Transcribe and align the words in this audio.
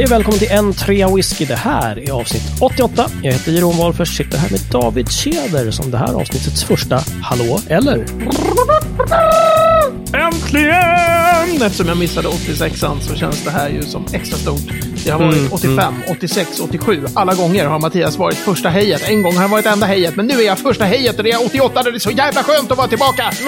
Hej 0.00 0.04
och 0.04 0.12
välkommen 0.12 0.38
till 0.38 0.50
en 0.50 0.72
trea 0.72 1.14
whisky. 1.14 1.44
Det 1.44 1.56
här 1.56 2.08
är 2.08 2.12
avsnitt 2.12 2.42
88. 2.60 3.10
Jag 3.22 3.32
heter 3.32 3.52
Jeroen 3.52 3.78
Wahlfors, 3.78 4.16
sitter 4.16 4.38
här 4.38 4.50
med 4.50 4.60
David 4.70 5.10
Tjäder 5.12 5.70
som 5.70 5.90
det 5.90 5.98
här 5.98 6.14
avsnittets 6.14 6.64
första 6.64 7.00
Hallå, 7.22 7.60
eller? 7.68 8.06
Äntligen! 10.14 11.62
Eftersom 11.62 11.88
jag 11.88 11.96
missade 11.96 12.28
86an 12.28 13.00
så 13.00 13.14
känns 13.14 13.44
det 13.44 13.50
här 13.50 13.68
ju 13.68 13.82
som 13.82 14.06
extra 14.12 14.38
stort. 14.38 14.72
Det 15.04 15.10
har 15.10 15.18
varit 15.18 15.36
Mm, 15.36 15.52
85, 15.52 15.94
86, 16.08 16.60
87. 16.60 17.04
Alla 17.14 17.34
gånger 17.34 17.66
har 17.66 17.78
Mattias 17.78 18.18
varit 18.18 18.36
första 18.36 18.68
hejet. 18.68 19.08
En 19.08 19.22
gång 19.22 19.34
har 19.34 19.42
han 19.42 19.50
varit 19.50 19.66
enda 19.66 19.86
hejet, 19.86 20.16
men 20.16 20.26
nu 20.26 20.34
är 20.34 20.46
jag 20.46 20.58
första 20.58 20.84
hejet 20.84 21.18
och 21.18 21.24
det 21.24 21.30
är 21.30 21.46
88 21.46 21.78
och 21.80 21.84
det 21.84 21.90
är 21.90 21.98
så 21.98 22.10
jävla 22.10 22.42
skönt 22.42 22.70
att 22.70 22.78
vara 22.78 22.88
tillbaka! 22.88 23.30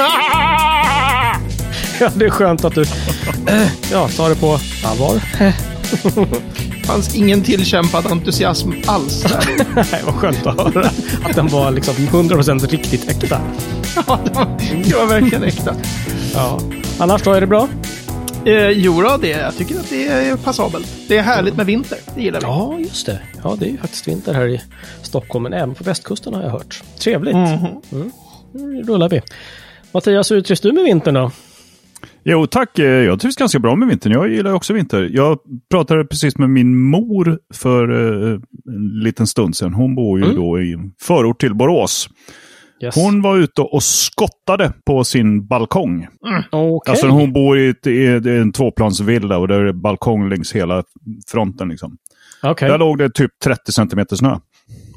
Ja, 2.01 2.11
det 2.15 2.25
är 2.25 2.31
skönt 2.31 2.65
att 2.65 2.75
du 2.75 2.83
eh, 3.47 3.69
ja, 3.93 4.09
tar 4.09 4.29
det 4.29 4.35
på 4.35 4.59
allvar. 4.85 5.21
Det 5.91 6.87
fanns 6.87 7.15
ingen 7.15 7.43
tillkämpad 7.43 8.07
entusiasm 8.07 8.71
alls 8.87 9.23
där. 9.23 9.45
Nej, 9.75 10.03
vad 10.05 10.15
skönt 10.15 10.47
att 10.47 10.75
höra 10.75 10.87
att 11.25 11.37
den 11.37 11.49
var 11.49 11.71
liksom 11.71 11.95
100% 11.95 12.69
riktigt 12.69 13.09
äkta. 13.09 13.41
Ja, 14.07 14.19
det, 14.25 14.35
var, 14.35 14.59
det 14.85 14.97
var 14.97 15.07
verkligen 15.07 15.45
äkta. 15.45 15.75
Ja. 16.35 16.61
Annars 16.99 17.23
då, 17.23 17.33
är 17.33 17.41
det 17.41 17.47
bra? 17.47 17.69
Eh, 18.45 18.69
jo, 18.71 19.03
då, 19.03 19.17
det, 19.17 19.29
jag 19.29 19.57
tycker 19.57 19.79
att 19.79 19.91
det 19.91 20.07
är 20.09 20.37
passabelt. 20.37 20.87
Det 21.09 21.19
är 21.19 21.23
härligt 21.23 21.57
med 21.57 21.67
vinter. 21.67 21.99
Det 22.15 22.23
gillar 22.23 22.41
vi. 22.41 22.47
Ja, 22.47 22.79
just 22.79 23.07
det. 23.07 23.19
Ja, 23.45 23.57
det 23.59 23.67
är 23.67 23.71
ju 23.71 23.79
faktiskt 23.79 24.09
vinter 24.09 24.35
här 24.35 24.49
i 24.49 24.63
Stockholm, 25.03 25.43
men 25.43 25.53
även 25.53 25.75
på 25.75 25.85
västkusten 25.85 26.35
har 26.35 26.43
jag 26.43 26.51
hört. 26.51 26.83
Trevligt. 26.99 27.35
Mm. 27.35 28.13
Nu 28.53 28.83
rullar 28.83 29.09
vi. 29.09 29.23
Mattias, 29.93 30.31
hur 30.31 30.41
trivs 30.41 30.61
du 30.61 30.73
med 30.73 30.85
vintern 30.85 31.15
då? 31.15 31.31
Jo 32.25 32.47
tack, 32.47 32.79
Eh, 32.79 32.85
jag 32.85 33.21
trivs 33.21 33.37
ganska 33.37 33.59
bra 33.59 33.77
med 33.77 33.89
vintern. 33.89 34.13
Jag 34.13 34.29
gillar 34.29 34.53
också 34.53 34.73
vinter. 34.73 35.09
Jag 35.13 35.39
pratade 35.71 36.05
precis 36.05 36.39
med 36.39 36.51
min 36.51 36.77
mor 36.91 37.39
för 37.55 37.91
eh, 37.91 38.33
en 38.67 39.01
liten 39.05 39.27
stund 39.27 39.57
sedan. 39.57 39.75
Hon 39.75 39.95
bor 39.95 40.21
ju 40.21 40.35
då 40.35 40.61
i 40.61 40.73
en 40.73 40.93
förort 41.03 41.41
till 41.41 41.55
Borås. 41.55 42.09
Yes. 42.83 42.95
Hon 42.97 43.23
var 43.23 43.37
ute 43.37 43.63
och 43.63 43.83
skottade 43.83 44.73
på 44.87 45.05
sin 45.05 45.47
balkong. 45.47 46.07
Okej. 46.51 46.91
Alltså 46.91 47.07
hon 47.07 47.33
bor 47.33 47.59
i, 47.59 47.69
ett, 47.69 47.87
i 47.87 48.07
en 48.07 48.53
tvåplansvilla 48.53 49.39
och 49.39 49.49
där 49.49 49.61
är 49.61 49.65
det 49.65 49.73
balkong 49.73 50.29
längs 50.29 50.53
hela 50.53 50.83
fronten. 51.27 51.69
Liksom. 51.69 51.97
Okej. 52.43 52.69
Där 52.69 52.79
låg 52.79 52.99
det 52.99 53.11
typ 53.11 53.31
30 53.45 53.73
centimeter 53.73 54.17
snö. 54.17 54.39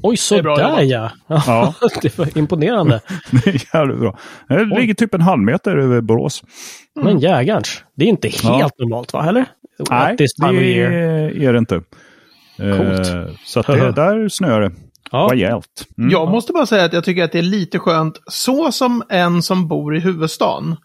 Oj, 0.08 0.18
så 0.18 0.36
Det 0.36 0.40
är 0.40 0.44
bra 0.44 0.56
där 0.56 0.82
jobbat. 0.82 1.14
ja. 1.28 1.44
Ja. 1.48 1.74
det 2.02 2.18
var 2.18 2.38
imponerande. 2.38 3.02
Det 3.32 3.48
är 3.50 3.76
jävligt 3.76 4.00
bra. 4.00 4.18
Det 4.48 4.66
ligger 4.66 4.94
typ 4.94 5.14
en 5.14 5.22
halv 5.22 5.42
meter 5.42 5.78
över 5.78 6.02
Borås. 6.02 6.44
Men 6.96 7.20
jägarns. 7.20 7.84
Det 7.96 8.06
är 8.06 8.10
inte 8.10 8.28
helt 8.28 8.44
Ja. 8.44 8.70
normalt, 8.80 9.14
va? 9.14 9.26
Eller? 9.30 9.46
Nej, 9.90 10.16
det 10.18 10.24
är 11.46 11.54
det 11.54 11.60
inte. 11.60 11.82
Coolt. 12.58 13.14
Eh, 13.14 13.36
Så 13.46 13.60
att 13.60 13.68
det, 13.68 13.92
där 13.96 14.30
snöar 14.30 14.62
det 14.62 14.72
Ja. 15.12 15.30
rejält. 15.32 15.88
Mm. 15.98 16.10
Jag 16.10 16.30
måste 16.32 16.54
bara 16.54 16.66
säga 16.66 16.86
att 16.86 16.94
jag 16.94 17.04
tycker 17.04 17.24
att 17.24 17.32
det 17.32 17.38
är 17.40 17.44
lite 17.44 17.80
skönt, 17.80 18.22
så 18.28 18.72
som 18.72 19.04
en 19.10 19.42
som 19.42 19.68
bor 19.68 19.96
i 19.96 20.00
huvudstaden. 20.00 20.76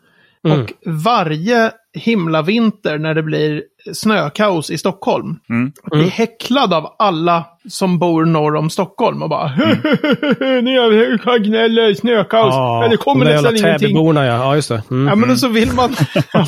Mm. 0.47 0.61
Och 0.61 0.73
varje 0.87 1.71
himla 1.95 2.43
vinter 2.43 2.99
när 2.99 3.15
det 3.15 3.23
blir 3.23 3.63
snökaos 3.93 4.71
i 4.71 4.79
Stockholm. 4.79 5.39
Mm. 5.51 5.73
Att 5.83 5.91
bli 5.91 6.09
häcklad 6.09 6.75
av 6.75 6.95
alla 6.99 7.45
som 7.69 7.99
bor 7.99 8.25
norr 8.25 8.57
om 8.57 8.71
Stockholm 8.71 9.23
och 9.23 9.29
bara 9.29 9.49
Ni 10.63 10.77
har 10.77 11.39
gnäller, 11.39 11.95
snökaos, 11.95 12.55
Ja, 12.55 12.89
det 12.91 12.97
kommer 12.97 13.25
nästan 13.25 13.57
ingenting. 13.57 13.89
Täbyborna, 13.89 14.27
ja. 14.27 14.35
Ja, 14.35 14.55
just 14.55 14.69
det. 14.69 14.83
Mm. 14.91 15.09
Ja, 15.09 15.15
men 15.15 15.31
och 15.31 15.39
så 15.39 15.49
vill 15.49 15.73
man, 15.73 15.95
ja. 16.33 16.47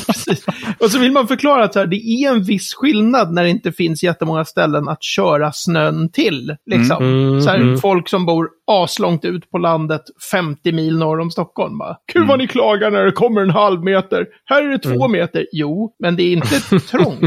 Och 0.79 0.91
så 0.91 0.99
vill 0.99 1.11
man 1.11 1.27
förklara 1.27 1.63
att 1.63 1.75
här, 1.75 1.85
det 1.85 1.95
är 1.95 2.29
en 2.29 2.43
viss 2.43 2.73
skillnad 2.73 3.33
när 3.33 3.43
det 3.43 3.49
inte 3.49 3.71
finns 3.71 4.03
jättemånga 4.03 4.45
ställen 4.45 4.89
att 4.89 5.03
köra 5.03 5.51
snön 5.51 6.11
till. 6.11 6.55
Liksom. 6.65 7.03
Mm, 7.03 7.41
så 7.41 7.49
här, 7.49 7.57
mm. 7.57 7.77
Folk 7.77 8.09
som 8.09 8.25
bor 8.25 8.49
aslångt 8.67 9.25
ut 9.25 9.51
på 9.51 9.57
landet, 9.57 10.01
50 10.31 10.71
mil 10.71 10.97
norr 10.97 11.19
om 11.19 11.31
Stockholm. 11.31 11.77
Bara, 11.77 11.97
Kul 12.13 12.27
vad 12.27 12.39
ni 12.39 12.47
klagar 12.47 12.91
när 12.91 13.05
det 13.05 13.11
kommer 13.11 13.41
en 13.41 13.49
halv 13.49 13.83
meter. 13.83 14.25
Här 14.45 14.63
är 14.63 14.69
det 14.69 14.79
två 14.79 15.07
meter. 15.07 15.45
Jo, 15.51 15.95
men 15.99 16.15
det 16.15 16.23
är 16.23 16.33
inte 16.33 16.79
trångt. 16.91 17.22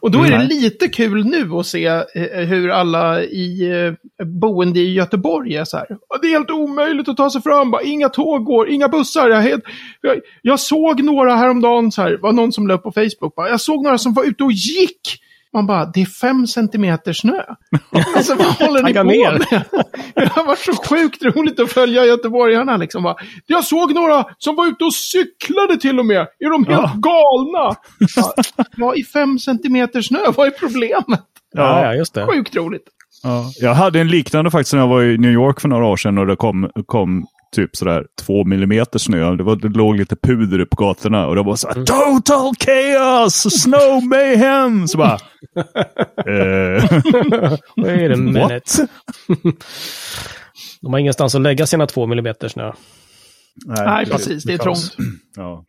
Och 0.00 0.10
då 0.10 0.22
är 0.22 0.30
det 0.30 0.44
lite 0.54 0.88
kul 0.88 1.24
nu 1.24 1.50
att 1.52 1.66
se 1.66 1.86
eh, 1.86 2.02
hur 2.46 2.70
alla 2.70 3.22
i 3.22 3.70
eh, 4.20 4.24
boende 4.26 4.80
i 4.80 4.92
Göteborg 4.94 5.56
är 5.56 5.64
så 5.64 5.76
här. 5.76 5.86
"Ja, 6.08 6.18
Det 6.22 6.26
är 6.26 6.30
helt 6.30 6.50
omöjligt 6.50 7.08
att 7.08 7.16
ta 7.16 7.30
sig 7.30 7.42
fram. 7.42 7.70
Bara, 7.70 7.82
inga 7.82 8.08
tåg 8.08 8.44
går, 8.44 8.68
inga 8.68 8.88
bussar. 8.88 9.28
Jag, 9.30 9.40
helt, 9.40 9.64
jag, 10.00 10.16
jag 10.42 10.60
såg 10.60 11.02
några 11.04 11.36
häromdagen, 11.36 11.92
så 11.92 12.02
här, 12.02 12.18
var 12.22 12.32
någon 12.32 12.52
som 12.52 12.70
upp 12.70 12.82
på 12.82 12.92
Facebook. 12.92 13.34
Bara, 13.36 13.48
jag 13.48 13.60
såg 13.60 13.82
några 13.84 13.98
som 13.98 14.14
var 14.14 14.24
ute 14.24 14.44
och 14.44 14.52
gick. 14.52 15.00
Man 15.54 15.66
bara, 15.66 15.86
det 15.86 16.02
är 16.02 16.06
fem 16.06 16.46
centimeter 16.46 17.12
snö. 17.12 17.42
alltså 18.16 18.34
vad 18.34 18.46
håller 18.46 18.82
ni 18.82 18.94
på 18.94 19.02
ner. 19.02 19.32
med? 19.32 19.64
Det 20.14 20.28
har 20.28 20.46
varit 20.46 20.58
så 20.58 20.72
sjukt 20.72 21.22
roligt 21.22 21.60
att 21.60 21.72
följa 21.72 22.04
göteborgarna. 22.04 22.76
Liksom. 22.76 23.02
Bara, 23.02 23.16
jag 23.46 23.64
såg 23.64 23.94
några 23.94 24.26
som 24.38 24.56
var 24.56 24.66
ute 24.66 24.84
och 24.84 24.94
cyklade 24.94 25.76
till 25.80 25.98
och 25.98 26.06
med. 26.06 26.26
Är 26.38 26.50
de 26.50 26.64
helt 26.66 26.94
galna? 26.94 27.76
Ja, 28.16 28.34
ja, 28.76 28.94
i 28.94 29.04
fem 29.04 29.38
centimeter 29.38 30.02
snö, 30.02 30.18
vad 30.36 30.46
är 30.46 30.50
problemet? 30.50 31.20
Ja, 31.56 31.84
ja, 31.84 31.94
just 31.94 32.14
det. 32.14 32.26
Sjukt 32.26 32.56
roligt. 32.56 32.84
Ja. 33.22 33.50
Jag 33.60 33.74
hade 33.74 34.00
en 34.00 34.08
liknande 34.08 34.50
faktiskt 34.50 34.72
när 34.72 34.80
jag 34.80 34.88
var 34.88 35.02
i 35.02 35.18
New 35.18 35.32
York 35.32 35.60
för 35.60 35.68
några 35.68 35.86
år 35.86 35.96
sedan 35.96 36.18
och 36.18 36.26
det 36.26 36.36
kom, 36.36 36.70
kom 36.86 37.26
typ 37.54 37.76
sådär 37.76 38.04
två 38.26 38.44
millimeter 38.44 38.98
snö. 38.98 39.34
Det, 39.36 39.42
var, 39.42 39.56
det 39.56 39.68
låg 39.68 39.96
lite 39.96 40.16
puder 40.16 40.64
på 40.64 40.76
gatorna 40.76 41.26
och 41.26 41.34
det 41.36 41.42
var 41.42 41.56
så 41.56 41.68
här, 41.68 41.74
total 41.74 42.54
chaos, 42.64 43.60
snow 43.62 44.04
mayhem. 44.04 44.88
Så 44.88 44.98
bara, 44.98 45.14
eh, 46.26 46.84
Wait 47.76 48.12
a 48.12 48.16
minute. 48.16 48.88
De 50.80 50.92
har 50.92 50.98
ingenstans 50.98 51.34
att 51.34 51.40
lägga 51.40 51.66
sina 51.66 51.86
två 51.86 52.06
millimeter 52.06 52.48
snö. 52.48 52.72
Nej, 53.66 54.06
precis. 54.06 54.44
Det 54.44 54.52
är 54.52 54.58
trångt. 54.58 54.96
Ja. 55.36 55.64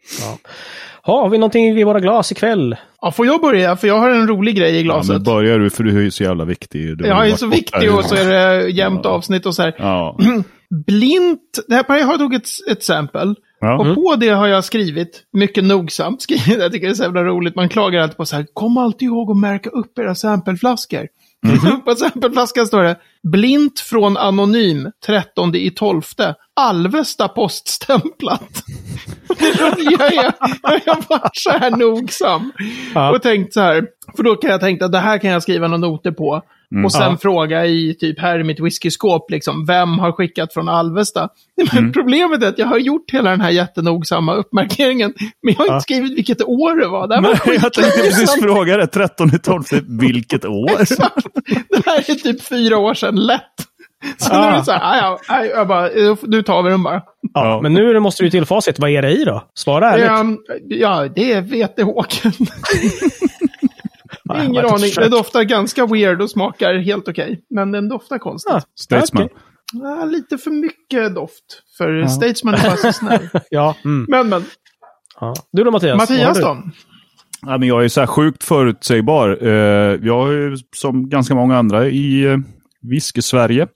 Ha, 1.04 1.22
har 1.22 1.30
vi 1.30 1.38
någonting 1.38 1.66
i 1.80 1.84
våra 1.84 2.00
glas 2.00 2.32
ikväll? 2.32 2.76
Ja, 3.02 3.12
får 3.12 3.26
jag 3.26 3.42
börja? 3.42 3.76
För 3.76 3.88
jag 3.88 4.00
har 4.00 4.10
en 4.10 4.28
rolig 4.28 4.56
grej 4.58 4.72
i 4.72 4.78
Ja, 4.78 4.84
glaset. 4.84 5.14
men 5.14 5.24
börjar 5.24 5.60
du, 5.60 5.70
för 5.70 5.84
du 5.84 5.98
är 5.98 6.02
ju 6.02 6.12
så 6.12 6.24
jävla 6.24 6.46
viktig. 6.46 6.98
Du 6.98 7.08
jag 7.08 7.28
ju 7.28 7.34
är 7.34 7.38
så 7.38 7.48
viktig 7.48 7.96
och 7.96 8.06
så 8.06 8.16
är 8.16 8.26
det 8.26 8.70
jämnt 8.70 9.06
avsnitt 9.06 9.46
och 9.46 9.56
så 9.56 9.62
här. 9.62 9.76
Ja. 9.78 10.18
Blint, 10.86 11.60
det 11.68 11.76
här 11.76 11.98
jag 11.98 12.06
har 12.06 12.18
tagit 12.18 12.44
ett, 12.44 12.72
ett 12.72 12.84
sample. 12.84 13.36
Ja. 13.60 13.80
Och 13.80 13.96
på 13.96 14.16
det 14.16 14.30
har 14.30 14.48
jag 14.48 14.64
skrivit, 14.64 15.24
mycket 15.34 15.64
nogsamt 15.64 16.22
skrivit, 16.22 16.60
jag 16.60 16.72
tycker 16.72 16.88
det 16.88 16.94
är 16.94 16.96
så 16.96 17.04
jävla 17.04 17.24
roligt, 17.24 17.56
man 17.56 17.70
klagar 17.70 18.02
alltid 18.02 18.18
på 18.18 18.26
så 18.26 18.36
här, 18.36 18.46
kom 18.54 18.78
alltid 18.78 19.06
ihåg 19.06 19.32
att 19.32 19.38
märka 19.38 19.70
upp 19.70 20.00
era 20.00 20.16
sampleflaskor. 20.16 21.08
på 21.86 21.96
sampleflaskan 21.96 22.68
står 22.68 22.84
det, 22.84 22.96
blint 23.32 23.80
från 23.80 24.18
anonym, 24.18 24.92
13 25.06 25.56
i 25.56 25.72
12, 25.72 26.02
Alvesta 26.56 27.28
poststämplat. 27.28 28.64
jag 29.78 30.00
har 30.96 31.10
varit 31.10 31.38
så 31.38 31.50
här 31.50 31.72
nogsam. 31.72 32.52
Ja. 32.94 33.16
Och 33.16 33.22
tänkt 33.22 33.54
så 33.54 33.62
här, 33.62 33.86
för 34.16 34.24
då 34.24 34.36
kan 34.36 34.50
jag 34.50 34.60
tänka 34.60 34.86
att 34.86 34.92
det 34.92 35.00
här 35.00 35.18
kan 35.18 35.30
jag 35.30 35.44
skriva 35.44 35.68
några 35.68 35.90
noter 35.90 36.12
på. 36.12 36.42
Och 36.86 36.92
sen 36.92 37.02
Ja. 37.02 37.18
fråga 37.22 37.66
i 37.66 37.96
typ 38.00 38.20
här 38.20 38.40
i 38.40 38.44
mitt 38.44 38.60
whiskyskåp, 38.60 39.32
liksom, 39.32 39.66
vem 39.66 40.00
har 40.00 40.12
skickat 40.12 40.54
från 40.54 40.70
Alvesta? 40.70 41.30
Men 41.74 41.92
Problemet 41.94 42.44
är 42.44 42.48
att 42.48 42.58
jag 42.60 42.66
har 42.68 42.78
gjort 42.78 43.12
hela 43.12 43.30
den 43.30 43.42
här 43.42 43.50
jättenogsamma 43.50 44.34
uppmarkeringen, 44.36 45.14
men 45.44 45.54
jag 45.58 45.66
har 45.66 45.74
inte 45.76 45.82
skrivit 45.84 46.18
vilket 46.18 46.42
år 46.42 46.76
det 46.80 46.88
var. 46.88 47.08
Det 47.08 47.16
var 47.16 47.22
Nej, 47.22 47.60
jag 47.64 47.74
tänkte 47.74 48.02
precis 48.02 48.42
fråga 48.42 48.78
det. 48.78 48.88
13 48.88 49.30
12, 49.44 49.64
vilket 50.00 50.46
år? 50.46 50.78
Det 51.70 51.86
här 51.86 51.98
är 52.10 52.16
typ 52.16 52.42
fyra 52.44 52.78
år 52.78 52.94
sedan, 52.94 53.16
lätt. 53.16 53.42
Så 54.18 54.34
nu 54.34 54.40
är 54.40 54.58
det 54.58 54.66
så 54.66 54.72
här, 54.72 54.80
"Ah, 54.84 54.98
ja, 54.98 55.20
ja, 55.28 55.46
jag 55.46 55.68
bara, 55.68 55.90
nu 56.28 56.44
tar 56.44 56.64
vi 56.64 56.70
den 56.70 56.84
bara. 56.84 57.02
Ja, 57.34 57.60
men 57.64 57.74
nu 57.74 58.00
måste 58.00 58.24
du 58.24 58.30
till 58.30 58.46
facit. 58.46 58.80
Vad 58.80 58.90
är 58.90 59.02
det 59.02 59.12
i 59.12 59.24
då? 59.26 59.44
Svara 59.54 59.92
ärligt. 59.94 60.20
Um, 60.22 60.38
ja, 60.70 61.08
det 61.16 61.32
är 61.34 61.42
vetehåken. 61.42 62.32
Ja, 64.38 64.44
Ingen 64.44 64.66
aning. 64.66 64.92
Det 64.96 65.10
doftar 65.10 65.44
ganska 65.44 65.86
weird 65.86 66.22
och 66.22 66.30
smakar 66.30 66.74
helt 66.74 67.08
okej. 67.08 67.42
Men 67.50 67.72
den 67.72 67.90
doftar 67.90 68.18
konstigt. 68.18 68.54
Ja, 68.54 68.62
Statesman. 68.80 69.30
Ja, 69.74 70.06
lite 70.06 70.38
för 70.38 70.52
mycket 70.52 71.16
doft. 71.16 71.64
För 71.78 72.06
Statesman 72.08 72.54
är 72.54 72.64
bara 72.64 72.76
så 72.78 72.94
snäll. 72.94 73.30
Ja, 73.50 73.76
mm. 73.86 74.06
Men, 74.10 74.30
men. 74.30 74.46
ja. 75.20 75.34
Du 75.52 75.64
då 75.64 75.72
Mattias? 75.72 75.98
Mattias 75.98 76.40
då? 76.40 76.58
Ja, 77.42 77.58
men 77.58 77.68
jag 77.68 77.84
är 77.84 77.88
så 77.88 78.00
här 78.00 78.08
sjukt 78.08 78.44
förutsägbar. 78.44 79.38
Eh, 79.42 79.50
jag 80.04 80.26
har 80.26 80.32
ju 80.32 80.58
som 80.76 81.10
ganska 81.10 81.36
många 81.36 81.58
andra 81.58 81.88
i 81.88 82.24
eh, 82.26 82.38
whisky-Sverige 82.82 83.68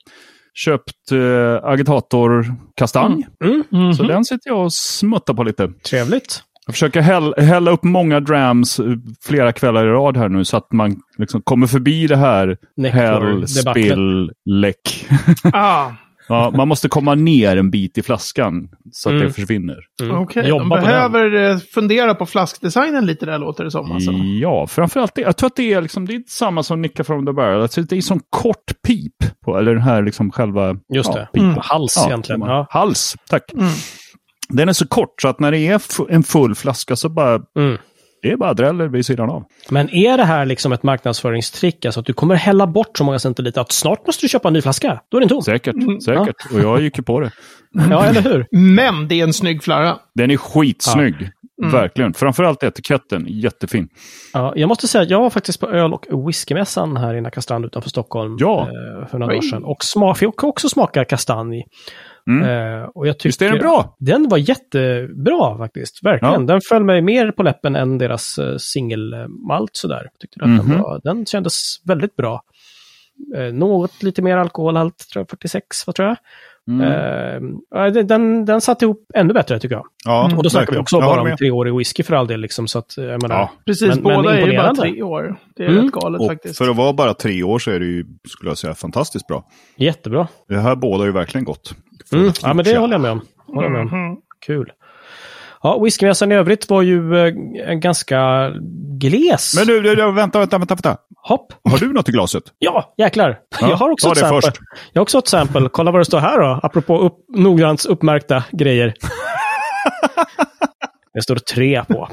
köpt 0.54 1.12
eh, 1.12 1.70
agitator 1.70 2.56
kastanj. 2.76 3.28
du? 3.40 3.64
Mm. 3.74 3.94
Så 3.94 4.04
den 4.04 4.26
sitter 4.26 4.50
jag 4.50 4.64
och 4.64 4.74
smuttar 4.74 5.34
på 5.34 5.44
lite. 5.44 5.72
Trevligt. 5.90 6.44
Jag 6.69 6.74
försöker 6.74 7.01
häll, 7.01 7.33
hälla 7.38 7.71
upp 7.71 7.83
många 7.83 8.19
drams 8.19 8.80
eh, 8.80 8.86
flera 9.25 9.51
kvällar 9.51 9.86
i 9.86 9.89
rad 9.89 10.18
här 10.18 10.30
nu 10.30 10.45
så 10.45 10.57
att 10.57 10.71
man 10.74 10.95
liksom 11.18 11.42
kommer 11.42 11.68
förbi 11.68 12.07
det 12.07 12.18
här 12.18 12.57
häll, 12.92 13.48
spill, 13.48 14.31
läck. 14.45 15.07
Ah, 15.54 15.92
Ja, 16.31 16.51
man 16.56 16.68
måste 16.68 16.89
komma 16.89 17.16
ner 17.16 17.57
en 17.57 17.71
bit 17.71 17.98
i 17.98 18.01
flaskan 18.01 18.69
så 18.92 19.10
att 19.10 19.13
Mm. 19.13 19.27
det 19.27 19.33
försvinner. 19.33 19.77
Mm. 20.01 20.16
Okej, 20.18 20.44
de 20.50 20.69
på 20.69 20.75
den. 20.75 20.86
behöver 20.86 21.50
eh, 21.51 21.57
fundera 21.57 22.16
på 22.16 22.25
flaskdesignen 22.25 23.06
lite 23.06 23.25
där 23.25 23.38
låter 23.39 23.63
det 23.63 23.72
som. 23.72 23.92
Alltså. 23.92 24.12
Ja, 24.42 24.68
framförallt 24.68 25.15
det. 25.15 25.22
Jag 25.22 25.38
tror 25.38 25.48
att 25.48 25.56
det 25.56 25.74
är, 25.74 25.81
liksom, 25.81 26.06
det 26.06 26.15
är 26.15 26.24
samma 26.27 26.63
som 26.63 26.81
Nicka 26.81 27.04
from 27.04 27.25
the 27.25 27.31
barrel. 27.33 27.62
Alltså, 27.62 27.81
det 27.81 27.98
är 27.98 28.01
sån 28.01 28.19
kort 28.30 28.72
pip. 28.88 29.13
På, 29.45 29.57
eller 29.57 29.74
den 29.74 29.83
här 29.83 30.01
liksom 30.04 30.31
själva... 30.31 30.75
Just 30.94 31.10
ja, 31.13 31.19
det. 31.19 31.27
pipen. 31.33 31.57
Hals 31.62 31.94
Ja, 31.98 32.07
egentligen. 32.07 32.42
Ja. 32.42 32.68
Hals, 32.69 33.15
tack. 33.30 33.44
Den 34.50 34.69
är 34.69 34.74
så 34.74 34.88
kort 34.88 35.22
så 35.22 35.28
att 35.28 35.40
när 35.40 35.51
det 35.51 35.60
är 35.60 35.81
en 36.10 36.24
full 36.24 36.56
flaska 36.56 36.96
så 36.96 37.10
bara... 37.10 37.42
Mm. 37.57 37.78
Det 38.22 38.31
är 38.31 38.38
bara 38.38 38.54
dräller 38.54 38.88
vid 38.88 39.06
sidan 39.06 39.30
av. 39.30 39.44
Men 39.69 39.90
är 39.90 40.18
det 40.18 40.24
här 40.24 40.46
liksom 40.46 40.72
ett 40.72 40.84
marknadsföringstrick? 40.84 41.86
Alltså 41.86 42.00
att 42.00 42.06
du 42.06 42.13
kommer 42.13 42.36
hälla 42.36 42.68
bort 42.68 42.98
så 42.98 43.04
många 43.04 43.19
centiliter 43.19 43.62
att 43.62 43.72
snart 43.72 44.06
måste 44.07 44.25
du 44.25 44.30
köpa 44.30 44.48
en 44.48 44.54
ny 44.54 44.62
flaska. 44.62 45.01
Då 45.12 45.18
är 45.18 45.22
den 45.22 45.30
tom. 45.30 45.42
Säkert, 45.42 45.75
Mm. 45.75 46.01
säkert. 46.01 46.36
Och 46.54 46.60
jag 46.60 46.81
gick 46.81 46.98
ju 46.98 47.04
på 47.04 47.19
det. 47.19 47.31
Ja, 47.90 48.06
eller 48.06 48.22
hur? 48.22 48.46
Men 48.51 49.07
det 49.07 49.19
är 49.19 49.24
en 49.24 49.34
snygg 49.34 49.63
flarra. 49.63 49.98
Den 50.16 50.31
är 50.31 50.38
skitsnygg. 50.38 51.16
Mm. 51.62 51.72
Verkligen. 51.72 52.13
Framförallt 52.13 52.63
etiketten. 52.63 53.25
Jättefin. 53.30 53.88
Ja, 54.34 54.54
jag 54.56 54.68
måste 54.68 54.88
säga 54.88 55.01
att 55.01 55.10
jag 55.10 55.19
var 55.19 55.30
faktiskt 55.30 55.60
på 55.60 55.69
öl 55.69 55.94
och 55.94 56.28
whiskymässan 56.28 56.98
här 56.98 57.16
i 57.16 57.22
Nackastrand 57.22 57.66
utanför 57.66 57.90
Stockholm 57.90 58.38
Ja. 58.40 58.62
eh, 58.62 59.07
för 59.07 59.18
några 59.19 59.31
Oj. 59.34 59.38
år 59.38 59.42
sedan. 59.42 59.63
Och 59.63 59.84
smak, 59.84 60.18
fick 60.18 60.44
också 60.44 60.69
smaka 60.69 61.06
kastanj. 61.06 61.63
Mm. 62.27 62.44
Eh, 62.81 62.83
och 62.83 63.07
jag 63.07 63.18
tycker, 63.19 63.30
Visst 63.30 63.42
är 63.42 63.50
den 63.50 63.60
bra? 63.60 63.95
Den 64.00 64.30
var 64.30 64.38
jättebra 64.38 65.57
faktiskt, 65.57 66.04
verkligen. 66.04 66.33
Ja. 66.33 66.39
Den 66.39 66.62
föll 66.69 66.83
mig 66.83 67.01
mer 67.01 67.31
på 67.31 67.44
läppen 67.44 67.75
än 67.75 67.98
deras 67.98 68.38
eh, 68.38 68.57
singelmalt 68.57 69.75
sådär. 69.75 70.07
Tyckte 70.19 70.39
att 70.44 70.57
den, 70.57 70.66
Mhm. 70.66 70.81
var, 70.81 71.01
den 71.04 71.25
kändes 71.25 71.75
väldigt 71.86 72.16
bra. 72.16 72.42
Eh, 73.36 73.54
något 73.54 74.04
lite 74.04 74.21
mer 74.21 74.38
alkoholhalt, 74.38 74.98
tror 75.13 75.21
jag, 75.21 75.30
46, 75.30 75.88
vad 75.88 75.95
tror 75.95 76.07
jag. 76.07 76.18
Mm. 76.68 77.58
Ja, 77.72 77.90
den- 77.90 78.46
den, 78.46 78.62
satt 78.62 78.82
ihop 78.82 79.06
ännu 79.14 79.34
bättre 79.34 79.60
tycker 79.60 79.76
jag. 79.76 79.86
ja, 80.06 80.32
Och 80.38 80.44
då 80.44 80.50
snackar 80.50 80.74
vi 80.74 80.80
också 80.80 80.96
Jag 80.96 81.04
bara 81.04 81.22
om 81.32 81.38
treårig 81.38 81.76
whisky 81.76 82.04
för 82.04 82.16
all 82.16 82.28
del. 82.28 82.40
Liksom, 82.42 82.68
så 82.68 82.80
att, 82.80 82.98
jag 82.98 83.22
menar, 83.22 83.36
Ja. 83.36 83.52
Precis, 83.66 83.88
Men- 83.88 84.04
men 84.04 84.16
båda 84.16 84.38
är 84.38 84.48
ju 84.48 84.58
bara 84.58 84.76
tre 84.76 85.04
år. 85.04 85.36
Det 85.56 85.64
är 85.64 85.70
Mm. 85.70 85.84
rätt 85.84 85.92
galet 85.92 86.22
Och 86.22 86.28
faktiskt. 86.28 86.58
för 86.58 86.70
att 86.70 86.76
vara 86.76 86.94
bara 86.94 87.14
tre 87.14 87.44
år 87.44 87.60
så 87.60 87.72
är 87.72 87.80
det 87.80 87.86
ju, 87.86 88.06
skulle 88.28 88.50
jag 88.50 88.58
säga, 88.58 88.74
fantastiskt 88.76 89.28
bra. 89.28 89.44
Jättebra. 89.78 90.28
Det 90.48 90.58
här 90.58 90.76
båda 90.76 91.06
ju 91.06 91.12
verkligen 91.12 91.46
gott. 91.46 91.76
Mm. 92.14 92.32
Ja, 92.44 92.54
men 92.54 92.66
det 92.66 92.78
håller 92.78 92.94
jag 92.94 93.02
med 93.02 93.12
om. 93.12 93.22
Håller 93.48 93.62
jag 93.64 93.72
med 93.72 93.82
om. 93.82 93.88
Mhm. 94.10 94.18
Kul. 94.46 94.72
Ja, 95.64 95.80
whiskymässan 95.84 96.32
i 96.32 96.36
övrigt 96.36 96.70
var 96.70 96.82
ju 96.82 97.18
eh, 97.18 97.34
ganska 97.74 98.52
gles. 99.00 99.56
Men 99.58 99.68
du, 99.68 99.82
du, 99.82 99.96
du, 99.96 100.12
vänta, 100.12 100.40
vänta, 100.40 100.58
vänta, 100.58 100.76
vänta. 100.76 100.98
Hopp! 101.16 101.54
Har 101.64 101.78
du 101.78 101.94
något 101.94 102.10
i 102.10 102.12
glaset? 102.12 102.44
Ja, 102.60 102.94
jäklar. 102.98 103.40
Ja, 103.62 103.70
jag 103.70 103.76
har 103.76 103.90
också 103.90 104.08
ett 104.08 104.14
det 104.14 104.20
sample. 104.20 104.42
först. 104.42 104.62
Jag 104.94 105.00
har 105.00 105.04
också 105.04 105.18
ett 105.18 105.28
sample. 105.28 105.70
Kolla 105.72 105.92
vad 105.92 106.02
det 106.02 106.06
står 106.06 106.20
här 106.20 106.40
då, 106.40 106.60
apropå 106.64 107.00
upp, 107.00 107.16
noggrant 107.36 107.86
uppmärkta 107.86 108.44
grejer. 108.52 108.94
Det 111.14 111.22
står 111.24 111.36
tre 111.36 111.84
på. 111.88 112.10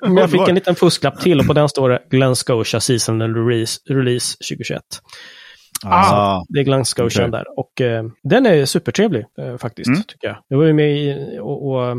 Men 0.00 0.16
jag 0.16 0.30
fick 0.30 0.48
en 0.48 0.54
liten 0.54 0.74
fusklapp 0.74 1.20
till 1.20 1.40
och 1.40 1.46
på 1.46 1.52
den 1.52 1.68
står 1.68 1.90
det 1.90 2.02
Glen 2.10 2.36
Scotia 2.36 2.80
Seasonal 2.80 3.34
Release, 3.34 3.80
release 3.88 4.36
2021. 4.36 4.82
Ah. 5.84 6.44
Det 6.48 6.60
är 6.60 6.64
Glen 6.64 6.84
Scotia 6.84 7.22
Okej. 7.22 7.30
där. 7.30 7.58
Och 7.58 7.80
eh, 7.80 8.04
den 8.22 8.46
är 8.46 8.64
supertrevlig 8.64 9.24
eh, 9.38 9.56
faktiskt, 9.56 9.88
Mm. 9.88 10.02
tycker 10.02 10.26
jag. 10.28 10.36
Jag 10.48 10.58
var 10.58 10.64
ju 10.64 10.72
med 10.72 10.90
i, 10.98 11.38
och, 11.40 11.68
och 11.70 11.86
eh, 11.88 11.96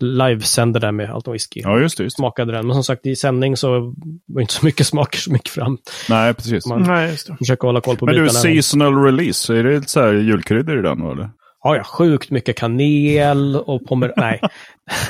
livesände 0.00 0.78
där 0.78 0.92
med 0.92 1.10
Alton 1.10 1.32
Whisky. 1.32 1.60
Ja, 1.64 1.78
just 1.78 1.96
det. 1.98 2.04
Just. 2.04 2.16
Smakade 2.16 2.52
den. 2.52 2.66
Men 2.66 2.74
som 2.74 2.84
sagt, 2.84 3.06
i 3.06 3.16
sändning 3.16 3.56
så 3.56 3.94
var 4.26 4.40
inte 4.40 4.52
så 4.54 4.64
mycket 4.64 4.86
smaker 4.86 5.18
så 5.18 5.32
mycket 5.32 5.50
fram. 5.50 5.78
Nej, 6.08 6.34
precis. 6.34 6.66
Man 6.66 6.82
Nej, 6.82 7.10
just 7.10 7.26
det. 7.26 7.36
försöker 7.36 7.68
hålla 7.68 7.80
koll 7.80 7.96
på 7.96 8.06
Men 8.06 8.14
du, 8.14 8.20
bitarna. 8.22 8.38
seasonal 8.40 9.04
release, 9.04 9.54
är 9.58 9.64
det 9.64 9.74
lite 9.74 9.90
så 9.90 10.00
här 10.00 10.12
julkryddor 10.12 10.78
i 10.78 10.82
den 10.82 11.00
då, 11.00 11.12
eller? 11.12 11.30
Ja, 11.64 11.76
ja, 11.76 11.84
sjukt 11.84 12.30
mycket 12.30 12.56
kanel 12.56 13.56
och 13.56 13.86
pommer... 13.86 14.12
Nej. 14.16 14.40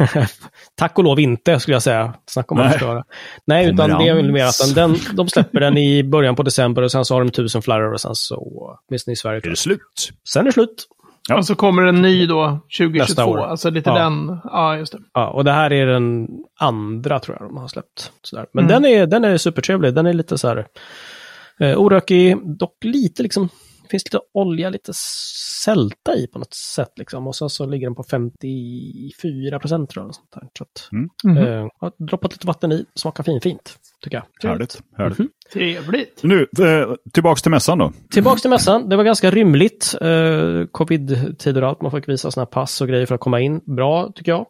Tack 0.75 0.99
och 0.99 1.05
lov 1.05 1.21
inte, 1.21 1.61
skulle 1.61 1.75
jag 1.75 1.83
säga. 1.83 2.15
Snacka 2.27 2.55
om 2.55 2.61
att 2.61 2.65
Nej. 2.65 2.73
förstöra. 2.73 3.05
Nej, 3.47 3.67
utan 3.71 3.91
det 3.91 4.09
är 4.09 4.15
väl 4.15 4.33
mer 4.33 4.45
att 4.45 4.75
den, 4.75 4.75
den, 4.91 5.17
de 5.17 5.29
släpper 5.29 5.61
den 5.61 5.79
i 5.79 6.05
början 6.05 6.37
på 6.37 6.43
december 6.43 6.83
och 6.83 6.93
sen 6.93 7.05
så 7.05 7.15
har 7.15 7.25
de 7.25 7.31
tusen 7.31 7.63
flarror 7.63 7.93
och 7.93 8.01
sen 8.01 8.15
så, 8.15 8.77
åtminstone 8.89 9.13
i 9.13 9.17
Sverige. 9.17 9.41
Är 9.45 9.51
det 9.51 9.57
slut? 9.57 10.11
Sen 10.33 10.41
är 10.41 10.45
det 10.45 10.53
slut. 10.53 10.87
Ja. 11.29 11.37
Och 11.37 11.47
så 11.47 11.55
kommer 11.55 11.83
en 11.83 12.03
ny 12.03 12.27
då, 12.27 12.47
Nästa 12.47 12.85
2022. 12.85 13.23
år. 13.31 13.39
Alltså 13.39 13.71
lite 13.71 13.91
Ja. 13.91 13.99
den. 13.99 14.41
Ja, 14.45 14.77
just 14.77 14.93
det. 14.93 14.99
Ja, 15.15 15.29
och 15.29 15.45
det 15.45 15.53
här 15.53 15.73
är 15.73 15.87
den 15.87 16.29
andra 16.61 17.19
tror 17.19 17.37
jag 17.41 17.49
de 17.49 17.57
har 17.57 17.69
släppt. 17.69 18.11
Sådär. 18.23 18.47
Men 18.53 18.65
Mm. 18.65 18.83
den, 18.83 18.93
är, 18.93 19.07
den 19.07 19.25
är 19.25 19.37
supertrevlig. 19.37 19.95
Den 19.95 20.07
är 20.07 20.13
lite 20.13 20.39
så 20.39 20.49
här 20.49 20.67
eh, 21.61 21.77
orökig, 21.79 22.37
dock 22.59 22.85
lite 22.85 23.23
liksom, 23.23 23.49
finns 23.91 24.05
lite 24.05 24.21
olja, 24.35 24.71
lite 24.71 24.93
sälta 25.65 26.15
i 26.17 26.27
på 26.27 26.39
något 26.39 26.55
sätt 26.55 26.93
liksom. 26.97 27.27
Och 27.27 27.37
så, 27.37 27.49
så 27.49 27.67
ligger 27.67 27.87
den 27.87 27.95
på 27.95 28.03
54 28.05 29.59
procent 29.59 29.91
tror 29.91 30.05
jag. 30.07 30.15
Sånt 30.15 30.33
där. 30.35 30.49
Så 30.59 30.65
att, 30.65 30.89
Mhm. 31.25 31.37
eh, 31.39 31.69
ja, 31.81 31.91
droppat 31.99 32.33
lite 32.33 32.47
vatten 32.47 32.73
i, 32.73 32.85
smakar 32.95 33.25
fin, 33.25 33.41
fint 33.41 33.79
tycker 34.03 34.17
jag. 34.41 34.51
Härligt. 34.51 34.79
härligt. 34.99 35.19
Mhm. 35.19 35.29
Trevligt. 35.53 36.21
Nu, 36.23 36.47
eh, 36.59 36.95
tillbaks 37.13 37.43
till 37.43 37.51
mässan 37.51 37.79
då. 37.79 37.93
Tillbaks 38.11 38.41
till 38.43 38.51
mässan. 38.51 38.89
Det 38.89 38.97
var 38.97 39.05
ganska 39.05 39.31
rymligt. 39.31 39.95
Eh, 40.01 40.65
Covid-tider 40.73 41.63
och 41.63 41.69
allt. 41.69 41.83
Man 41.83 41.91
fick 41.91 42.09
visa 42.09 42.31
sådana 42.31 42.47
pass 42.47 42.81
och 42.81 42.89
grejer 42.89 43.07
för 43.07 43.15
att 43.15 43.21
komma 43.21 43.41
in. 43.41 43.61
Bra, 43.65 44.13
tycker 44.15 44.33
jag. 44.33 44.47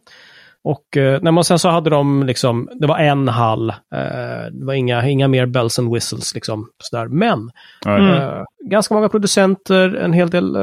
Och 0.64 0.96
eh, 0.96 1.18
när 1.22 1.30
man 1.30 1.44
sen 1.44 1.58
så 1.58 1.68
hade 1.68 1.90
de 1.90 2.22
liksom, 2.22 2.68
det 2.80 2.86
var 2.86 2.98
en 2.98 3.28
hall. 3.28 3.70
Eh, 3.70 4.50
det 4.52 4.64
var 4.64 4.74
inga, 4.74 5.08
inga 5.08 5.28
mer 5.28 5.46
bells 5.46 5.78
and 5.78 5.94
whistles 5.94 6.34
liksom. 6.34 6.68
Sådär. 6.78 7.08
Men 7.08 7.50
Nej. 7.86 8.00
Mm. 8.00 8.22
eh, 8.22 8.42
ganska 8.70 8.94
många 8.94 9.08
producenter, 9.08 9.94
en 9.94 10.12
hel 10.12 10.30
del 10.30 10.56
eh, 10.56 10.62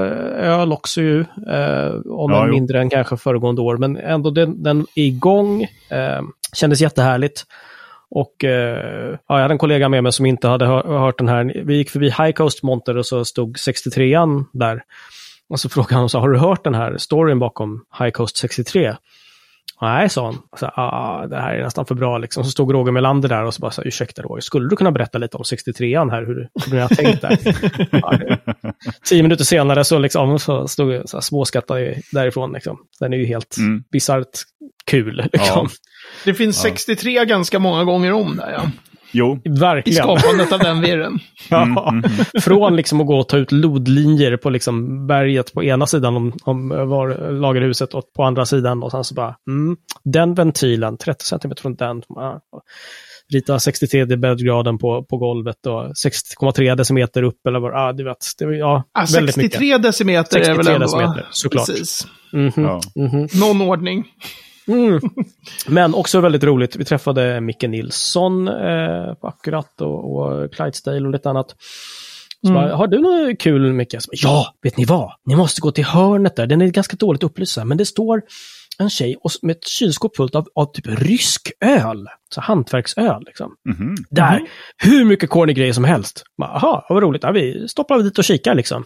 öl 0.50 0.74
också 0.74 1.01
ju. 1.01 1.19
Eh, 1.19 1.94
om 2.06 2.31
Ja, 2.31 2.44
än 2.44 2.50
mindre 2.50 2.81
än 2.81 2.89
kanske 2.89 3.18
föregående 3.18 3.62
år. 3.62 3.77
Men 3.77 3.98
ändå 3.98 4.30
den, 4.30 4.63
den 4.63 4.86
igång. 4.95 5.63
Eh, 5.89 6.21
kändes 6.54 6.81
jättehärligt. 6.81 7.44
Och 8.09 8.44
eh, 8.44 9.15
ja, 9.27 9.36
jag 9.36 9.42
hade 9.42 9.54
en 9.54 9.57
kollega 9.57 9.89
med 9.89 10.04
mig 10.04 10.12
som 10.12 10.25
inte 10.25 10.47
hade 10.47 10.65
hör, 10.65 11.00
hört 11.00 11.18
den 11.18 11.27
här. 11.30 11.62
Vi 11.65 11.77
gick 11.77 11.89
förbi 11.89 12.06
High 12.06 12.31
Coast 12.31 12.63
Monter 12.63 12.97
och 12.97 13.06
så 13.06 13.25
stod 13.25 13.57
63an 13.57 14.45
där. 14.54 14.83
Och 15.50 15.59
så 15.59 15.69
frågade 15.69 15.95
han, 15.95 16.09
så, 16.09 16.19
har 16.19 16.30
du 16.30 16.38
hört 16.38 16.63
den 16.63 16.75
här 16.75 16.97
storyn 16.97 17.39
bakom 17.39 17.86
High 18.00 18.12
Coast 18.12 18.38
63? 18.38 18.95
Nej, 19.81 20.10
sa 20.10 20.25
han. 20.25 20.38
Så, 20.60 20.66
ah, 20.66 21.28
det 21.28 21.36
här 21.36 21.54
är 21.54 21.63
nästan 21.63 21.86
för 21.86 21.95
bra. 21.95 22.18
Liksom. 22.18 22.44
Så 22.44 22.50
stod 22.51 22.74
Roger 22.74 22.92
Melander 22.92 23.30
där 23.30 23.44
och 23.44 23.54
så 23.54 23.60
bara, 23.62 23.72
så, 23.72 23.83
ursäkta 23.83 24.22
Roger, 24.22 24.42
skulle 24.42 24.69
du 24.69 24.75
kunna 24.75 24.92
berätta 24.92 25.18
lite 25.18 25.38
om 25.38 25.44
63an 25.44 26.12
här, 26.12 26.25
hur, 26.25 26.50
hur 26.66 26.74
ni 26.74 26.80
har 26.80 26.88
tänkt 26.89 27.22
där? 27.22 27.38
ja, 27.92 28.19
tio 29.06 29.24
minuter 29.24 29.44
senare 29.44 29.83
så, 29.83 30.00
liksom, 30.00 30.39
så 30.39 30.68
stod 30.68 30.94
jag 30.94 31.10
så 31.10 31.22
småskattade 31.22 31.95
därifrån. 32.12 32.54
Liksom. 32.54 32.78
Den 33.00 33.13
är 33.13 33.18
ju 33.18 33.25
helt 33.25 33.57
Mm. 33.57 33.83
bisarrt 33.92 34.28
kul. 34.86 35.30
Liksom. 35.33 35.69
Det 36.25 36.33
finns 36.33 36.62
63 36.62 37.25
ganska 37.25 37.60
många 37.60 37.83
gånger 37.83 38.12
om 38.13 38.35
där, 38.38 38.52
ja. 38.52 38.61
Jo. 39.11 39.39
I 39.44 39.49
Verkligen. 39.49 40.03
skapandet 40.03 40.51
av 40.51 40.59
den 40.59 40.81
virren. 40.81 41.19
Ja. 41.49 41.94
Från 42.41 42.75
liksom 42.75 43.01
att 43.01 43.07
gå 43.07 43.18
och 43.19 43.27
ta 43.30 43.37
ut 43.37 43.51
lodlinjer 43.51 44.37
på 44.37 44.49
liksom 44.49 45.07
berget 45.07 45.53
på 45.53 45.63
ena 45.63 45.85
sidan 45.87 46.15
om, 46.15 46.33
om 46.44 46.69
var 46.69 47.31
lagerhuset 47.31 47.94
och 47.94 48.03
på 48.15 48.23
andra 48.23 48.45
sidan. 48.45 48.83
Och 48.83 48.91
sen 48.91 49.03
så 49.03 49.13
bara, 49.15 49.35
mm, 49.47 49.77
den 50.03 50.33
ventilen, 50.33 50.97
30 50.97 51.25
cm 51.25 51.51
från 51.61 51.75
den. 51.75 52.01
Rita 53.33 53.59
63 53.59 54.06
breddgraden 54.06 54.77
på, 54.77 55.03
på 55.03 55.18
golvet 55.18 55.65
och 55.68 55.83
60,3 55.83 56.75
decimeter 56.75 57.23
upp 57.23 57.47
eller 57.47 57.59
vad 57.59 57.73
ah, 57.73 57.94
du 57.94 58.03
vet. 58.03 58.18
Det 58.39 58.45
var, 58.45 58.53
ja, 58.53 58.83
Ah, 58.94 59.06
väldigt 59.13 59.35
63 59.35 59.65
mycket. 59.65 59.83
decimeter 59.83 60.37
är 60.39 60.56
väl 60.56 60.65
63 60.65 60.73
ändå, 60.73 60.85
decimeter, 60.85 61.27
såklart. 61.31 61.68
Precis. 61.68 62.07
Mhm, 62.33 62.51
Ja. 62.56 62.81
mhm. 62.95 63.27
Någon 63.39 63.61
ordning. 63.61 64.03
Mm. 64.68 64.99
Men 65.68 65.94
också 65.94 66.21
väldigt 66.21 66.44
roligt. 66.44 66.75
Vi 66.75 66.85
träffade 66.85 67.41
Micke 67.41 67.61
Nilsson 67.63 68.47
eh, 68.47 69.13
på 69.13 69.27
Akkurat 69.27 69.81
och, 69.81 70.15
och 70.18 70.53
Clydesdale 70.53 71.06
och 71.06 71.11
lite 71.11 71.30
annat. 71.30 71.56
Så 72.45 72.49
Mm. 72.49 72.61
bara, 72.61 72.75
har 72.75 72.87
du 72.87 72.99
något 72.99 73.39
kul 73.39 73.73
Micke? 73.73 73.91
Bara, 73.94 73.99
ja, 74.11 74.53
vet 74.63 74.77
ni 74.77 74.85
vad? 74.85 75.11
Ni 75.25 75.35
måste 75.35 75.61
gå 75.61 75.71
till 75.71 75.85
hörnet 75.85 76.35
där. 76.35 76.47
Den 76.47 76.61
är 76.61 76.68
ganska 76.68 76.95
dåligt 76.97 77.23
upplyst, 77.23 77.57
men 77.65 77.77
det 77.77 77.85
står 77.85 78.21
en 78.80 78.89
tjej 78.89 79.15
och, 79.21 79.31
med 79.41 79.56
ett 79.56 79.68
kylskåp 79.68 80.15
fullt 80.18 80.35
av, 80.35 80.47
av 80.56 80.65
typ 80.73 80.87
rysk 80.87 81.51
öl. 81.65 82.07
Så 82.33 82.41
hantverksöl 82.41 83.23
liksom. 83.25 83.51
Mhm. 83.69 83.95
Där, 84.09 84.41
hur 84.77 85.06
mycket 85.06 85.30
corny 85.30 85.53
grejer 85.53 85.73
som 85.73 85.83
helst. 85.83 86.23
Jaha, 86.37 86.83
vad 86.89 87.03
roligt. 87.03 87.23
Ja, 87.23 87.31
vi 87.31 87.68
stoppar 87.68 87.99
dit 87.99 88.18
och 88.18 88.23
kikar 88.23 88.56
liksom. 88.56 88.85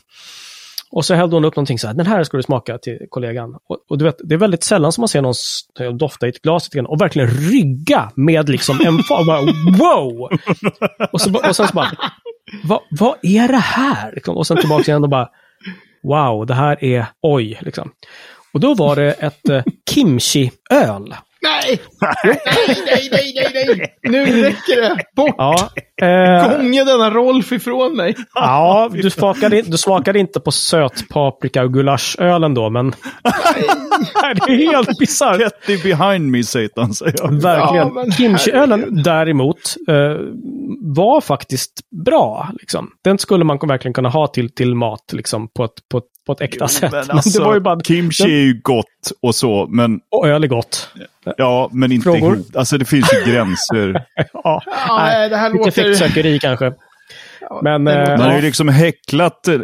Och 0.96 1.06
så 1.06 1.14
hällde 1.14 1.36
hon 1.36 1.46
upp 1.46 1.56
någonting 1.56 1.80
så 1.80 1.88
här, 1.88 1.94
den 1.94 2.06
här 2.06 2.24
ska 2.24 2.38
du 2.38 2.44
smaka 2.44 2.78
till 2.78 2.98
kollegan. 3.10 3.56
Och, 3.70 3.78
och 3.90 3.98
du 3.98 4.06
vet, 4.06 4.16
det 4.24 4.36
är 4.36 4.40
väldigt 4.40 4.64
sällan 4.64 4.92
som 4.92 5.02
man 5.02 5.08
ser 5.08 5.22
någon 5.22 5.98
dofta 5.98 6.26
i 6.26 6.30
ett 6.30 6.42
glas 6.42 6.66
lite 6.66 6.78
grann 6.78 6.86
och 6.86 7.02
verkligen 7.02 7.30
rygga 7.30 8.12
med 8.16 8.50
liksom 8.50 8.80
en 8.82 9.00
fa- 9.00 9.26
bara, 9.28 9.42
wow! 9.78 10.30
Och, 11.12 11.22
så, 11.22 11.48
och 11.48 11.56
sen 11.56 11.68
så 11.68 11.74
bara, 11.74 11.92
vad, 12.64 12.80
vad 12.90 13.16
är 13.22 13.48
det 13.48 13.58
här? 13.58 14.12
Liksom, 14.16 14.38
och 14.38 14.48
sen 14.48 14.58
tillbaka 14.58 14.92
igen 14.92 15.04
och 15.04 15.10
bara, 15.10 15.30
wow, 16.04 16.46
det 16.46 16.54
här 16.54 16.84
är 16.84 17.06
oj, 17.22 17.60
liksom. 17.62 17.92
Och 18.54 18.60
då 18.60 18.74
var 18.74 18.96
det 18.96 19.12
ett 19.12 19.50
eh, 19.50 19.64
kimchi-öl. 19.90 21.16
Nej! 21.42 21.82
nej, 22.24 22.40
nej, 22.86 23.10
nej, 23.12 23.52
nej, 23.54 23.76
nej! 23.78 23.98
Nu 24.04 24.26
räcker 24.44 24.82
det! 24.82 25.04
Bort! 25.16 25.36
Ja, 25.38 25.70
Eh, 26.02 26.52
Gånge 26.58 26.84
denna 26.84 27.10
Rolf 27.10 27.52
ifrån 27.52 27.96
mig. 27.96 28.16
ja, 28.36 28.90
du 28.94 29.10
smakade, 29.10 29.62
du 29.62 29.78
smakade 29.78 30.20
inte 30.20 30.40
på 30.40 30.52
sötpaprika 30.52 31.64
och 31.64 31.74
gulaschölen 31.74 32.54
då, 32.54 32.70
men... 32.70 32.86
Nej, 34.24 34.36
det 34.48 34.54
är 34.54 34.72
helt 34.72 34.98
bisarrt. 35.00 35.40
Get 35.40 35.62
thee 35.68 35.78
behind 35.84 36.32
me 36.32 36.44
Satan, 36.44 36.94
säger 36.94 37.16
jag. 37.18 37.42
Verkligen. 37.42 37.92
Ja, 37.96 38.06
Kimchi-ölen 38.18 39.04
däremot 39.04 39.76
eh, 39.88 39.96
var 40.82 41.22
faktiskt 41.22 41.72
bra. 42.06 42.50
Liksom. 42.60 42.90
Den 43.04 43.18
skulle 43.18 43.44
man 43.44 43.58
verkligen 43.68 43.94
kunna 43.94 44.10
ha 44.10 44.28
till, 44.28 44.50
till 44.50 44.76
mat 44.76 45.14
liksom, 45.14 45.48
på, 45.48 45.64
ett, 45.64 45.72
på, 45.92 45.98
ett, 45.98 46.04
på 46.26 46.32
ett 46.32 46.42
äkta 46.42 46.68
sätt. 46.68 46.92
Men 46.92 47.08
Men 47.08 47.16
alltså, 47.18 47.40
det 47.40 47.46
var 47.46 47.54
ju 47.54 47.60
bara... 47.60 47.80
kimchi 47.80 48.24
är 48.24 48.28
ju 48.46 48.60
gott 48.64 48.86
och 49.22 49.36
så, 49.36 49.68
men 49.70 50.00
Och 50.12 50.28
öl 50.28 50.44
är 50.44 50.48
gott. 50.48 50.90
ja, 51.38 51.70
men 51.72 51.92
inte 51.92 52.04
Frågor? 52.04 52.34
ihop. 52.36 52.46
Alltså 52.56 52.78
det 52.78 52.86
finns 52.86 53.14
ju 53.14 53.32
gränser. 53.32 54.06
Ja, 54.16 54.62
Ja, 54.88 54.98
nej, 55.00 55.30
det 55.30 55.38
här 55.38 55.50
låter... 55.50 55.72
effektsökeri 55.86 56.40
kanske. 56.40 56.74
Ja, 57.42 57.60
Men, 57.64 57.88
eh, 57.88 58.08
Man 58.10 58.20
har 58.22 58.30
ju 58.30 58.36
Ja. 58.36 58.42
liksom 58.42 58.70
häcklat 58.70 59.48
eh, 59.48 59.60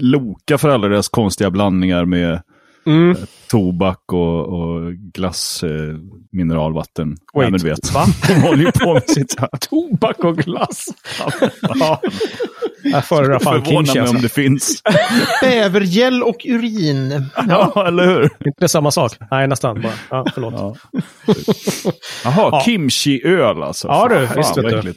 Loka 0.00 0.58
för 0.58 0.68
alla 0.68 0.88
deras 0.88 1.08
konstiga 1.08 1.50
blandningar 1.50 2.04
med 2.04 2.42
Mm. 2.86 3.16
tobak 3.50 4.12
och, 4.12 4.46
och 4.60 4.92
glass, 4.94 5.62
eh, 5.62 5.70
mineralvatten. 6.32 7.08
Wait, 7.08 7.20
Nej, 7.34 7.50
men 7.50 7.60
du 7.60 7.68
vet. 7.68 7.92
va? 7.94 8.04
De 8.28 8.34
håller 8.34 8.64
ju 8.64 8.72
på 8.72 8.94
med 8.94 9.10
sitt... 9.10 9.36
Tobak 9.70 10.18
och 10.18 10.36
glass. 10.36 10.84
ja, 11.60 12.00
Jag 12.84 13.04
föredrar 13.08 13.38
fan 13.38 13.64
kimchi 13.64 14.00
mig 14.00 14.08
om 14.08 14.22
det 14.22 14.28
finns. 14.28 14.82
Bävergäll 15.42 16.22
och 16.22 16.36
urin. 16.44 17.24
ja, 17.48 17.84
eller 17.88 18.04
hur? 18.06 18.28
Inte 18.46 18.68
samma 18.68 18.90
sak? 18.90 19.12
Nej, 19.30 19.48
nästan 19.48 19.82
bara. 19.82 19.92
Ja, 20.10 20.26
förlåt. 20.34 20.54
Ja. 20.56 20.74
Jaha, 22.24 22.48
Ja. 22.52 22.62
kimchi-öl 22.64 23.62
alltså. 23.62 23.88
Ja, 23.88 24.08
du, 24.08 24.26
Fan, 24.26 24.36
visst 24.36 24.56
vet 24.58 24.82
du. 24.82 24.92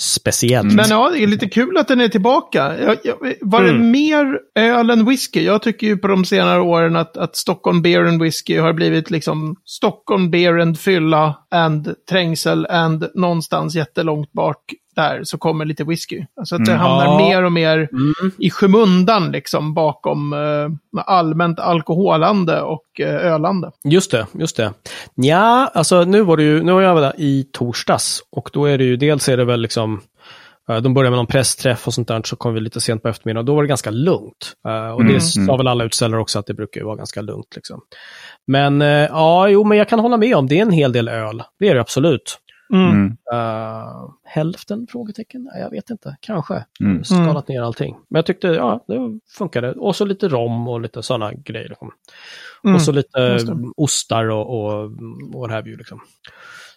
Speciellt. 0.00 0.74
Men 0.74 0.84
ja, 0.88 1.10
det 1.10 1.22
är 1.22 1.26
lite 1.26 1.48
kul 1.48 1.76
att 1.76 1.88
den 1.88 2.00
är 2.00 2.08
tillbaka. 2.08 2.78
Jag, 2.80 2.96
jag, 3.04 3.34
var 3.40 3.62
det 3.62 3.70
Mm. 3.70 3.90
mer 3.90 4.38
öl 4.54 4.90
än 4.90 5.04
whisky? 5.08 5.42
Jag 5.44 5.62
tycker 5.62 5.86
ju 5.86 5.96
på 5.96 6.08
de 6.08 6.24
senare 6.24 6.60
åren 6.60 6.96
att, 6.96 7.16
att 7.16 7.36
Stockholm 7.36 7.82
Beer 7.82 8.04
and 8.04 8.22
Whisky 8.22 8.58
har 8.58 8.72
blivit 8.72 9.10
liksom 9.10 9.56
Stockholm 9.64 10.30
Beer 10.30 10.58
and 10.58 10.78
fylla 10.78 11.38
and 11.50 11.94
trängsel 12.10 12.66
and 12.66 13.04
någonstans 13.14 13.74
jättelångt 13.74 14.32
bak 14.32 14.58
där 14.96 15.20
så 15.24 15.38
kommer 15.38 15.64
lite 15.64 15.84
whisky. 15.84 16.24
Alltså 16.38 16.54
att 16.56 16.64
det 16.64 16.72
Mm. 16.72 16.82
hamnar 16.82 17.04
Ja. 17.04 17.18
mer 17.28 17.42
och 17.44 17.52
mer 17.52 17.76
Mm. 17.92 18.14
i 18.38 18.50
skymundan 18.50 19.32
liksom 19.32 19.74
bakom 19.74 20.32
eh, 20.32 21.02
allmänt 21.06 21.60
alkoholande 21.60 22.60
och 22.60 23.00
eh, 23.00 23.32
ölande. 23.32 23.70
Just 23.84 24.10
det, 24.10 24.26
just 24.32 24.56
det. 24.56 24.72
Ja, 25.14 25.70
alltså 25.74 26.04
nu 26.04 26.22
var 26.22 26.36
det 26.36 26.42
ju, 26.42 26.62
nu 26.62 26.72
var 26.72 26.80
jag 26.80 26.96
där 26.96 27.12
i 27.18 27.44
torsdags 27.52 28.20
och 28.32 28.50
då 28.52 28.64
är 28.64 28.78
det 28.78 28.84
ju, 28.84 28.96
dels 28.96 29.28
är 29.28 29.36
det 29.36 29.44
väl 29.44 29.60
liksom, 29.60 30.00
eh, 30.70 30.76
de 30.76 30.94
börjar 30.94 31.10
med 31.10 31.16
någon 31.18 31.26
pressträff 31.26 31.86
och 31.86 31.94
sånt 31.94 32.08
där, 32.08 32.20
så 32.24 32.36
kom 32.36 32.54
vi 32.54 32.60
lite 32.60 32.80
sent 32.80 33.02
på 33.02 33.08
eftermiddagen. 33.08 33.46
Då 33.46 33.54
var 33.54 33.62
det 33.62 33.68
ganska 33.68 33.90
lugnt. 33.90 34.52
Eh, 34.68 34.90
Och 34.94 35.04
det 35.04 35.08
Mm, 35.10 35.20
sa 35.20 35.40
mm. 35.40 35.56
väl 35.56 35.68
alla 35.68 35.84
utställare 35.84 36.20
också, 36.20 36.38
att 36.38 36.46
det 36.46 36.54
brukar 36.54 36.84
vara 36.84 36.96
ganska 36.96 37.20
lugnt. 37.22 37.52
Liksom. 37.56 37.80
Men 38.46 38.82
eh, 38.82 38.88
ja, 38.88 39.48
jo, 39.48 39.64
men 39.64 39.78
jag 39.78 39.88
kan 39.88 39.98
hålla 39.98 40.16
med 40.16 40.36
om, 40.36 40.46
det 40.46 40.58
är 40.58 40.62
en 40.62 40.70
hel 40.70 40.92
del 40.92 41.08
öl. 41.08 41.42
Det 41.58 41.68
är 41.68 41.74
det 41.74 41.80
absolut. 41.80 42.38
Mm. 42.72 43.06
Uh, 43.06 44.10
hälften? 44.24 44.86
Frågetecken? 44.90 45.50
Jag 45.54 45.70
vet 45.70 45.90
inte. 45.90 46.16
Kanske. 46.20 46.64
Mm. 46.80 47.04
Skalat 47.04 47.48
ner 47.48 47.62
allting. 47.62 47.96
Men 48.08 48.18
jag 48.18 48.26
tyckte, 48.26 48.46
ja, 48.46 48.84
det 48.88 49.20
funkade. 49.28 49.72
Och 49.72 49.96
så 49.96 50.04
lite 50.04 50.28
rom 50.28 50.68
och 50.68 50.80
lite 50.80 51.02
sådana 51.02 51.32
grejer. 51.32 51.68
Liksom. 51.68 51.90
Mm. 52.64 52.74
Och 52.74 52.82
så 52.82 52.92
lite 52.92 53.38
ostar 53.76 54.30
och, 54.30 54.50
och, 54.50 54.84
och 55.34 55.40
what 55.40 55.50
have 55.50 55.68
you. 55.68 55.78
Liksom. 55.78 56.00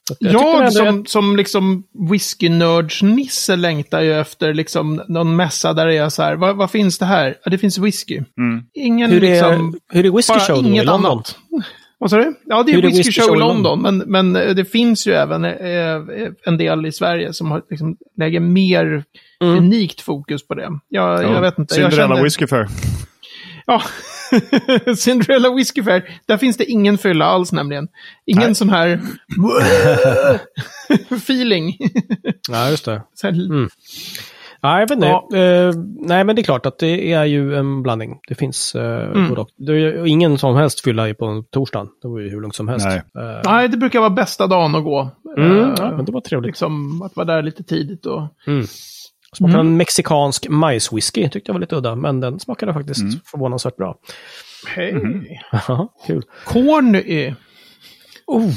Så 0.07 0.13
att 0.13 0.17
jag 0.21 0.31
tycker 0.31 0.43
Jag 0.43 0.59
ändå 0.59 0.71
som, 0.71 1.05
som 1.05 1.35
liksom 1.35 1.83
whisky-nörds-nisse 2.11 3.55
längtar 3.55 4.01
ju 4.01 4.13
efter 4.13 4.53
liksom 4.53 5.01
någon 5.07 5.35
mässa 5.35 5.73
där 5.73 5.87
är 5.87 6.09
så 6.09 6.23
här, 6.23 6.35
vad, 6.35 6.57
vad 6.57 6.71
finns 6.71 6.99
det 6.99 7.05
här? 7.05 7.37
Ja, 7.43 7.51
det 7.51 7.57
finns 7.57 7.77
whisky. 7.77 8.23
Mm. 8.37 8.63
Ingen 8.73 9.11
hur, 9.11 9.23
är, 9.23 9.31
liksom, 9.31 9.79
hur 9.91 10.05
är 10.05 10.11
Whiskey 10.11 10.33
bara 10.33 10.39
Show 10.39 10.63
då 10.63 10.69
i 10.69 10.83
London? 10.83 11.11
annat. 11.11 11.37
Vad 11.99 12.09
sa 12.09 12.17
du? 12.17 12.33
Ja, 12.45 12.63
det 12.63 12.71
är 12.71 12.81
whisky, 12.81 12.97
whisky 12.97 13.21
show 13.21 13.35
i 13.35 13.39
London, 13.39 13.81
men, 13.81 13.97
men 13.97 14.35
eh, 14.35 14.55
det 14.55 14.65
finns 14.65 15.07
ju 15.07 15.13
även 15.13 15.45
eh, 15.45 16.29
en 16.45 16.57
del 16.57 16.85
i 16.85 16.91
Sverige 16.91 17.33
som 17.33 17.51
har, 17.51 17.61
liksom, 17.69 17.97
lägger 18.17 18.39
mer 18.39 19.03
Mm. 19.41 19.57
unikt 19.57 20.01
fokus 20.01 20.47
på 20.47 20.53
det. 20.55 20.69
Jag, 20.89 21.23
jag 21.23 21.41
vet 21.41 21.57
inte. 21.59 21.75
Jag 21.75 21.91
Cinderella 21.91 22.13
känner, 22.15 22.23
Whiskey 22.23 22.47
Fair. 22.47 22.67
Ja, 23.65 23.81
Cinderella 24.97 25.53
Whiskey 25.55 25.83
Fair. 25.83 26.19
Där 26.25 26.37
finns 26.37 26.57
det 26.57 26.65
ingen 26.65 26.97
fylla 26.97 27.25
alls 27.25 27.51
nämligen. 27.51 27.87
Ingen 28.25 28.43
Nej. 28.43 28.55
sån 28.55 28.69
här 28.69 29.01
feeling. 31.11 31.77
Ja, 32.49 32.69
just 32.69 32.85
det. 32.85 33.01
Så 33.13 33.27
här, 33.27 33.33
Mm. 33.33 33.69
Ja, 34.67 34.79
jag 34.79 34.87
vet 34.89 34.91
inte. 34.95 35.07
Ja. 35.07 35.27
Eh, 35.37 35.73
nej, 35.99 36.23
men 36.23 36.35
det 36.35 36.41
är 36.41 36.43
klart 36.43 36.65
att 36.65 36.79
det 36.79 37.11
är 37.13 37.23
ju 37.25 37.55
en 37.55 37.83
blandning. 37.83 38.19
Det 38.27 38.35
finns 38.35 38.75
uh, 38.75 38.81
Mm. 38.83 39.29
både 39.29 39.41
och. 39.41 39.49
Det 39.57 39.71
är 39.71 39.75
ju 39.75 40.07
ingen 40.07 40.37
som 40.37 40.55
helst 40.55 40.83
fylla 40.83 41.09
i 41.09 41.13
på 41.13 41.25
en 41.25 41.43
torsdag. 41.43 41.87
Det 42.01 42.07
var 42.07 42.19
ju 42.19 42.29
hur 42.29 42.41
lugnt 42.41 42.55
som 42.55 42.67
helst. 42.67 42.87
Nej. 42.87 42.97
Eh, 43.25 43.41
Nej, 43.45 43.67
det 43.67 43.77
brukar 43.77 43.99
vara 43.99 44.09
bästa 44.09 44.47
dagen 44.47 44.75
att 44.75 44.83
gå. 44.83 45.09
mm, 45.37 45.73
ja, 45.77 45.91
men 45.95 46.05
det 46.05 46.11
var 46.11 46.21
trevligt. 46.21 46.47
liksom 46.47 47.01
att 47.01 47.15
vara 47.15 47.25
där 47.25 47.41
lite 47.43 47.63
tidigt 47.63 48.05
och... 48.05 48.21
Mm. 48.47 48.65
Smakade 49.33 49.59
Mm. 49.59 49.67
en 49.71 49.77
mexikansk 49.77 50.49
majswhisky, 50.49 51.29
tyckte 51.29 51.49
jag 51.49 51.53
var 51.53 51.59
lite 51.61 51.75
udda, 51.75 51.95
men 51.95 52.19
den 52.19 52.39
smakade 52.39 52.73
faktiskt 52.73 53.01
Mm. 53.01 53.13
förvånansvärt 53.31 53.75
bra. 53.75 53.95
Hej. 54.67 55.41
Haha, 55.51 55.87
Kul. 56.07 56.23
Corn 56.45 56.95
är... 56.95 57.35
Oh, 58.27 58.49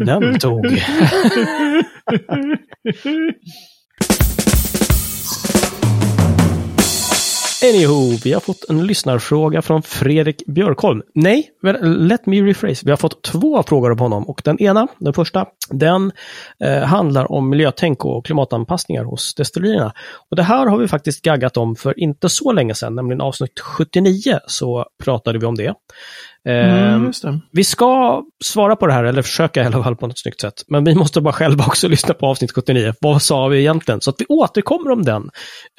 den 0.00 0.38
tog. 0.38 0.66
Anywho, 7.64 8.16
vi 8.24 8.32
har 8.32 8.40
fått 8.40 8.64
en 8.68 8.86
lyssnarfråga 8.86 9.62
från 9.62 9.82
Fredrik 9.82 10.46
Björkholm. 10.46 11.02
Nej, 11.14 11.50
let 11.82 12.26
me 12.26 12.42
rephrase. 12.42 12.84
Vi 12.84 12.90
har 12.90 12.96
fått 12.96 13.22
två 13.22 13.62
frågor 13.62 13.90
av 13.90 13.98
honom 13.98 14.28
och 14.28 14.42
den 14.44 14.62
ena, 14.62 14.88
den 14.98 15.12
första, 15.12 15.46
den 15.70 16.12
eh, 16.64 16.82
handlar 16.82 17.32
om 17.32 17.50
miljötänk 17.50 18.04
och 18.04 18.26
klimatanpassningar 18.26 19.04
hos 19.04 19.34
destillerierna. 19.34 19.92
Och 20.30 20.36
det 20.36 20.42
här 20.42 20.66
har 20.66 20.78
vi 20.78 20.88
faktiskt 20.88 21.22
gaggat 21.22 21.56
om 21.56 21.76
för 21.76 22.00
inte 22.00 22.28
så 22.28 22.52
länge 22.52 22.74
sedan, 22.74 22.94
nämligen 22.94 23.20
avsnitt 23.20 23.60
79 23.60 24.38
så 24.46 24.86
pratade 25.04 25.38
vi 25.38 25.46
om 25.46 25.54
det. 25.54 25.74
Mm, 26.46 27.04
just 27.04 27.22
det. 27.22 27.40
vi 27.52 27.64
ska 27.64 28.22
svara 28.44 28.76
på 28.76 28.86
det 28.86 28.92
här, 28.92 29.04
eller 29.04 29.22
försöka 29.22 29.62
i 29.62 29.66
alla 29.66 29.82
fall 29.82 29.96
på 29.96 30.06
något 30.06 30.18
snyggt 30.18 30.40
sätt. 30.40 30.62
Men 30.68 30.84
vi 30.84 30.94
måste 30.94 31.20
bara 31.20 31.32
själva 31.32 31.64
också 31.66 31.88
lyssna 31.88 32.14
på 32.14 32.26
avsnitt 32.26 32.52
79. 32.52 32.94
Vad 33.00 33.22
sa 33.22 33.48
vi 33.48 33.58
egentligen? 33.58 34.00
Så 34.00 34.10
att 34.10 34.20
vi 34.20 34.24
återkommer 34.28 34.90
om 34.90 35.02
den, 35.02 35.30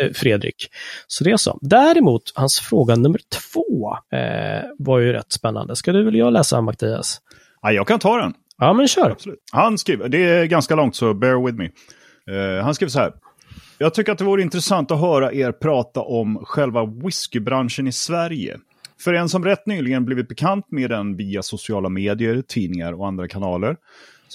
eh, 0.02 0.12
Fredrik. 0.14 0.56
Så 1.08 1.24
det 1.24 1.32
är 1.32 1.38
så. 1.38 1.60
Däremot, 1.62 2.22
hans 2.36 2.60
fråga 2.60 2.96
nummer 2.96 3.20
två 3.54 3.98
eh, 4.18 4.64
var 4.80 5.00
ju 5.00 5.14
rätt 5.14 5.32
spännande. 5.32 5.76
Ska 5.76 5.92
du 5.92 6.08
eller 6.08 6.20
jag 6.20 6.34
läsa, 6.34 6.62
Mattias? 6.62 7.22
Ja, 7.62 7.72
jag 7.72 7.88
kan 7.88 8.00
ta 8.00 8.18
den. 8.18 8.34
Ja, 8.58 8.74
men 8.74 8.88
kör. 8.88 9.10
Absolut. 9.10 9.40
Han 9.52 9.78
skriver, 9.78 10.10
det 10.10 10.18
är 10.18 10.46
ganska 10.46 10.76
långt 10.76 10.96
så 10.96 11.14
bear 11.14 11.46
with 11.46 11.58
me. 11.58 11.66
Eh, 12.36 12.64
han 12.64 12.76
skriver 12.76 12.92
så 12.92 13.00
här. 13.00 13.14
Jag 13.78 13.94
tycker 13.94 14.12
att 14.12 14.18
det 14.18 14.24
vore 14.24 14.42
intressant 14.42 14.92
att 14.92 15.00
höra 15.00 15.34
er 15.34 15.52
prata 15.52 16.02
om 16.02 16.46
själva 16.46 16.86
whiskybranschen 16.86 17.88
i 17.88 17.92
Sverige. 17.92 18.58
För 19.00 19.14
en 19.14 19.30
som 19.30 19.46
rätt 19.46 19.66
nyligen 19.66 20.06
blivit 20.06 20.28
bekant 20.28 20.72
med 20.72 20.90
den 20.90 21.16
via 21.16 21.44
sociala 21.44 21.90
medier, 21.90 22.42
tidningar 22.48 22.94
och 22.94 23.08
andra 23.08 23.28
kanaler 23.28 23.78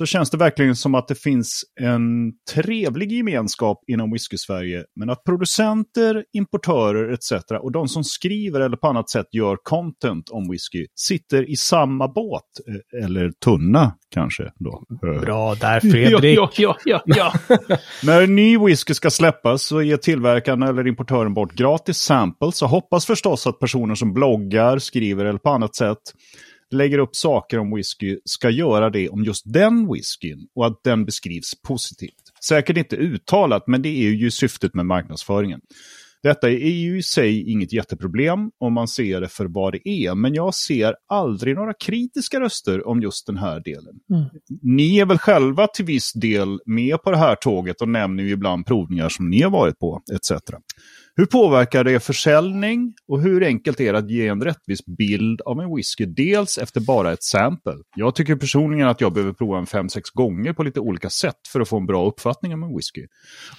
så 0.00 0.06
känns 0.06 0.30
det 0.30 0.36
verkligen 0.36 0.76
som 0.76 0.94
att 0.94 1.08
det 1.08 1.14
finns 1.14 1.64
en 1.80 2.32
trevlig 2.54 3.12
gemenskap 3.12 3.78
inom 3.86 4.12
whisky-Sverige. 4.12 4.84
Men 4.96 5.10
att 5.10 5.24
producenter, 5.24 6.24
importörer 6.32 7.12
etc. 7.12 7.32
och 7.62 7.72
de 7.72 7.88
som 7.88 8.04
skriver 8.04 8.60
eller 8.60 8.76
på 8.76 8.86
annat 8.88 9.10
sätt 9.10 9.26
gör 9.32 9.56
content 9.62 10.28
om 10.30 10.50
whisky 10.50 10.86
sitter 10.94 11.50
i 11.50 11.56
samma 11.56 12.08
båt. 12.08 12.42
eh, 12.68 13.04
Eller 13.04 13.30
tunna 13.44 13.92
kanske 14.14 14.42
då. 14.58 14.84
Eh, 15.08 15.20
Bra 15.20 15.54
där, 15.54 15.80
Fredrik. 15.80 16.38
Ja, 16.38 16.50
ja, 16.56 16.76
ja, 16.84 17.02
ja. 17.06 17.32
ja. 17.48 17.56
När 18.02 18.26
ny 18.26 18.58
whisky 18.58 18.94
ska 18.94 19.10
släppas 19.10 19.62
så 19.62 19.82
ger 19.82 19.96
tillverkaren 19.96 20.62
eller 20.62 20.86
importören 20.86 21.34
bort 21.34 21.52
gratis 21.52 21.96
samples 21.98 22.62
och 22.62 22.68
hoppas 22.68 23.06
förstås 23.06 23.46
att 23.46 23.58
personer 23.58 23.94
som 23.94 24.12
bloggar, 24.12 24.78
skriver 24.78 25.24
eller 25.24 25.38
på 25.38 25.50
annat 25.50 25.74
sätt 25.74 25.98
lägger 26.70 26.98
upp 26.98 27.16
saker 27.16 27.58
om 27.58 27.74
whisky 27.74 28.18
ska 28.24 28.50
göra 28.50 28.90
det 28.90 29.08
om 29.08 29.24
just 29.24 29.52
den 29.52 29.92
whiskyn 29.92 30.48
och 30.54 30.66
att 30.66 30.80
den 30.84 31.04
beskrivs 31.04 31.54
positivt. 31.62 32.14
Säkert 32.44 32.76
inte 32.76 32.96
uttalat, 32.96 33.64
men 33.66 33.82
det 33.82 33.88
är 33.88 34.10
ju 34.10 34.30
syftet 34.30 34.74
med 34.74 34.86
marknadsföringen. 34.86 35.60
Detta 36.22 36.50
är 36.50 36.70
ju 36.70 36.98
i 36.98 37.02
sig 37.02 37.50
inget 37.50 37.72
jätteproblem 37.72 38.50
om 38.58 38.72
man 38.72 38.88
ser 38.88 39.20
det 39.20 39.28
för 39.28 39.46
vad 39.46 39.72
det 39.72 39.88
är, 39.88 40.14
men 40.14 40.34
jag 40.34 40.54
ser 40.54 40.94
aldrig 41.08 41.54
några 41.54 41.74
kritiska 41.74 42.40
röster 42.40 42.88
om 42.88 43.02
just 43.02 43.26
den 43.26 43.36
här 43.36 43.60
delen. 43.60 43.94
Ni 44.62 44.98
är 44.98 45.06
väl 45.06 45.18
själva 45.18 45.66
till 45.66 45.84
viss 45.84 46.12
del 46.12 46.58
med 46.66 47.02
på 47.02 47.10
det 47.10 47.16
här 47.16 47.34
tåget 47.34 47.80
och 47.80 47.88
nämner 47.88 48.22
ju 48.22 48.30
ibland 48.30 48.66
provningar 48.66 49.08
som 49.08 49.30
ni 49.30 49.42
har 49.42 49.50
varit 49.50 49.78
på, 49.78 50.02
etc. 50.14 50.32
Hur 51.20 51.26
påverkar 51.26 51.84
det 51.84 52.00
försäljning 52.00 52.94
och 53.08 53.22
hur 53.22 53.44
enkelt 53.44 53.80
är 53.80 53.92
det 53.92 53.98
att 53.98 54.10
ge 54.10 54.28
en 54.28 54.42
rättvis 54.42 54.86
bild 54.86 55.40
av 55.40 55.60
en 55.60 55.76
whisky? 55.76 56.06
Dels 56.06 56.58
efter 56.58 56.80
bara 56.80 57.12
ett 57.12 57.22
sample. 57.22 57.74
Jag 57.96 58.14
tycker 58.14 58.36
personligen 58.36 58.88
att 58.88 59.00
jag 59.00 59.12
behöver 59.12 59.32
prova 59.32 59.58
en 59.58 59.64
5-6 59.64 60.00
gånger 60.14 60.52
på 60.52 60.62
lite 60.62 60.80
olika 60.80 61.10
sätt 61.10 61.36
för 61.52 61.60
att 61.60 61.68
få 61.68 61.76
en 61.76 61.86
bra 61.86 62.06
uppfattning 62.06 62.54
om 62.54 62.62
en 62.62 62.76
whisky. 62.76 63.06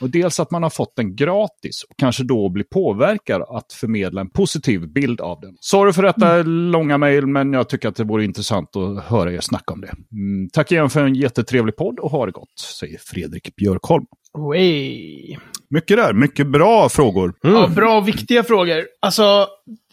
Och 0.01 0.10
dels 0.10 0.39
att 0.39 0.51
man 0.51 0.63
har 0.63 0.70
fått 0.70 0.96
den 0.96 1.15
gratis 1.15 1.84
och 1.89 1.96
kanske 1.98 2.24
då 2.24 2.50
blir 2.50 2.63
påverkad 2.63 3.41
att 3.41 3.74
förmedla 3.74 4.22
en 4.22 4.30
positiv 4.30 4.94
bild 4.94 5.22
av 5.22 5.41
den. 5.41 5.56
Sorry 5.60 5.94
för 5.94 6.03
detta 6.03 6.36
mm. 6.36 6.48
långa 6.48 6.98
mejl, 6.98 7.27
men 7.27 7.53
jag 7.53 7.70
tycker 7.70 7.89
att 7.89 7.96
det 7.96 8.03
vore 8.03 8.24
intressant 8.24 8.75
att 8.75 9.03
höra 9.03 9.34
er 9.34 9.39
snacka 9.41 9.74
om 9.74 9.82
det. 9.82 9.94
Mm, 10.12 10.50
tack 10.53 10.72
igen 10.72 10.89
för 10.89 11.06
en 11.06 11.15
jättetrevlig 11.15 11.75
podd 11.75 12.00
och 12.00 12.12
ha 12.12 12.25
det 12.25 12.32
gott, 12.32 12.60
säger 12.80 12.98
Fredrik 12.98 13.56
Björkholm. 13.56 14.06
Way. 14.38 15.38
Mycket 15.72 15.98
där, 15.98 16.13
mycket 16.13 16.48
bra 16.48 16.90
frågor. 16.90 17.34
Mm. 17.44 17.56
Ja, 17.56 17.68
bra 17.68 17.98
och 17.98 18.08
viktiga 18.08 18.44
frågor. 18.44 18.84
Alltså, 19.01 19.48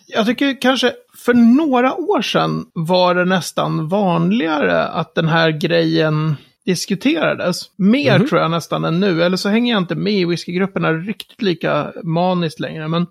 jag 0.06 0.26
tycker 0.26 0.60
kanske 0.60 0.92
för 1.24 1.34
några 1.34 1.94
år 1.94 2.22
sedan 2.22 2.66
var 2.72 3.14
det 3.14 3.24
nästan 3.24 3.88
vanligare 3.88 4.84
att 4.84 5.14
den 5.14 5.28
här 5.28 5.50
grejen 5.50 6.36
diskuterades. 6.64 7.60
Mer 7.76 8.14
mm 8.16 8.28
tror 8.28 8.40
jag 8.40 8.50
nästan 8.50 8.84
än 8.84 9.00
nu. 9.00 9.22
Eller 9.22 9.36
så 9.36 9.48
hänger 9.48 9.72
jag 9.72 9.82
inte 9.82 9.94
med 9.94 10.12
i 10.12 10.24
whiskygrupperna 10.24 10.92
riktigt 10.92 11.42
lika 11.42 11.92
maniskt 12.04 12.60
längre. 12.60 12.88
Men 12.88 13.06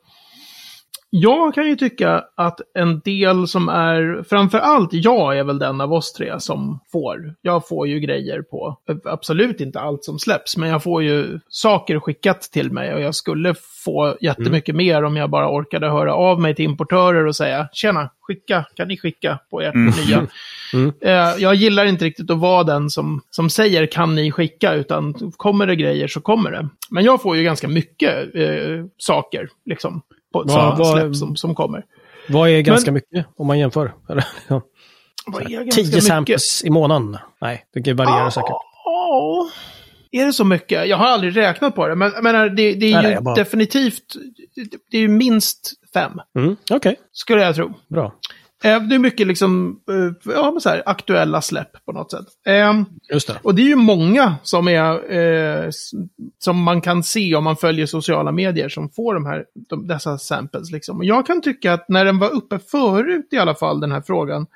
jag 1.09 1.53
kan 1.53 1.67
ju 1.67 1.75
tycka 1.75 2.23
att 2.35 2.59
en 2.73 2.99
del 2.99 3.47
som 3.47 3.69
är, 3.69 4.23
framför 4.29 4.57
allt 4.57 4.89
jag 4.93 5.37
är 5.37 5.43
väl 5.43 5.59
den 5.59 5.81
av 5.81 5.93
oss 5.93 6.13
tre 6.13 6.39
som 6.39 6.79
får. 6.91 7.35
Jag 7.41 7.67
får 7.67 7.87
ju 7.87 7.99
grejer 7.99 8.41
på, 8.41 8.79
absolut 9.05 9.61
inte 9.61 9.79
allt 9.79 10.03
som 10.03 10.19
släpps, 10.19 10.57
men 10.57 10.69
jag 10.69 10.83
får 10.83 11.03
ju 11.03 11.39
saker 11.49 11.99
skickat 11.99 12.41
till 12.41 12.71
mig 12.71 12.93
och 12.93 13.01
jag 13.01 13.15
skulle 13.15 13.55
få 13.85 14.17
jättemycket 14.21 14.73
mm. 14.73 14.85
mer 14.85 15.03
om 15.03 15.17
jag 15.17 15.29
bara 15.29 15.49
orkade 15.51 15.89
höra 15.89 16.13
av 16.13 16.41
mig 16.41 16.55
till 16.55 16.65
importörer 16.65 17.25
och 17.25 17.35
säga 17.35 17.69
tjena, 17.73 18.09
skicka, 18.21 18.65
kan 18.75 18.87
ni 18.87 18.97
skicka 18.97 19.39
på 19.49 19.61
ert 19.61 19.75
mm. 19.75 19.93
nya? 20.05 20.27
Mm. 20.73 20.93
Uh, 21.05 21.41
jag 21.41 21.55
gillar 21.55 21.85
inte 21.85 22.05
riktigt 22.05 22.31
att 22.31 22.39
vara 22.39 22.63
den 22.63 22.89
som, 22.89 23.21
som 23.29 23.49
säger 23.49 23.85
kan 23.85 24.15
ni 24.15 24.31
skicka, 24.31 24.73
utan 24.73 25.13
kommer 25.37 25.67
det 25.67 25.75
grejer 25.75 26.07
så 26.07 26.21
kommer 26.21 26.51
det. 26.51 26.69
Men 26.89 27.03
jag 27.03 27.21
får 27.21 27.37
ju 27.37 27.43
ganska 27.43 27.67
mycket 27.67 28.35
uh, 28.35 28.85
saker, 28.97 29.49
liksom 29.65 30.01
på 30.43 30.51
ja, 30.51 30.75
vad, 30.77 30.99
släpp 30.99 31.15
som, 31.15 31.35
som 31.35 31.55
kommer. 31.55 31.83
Vad 32.29 32.49
är 32.49 32.61
ganska 32.61 32.91
Men, 32.91 32.93
mycket 32.93 33.25
om 33.37 33.47
man 33.47 33.59
jämför? 33.59 33.93
ja. 34.47 34.61
Tio 35.71 36.01
samples 36.01 36.63
i 36.65 36.69
månaden? 36.69 37.17
Nej, 37.41 37.65
det 37.73 37.93
varierar 37.93 38.27
ah, 38.27 38.31
säkert. 38.31 38.49
Ja, 38.85 39.49
är 40.11 40.25
det 40.25 40.33
så 40.33 40.43
mycket? 40.43 40.87
Jag 40.87 40.97
har 40.97 41.05
aldrig 41.05 41.37
räknat 41.37 41.75
på 41.75 41.87
det, 41.87 41.95
men 41.95 42.11
men 42.21 42.55
det, 42.55 42.73
det 42.73 42.93
är 42.93 43.01
Nej, 43.01 43.13
ju 43.13 43.21
bara... 43.21 43.35
definitivt, 43.35 44.15
det 44.91 44.97
är 44.97 45.01
ju 45.01 45.07
minst 45.07 45.73
fem. 45.93 46.11
Mm, 46.37 46.55
Okej. 46.63 46.77
Okay. 46.77 46.95
Skulle 47.11 47.41
jag 47.43 47.55
tro. 47.55 47.73
Bra. 47.87 48.13
Eh, 48.63 48.81
det 48.81 48.95
är 48.95 48.99
mycket 48.99 49.27
liksom, 49.27 49.79
eh, 49.89 50.33
ja, 50.33 50.51
men 50.51 50.61
så 50.61 50.69
här, 50.69 50.83
aktuella 50.85 51.41
släpp 51.41 51.85
på 51.85 51.91
något 51.91 52.11
sätt. 52.11 52.25
Eh, 52.45 52.73
Just 53.13 53.27
det. 53.27 53.39
Och 53.43 53.55
det 53.55 53.61
är 53.61 53.67
ju 53.67 53.75
många 53.75 54.35
som, 54.43 54.67
är, 54.67 55.69
som 56.39 56.63
man 56.63 56.81
kan 56.81 57.03
se 57.03 57.35
om 57.35 57.43
man 57.43 57.55
följer 57.55 57.85
sociala 57.85 58.31
medier 58.31 58.69
som 58.69 58.89
får 58.89 59.13
de 59.13 59.25
här, 59.25 59.45
de, 59.69 59.87
dessa 59.87 60.17
samples. 60.17 60.71
Liksom. 60.71 60.97
Och 60.97 61.05
jag 61.05 61.25
kan 61.27 61.41
tycka 61.41 61.73
att 61.73 61.89
när 61.89 62.05
den 62.05 62.19
var 62.19 62.29
uppe 62.29 62.59
förut 62.59 63.27
i 63.31 63.37
alla 63.37 63.55
fall, 63.55 63.79
den 63.79 63.91
här 63.91 64.01
frågan, 64.01 64.47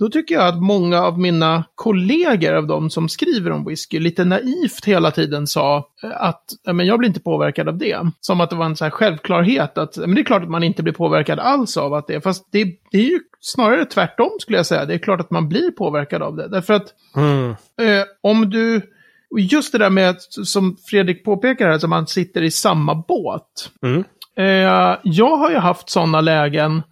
då 0.00 0.08
tycker 0.08 0.34
jag 0.34 0.48
att 0.48 0.62
många 0.62 1.00
av 1.00 1.18
mina 1.18 1.64
kollegor 1.74 2.54
av 2.54 2.66
de 2.66 2.90
som 2.90 3.08
skriver 3.08 3.50
om 3.50 3.64
whisky 3.64 3.98
lite 3.98 4.24
naivt 4.24 4.84
hela 4.84 5.10
tiden 5.10 5.46
sa 5.46 5.88
att 6.14 6.44
men 6.72 6.86
jag 6.86 6.98
blir 6.98 7.08
inte 7.08 7.20
påverkad 7.20 7.68
av 7.68 7.78
det. 7.78 8.10
Som 8.20 8.40
att 8.40 8.50
det 8.50 8.56
var 8.56 8.64
en 8.64 8.76
så 8.76 8.84
här 8.84 8.90
självklarhet 8.90 9.78
att 9.78 9.96
men 9.96 10.14
det 10.14 10.20
är 10.20 10.24
klart 10.24 10.42
att 10.42 10.50
man 10.50 10.62
inte 10.62 10.82
blir 10.82 10.92
påverkad 10.92 11.38
alls 11.38 11.76
av 11.76 11.94
att 11.94 12.06
det. 12.06 12.20
Fast 12.20 12.48
det, 12.52 12.64
det 12.90 12.98
är 12.98 13.10
ju 13.10 13.20
snarare 13.40 13.84
tvärtom 13.84 14.30
skulle 14.40 14.58
jag 14.58 14.66
säga. 14.66 14.84
Det 14.84 14.94
är 14.94 14.98
klart 14.98 15.20
att 15.20 15.30
man 15.30 15.48
blir 15.48 15.70
påverkad 15.70 16.22
av 16.22 16.36
det. 16.36 16.48
Därför 16.48 16.74
att 16.74 16.94
mm. 17.16 17.50
eh, 17.50 18.04
om 18.20 18.50
du... 18.50 18.82
Just 19.38 19.72
det 19.72 19.78
där 19.78 19.90
med, 19.90 20.16
som 20.20 20.76
Fredrik 20.86 21.24
påpekar 21.24 21.68
här, 21.68 21.74
att 21.74 21.88
man 21.88 22.06
sitter 22.06 22.42
i 22.42 22.50
samma 22.50 22.94
båt. 22.94 23.70
Mm. 23.82 24.04
Eh, 24.36 24.98
jag 25.02 25.36
har 25.36 25.50
ju 25.50 25.56
haft 25.56 25.90
sådana 25.90 26.20
lägen 26.20 26.82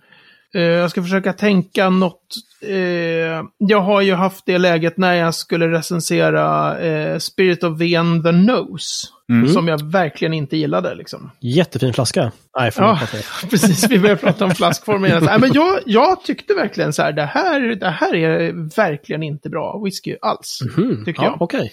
jag 0.53 0.91
ska 0.91 1.03
försöka 1.03 1.33
tänka 1.33 1.91
något. 1.91 2.37
Uh, 2.69 3.43
jag 3.59 3.81
har 3.81 4.01
ju 4.01 4.15
haft 4.15 4.47
det 4.47 4.59
läget 4.59 4.97
när 4.97 5.15
jag 5.15 5.35
skulle 5.35 5.69
recensera 5.69 6.79
uh, 6.81 7.19
Spirit 7.19 7.65
of 7.65 7.79
the 7.79 7.95
End 7.95 8.25
the 8.25 8.33
Nose. 8.33 9.09
Mm. 9.33 9.49
Som 9.49 9.69
jag 9.69 9.91
verkligen 9.91 10.35
inte 10.35 10.57
gillade. 10.57 10.95
Liksom. 10.95 11.31
Jättefin 11.41 11.93
flaska. 11.93 12.33
Nej, 12.59 12.73
ja, 12.77 13.01
precis. 13.51 13.91
Vi 13.91 13.99
börjar 13.99 14.17
prata 14.17 14.45
om 14.45 14.51
flaskformen. 14.51 15.25
Nej, 15.25 15.39
men 15.39 15.53
jag, 15.53 15.81
jag 15.87 16.25
tyckte 16.25 16.55
verkligen 16.55 16.93
så 16.93 17.03
här, 17.03 17.13
det 17.13 17.25
här, 17.25 17.61
det 17.61 17.91
här 17.91 18.15
är 18.15 18.53
verkligen 18.77 19.23
inte 19.23 19.51
bra 19.51 19.83
whisky 19.85 20.17
alls. 20.23 20.59
Mm. 20.77 21.05
Tycker 21.05 21.23
ja, 21.23 21.29
jag. 21.29 21.43
Okay. 21.43 21.69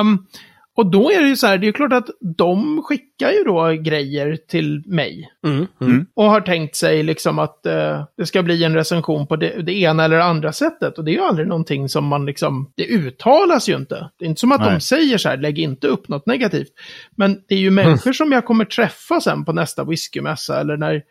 Um, 0.00 0.26
och 0.74 0.90
då 0.90 1.10
är 1.12 1.22
det 1.22 1.28
ju 1.28 1.36
så 1.36 1.46
här, 1.46 1.58
det 1.58 1.68
är 1.68 1.72
klart 1.72 1.92
att 1.92 2.08
de 2.36 2.82
skickar 2.82 3.30
ju 3.30 3.44
då 3.44 3.68
grejer 3.82 4.38
till 4.48 4.82
mig. 4.86 5.30
Mm, 5.46 5.66
mm. 5.80 6.06
Och 6.14 6.24
har 6.24 6.40
tänkt 6.40 6.76
sig 6.76 7.02
liksom 7.02 7.38
att 7.38 7.66
eh, 7.66 8.04
det 8.16 8.26
ska 8.26 8.42
bli 8.42 8.64
en 8.64 8.74
recension 8.74 9.26
på 9.26 9.36
det, 9.36 9.62
det, 9.62 9.72
ena 9.72 10.04
eller 10.04 10.18
andra 10.18 10.52
sättet. 10.52 10.98
Och 10.98 11.04
det 11.04 11.10
är 11.10 11.12
ju 11.12 11.20
aldrig 11.20 11.48
någonting 11.48 11.88
som 11.88 12.06
man 12.06 12.26
liksom, 12.26 12.72
det 12.74 12.86
uttalas 12.86 13.68
ju 13.68 13.76
inte. 13.76 14.10
Det 14.18 14.24
är 14.24 14.28
inte 14.28 14.40
som 14.40 14.52
att 14.52 14.60
Nej. 14.60 14.70
de 14.70 14.80
säger 14.80 15.18
så 15.18 15.28
här, 15.28 15.36
lägg 15.36 15.58
inte 15.58 15.86
upp 15.86 16.08
något 16.08 16.26
negativt. 16.26 16.72
Men 17.16 17.42
det 17.48 17.54
är 17.54 17.58
ju 17.58 17.70
människor 17.70 18.06
mm. 18.06 18.14
som 18.14 18.32
jag 18.32 18.44
kommer 18.44 18.64
träffa 18.64 19.20
sen 19.20 19.44
på 19.44 19.52
nästa 19.52 19.84
whiskymässa 19.84 20.60
eller 20.60 20.76
när 20.76 21.02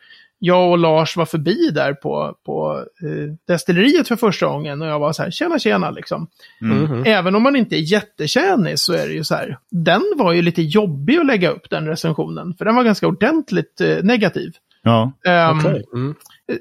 jag 0.44 0.72
och 0.72 0.78
Lars 0.78 1.18
var 1.18 1.26
förbi 1.26 1.70
där 1.74 1.94
på, 1.94 2.36
på 2.46 2.86
eh, 3.04 3.34
destilleriet 3.48 4.08
för 4.08 4.16
första 4.16 4.46
gången 4.46 4.82
och 4.82 4.88
jag 4.88 5.00
var 5.00 5.14
så 5.14 5.24
här, 5.24 5.32
tjena 5.32 5.60
tjena 5.60 5.92
liksom. 5.92 6.28
Mm 6.62 6.88
-hmm. 6.88 7.08
Även 7.08 7.36
om 7.36 7.44
man 7.44 7.56
inte 7.56 7.76
är 7.76 7.92
jättekännig 7.92 8.80
så 8.80 8.94
är 8.94 9.08
det 9.08 9.14
ju 9.14 9.24
så 9.24 9.36
här, 9.36 9.58
den 9.72 10.02
var 10.18 10.34
ju 10.34 10.42
lite 10.42 10.62
jobbig 10.62 11.18
att 11.18 11.26
lägga 11.26 11.50
upp 11.50 11.70
den 11.70 11.88
recensionen, 11.88 12.54
för 12.58 12.66
den 12.66 12.76
var 12.76 12.84
ganska 12.84 13.08
ordentligt 13.08 13.82
eh, 13.82 14.04
negativ. 14.04 14.54
Ja, 14.84 15.12
um, 15.52 15.60
okay. 15.60 15.84
mm. 15.94 16.16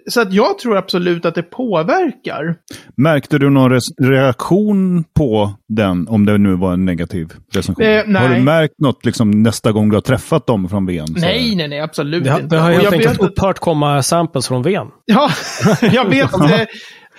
Så 0.09 0.21
att 0.21 0.33
jag 0.33 0.59
tror 0.59 0.77
absolut 0.77 1.25
att 1.25 1.35
det 1.35 1.43
påverkar. 1.43 2.57
Märkte 2.97 3.39
du 3.39 3.51
någon 3.51 3.81
reaktion 4.03 5.05
på 5.15 5.53
den, 5.69 6.09
om 6.09 6.27
det 6.27 6.39
nu 6.39 6.55
var 6.57 6.73
en 6.73 6.85
negativ 6.85 7.33
recension? 7.53 7.87
Eh, 7.87 8.21
har 8.21 8.29
du 8.35 8.41
märkt 8.41 8.75
något 8.79 9.05
liksom, 9.05 9.31
nästa 9.43 9.73
gång 9.73 9.91
du 9.91 9.97
har 9.97 10.01
träffat 10.01 10.47
dem 10.47 10.69
från 10.69 10.87
Ven? 10.87 11.07
Nej, 11.17 11.55
nej, 11.57 11.69
nej, 11.69 11.81
absolut 11.81 12.25
det, 12.25 12.31
inte. 12.31 12.57
Det 12.57 12.59
har 12.59 12.71
helt 12.71 12.93
enkelt 12.93 13.21
upphört 13.21 13.59
komma 13.59 14.03
samples 14.03 14.49
från 14.49 14.63
Ven. 14.63 14.87
Ja, 15.05 15.31
jag 15.93 16.09
vet. 16.09 16.31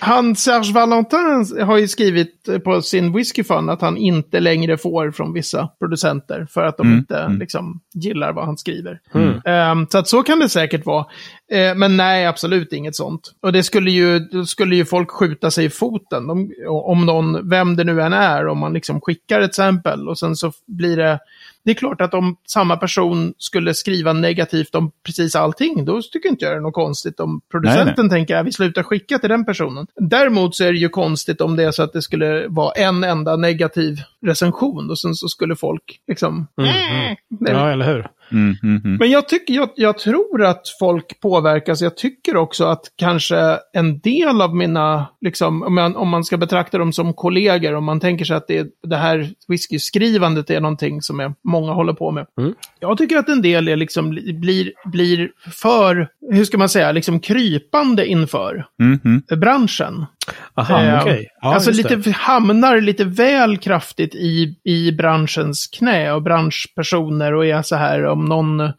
Han, 0.04 0.36
Serge 0.36 0.72
Valentin, 0.72 1.46
har 1.60 1.78
ju 1.78 1.88
skrivit 1.88 2.48
på 2.64 2.82
sin 2.82 3.12
whiskyfund 3.12 3.70
att 3.70 3.80
han 3.80 3.96
inte 3.96 4.40
längre 4.40 4.78
får 4.78 5.10
från 5.10 5.32
vissa 5.32 5.68
producenter 5.78 6.46
för 6.50 6.64
att 6.64 6.76
de 6.76 6.86
mm. 6.86 6.98
inte 6.98 7.18
mm. 7.18 7.38
liksom, 7.38 7.80
gillar 7.94 8.32
vad 8.32 8.46
han 8.46 8.58
skriver. 8.58 9.00
Mm. 9.14 9.78
Um, 9.78 9.86
så 9.90 9.98
att 9.98 10.08
så 10.08 10.22
kan 10.22 10.38
det 10.38 10.48
säkert 10.48 10.86
vara. 10.86 11.06
Uh, 11.54 11.74
men 11.74 11.96
nej, 11.96 12.26
absolut 12.26 12.72
inget 12.72 12.96
sånt. 12.96 13.32
Och 13.40 13.52
det 13.52 13.62
skulle 13.62 13.90
ju, 13.90 14.18
då 14.18 14.46
skulle 14.46 14.76
ju 14.76 14.84
folk 14.84 15.10
skjuta 15.10 15.50
sig 15.50 15.64
i 15.64 15.70
foten. 15.70 16.26
De, 16.26 16.52
om 16.68 17.06
någon, 17.06 17.48
vem 17.48 17.76
det 17.76 17.84
nu 17.84 18.02
än 18.02 18.12
är, 18.12 18.46
om 18.46 18.58
man 18.58 18.72
liksom 18.72 19.00
skickar 19.00 19.40
ett 19.40 19.48
exempel 19.48 20.08
och 20.08 20.18
sen 20.18 20.36
så 20.36 20.52
blir 20.66 20.96
det 20.96 21.18
det 21.64 21.70
är 21.70 21.74
klart 21.74 22.00
att 22.00 22.14
om 22.14 22.36
samma 22.48 22.76
person 22.76 23.34
skulle 23.38 23.74
skriva 23.74 24.12
negativt 24.12 24.74
om 24.74 24.90
precis 25.06 25.36
allting, 25.36 25.84
då 25.84 26.02
tycker 26.02 26.28
inte 26.28 26.44
jag 26.44 26.54
det 26.54 26.56
är 26.56 26.60
något 26.60 26.74
konstigt 26.74 27.20
om 27.20 27.40
producenten 27.50 27.94
nej, 27.96 28.04
nej. 28.04 28.10
tänker 28.10 28.36
att 28.36 28.46
vi 28.46 28.52
slutar 28.52 28.82
skicka 28.82 29.18
till 29.18 29.28
den 29.28 29.44
personen. 29.44 29.86
Däremot 29.96 30.56
så 30.56 30.64
är 30.64 30.72
det 30.72 30.78
ju 30.78 30.88
konstigt 30.88 31.40
om 31.40 31.56
det 31.56 31.64
är 31.64 31.70
så 31.70 31.82
att 31.82 31.92
det 31.92 32.02
skulle 32.02 32.48
vara 32.48 32.72
en 32.72 33.04
enda 33.04 33.36
negativ 33.36 34.00
recension 34.26 34.90
och 34.90 34.98
sen 34.98 35.14
så 35.14 35.28
skulle 35.28 35.56
folk 35.56 36.00
liksom... 36.08 36.46
Mm, 36.58 36.70
mm. 36.70 37.16
Ja, 37.40 37.70
eller 37.70 37.86
hur? 37.86 38.08
Mm, 38.32 38.56
mm, 38.62 38.82
mm. 38.84 38.96
Men 38.96 39.10
jag, 39.10 39.28
tycker, 39.28 39.54
jag, 39.54 39.68
jag, 39.76 39.98
tror 39.98 40.44
att 40.44 40.62
folk 40.78 41.20
påverkas. 41.20 41.80
Jag 41.80 41.96
tycker 41.96 42.36
också 42.36 42.64
att 42.64 42.80
kanske 42.96 43.58
en 43.72 44.00
del 44.00 44.40
av 44.40 44.56
mina, 44.56 45.06
liksom, 45.20 45.62
om, 45.62 45.74
man, 45.74 45.96
om 45.96 46.08
man 46.08 46.24
ska 46.24 46.36
betrakta 46.36 46.78
dem 46.78 46.92
som 46.92 47.14
kollegor, 47.14 47.74
om 47.74 47.84
man 47.84 48.00
tänker 48.00 48.24
sig 48.24 48.36
att 48.36 48.48
det, 48.48 48.66
det 48.82 48.96
här 48.96 49.30
whisky-skrivandet 49.48 50.50
är 50.50 50.60
någonting 50.60 51.02
som 51.02 51.20
är, 51.20 51.34
många 51.44 51.72
håller 51.72 51.92
på 51.92 52.10
med. 52.10 52.26
Mm. 52.40 52.54
Jag 52.80 52.98
tycker 52.98 53.16
att 53.16 53.28
en 53.28 53.42
del 53.42 53.68
är 53.68 53.76
liksom, 53.76 54.10
blir, 54.10 54.72
blir 54.84 55.30
för, 55.62 56.08
hur 56.30 56.44
ska 56.44 56.58
man 56.58 56.68
säga, 56.68 56.92
liksom 56.92 57.20
krypande 57.20 58.06
inför 58.06 58.66
mm, 58.80 59.22
branschen. 59.40 60.06
Aha, 60.54 60.82
eh, 60.82 61.02
okay. 61.02 61.26
ja, 61.40 61.54
alltså 61.54 61.70
lite, 61.70 61.96
det. 61.96 62.10
hamnar 62.10 62.80
lite 62.80 63.04
väl 63.04 63.58
kraftigt 63.58 64.14
i, 64.14 64.56
i 64.64 64.92
branschens 64.92 65.66
knä 65.66 66.12
och 66.12 66.22
branschpersoner 66.22 67.34
och 67.34 67.46
är 67.46 67.62
så 67.62 67.76
här 67.76 68.04
om 68.04 68.24
någon 68.24 68.72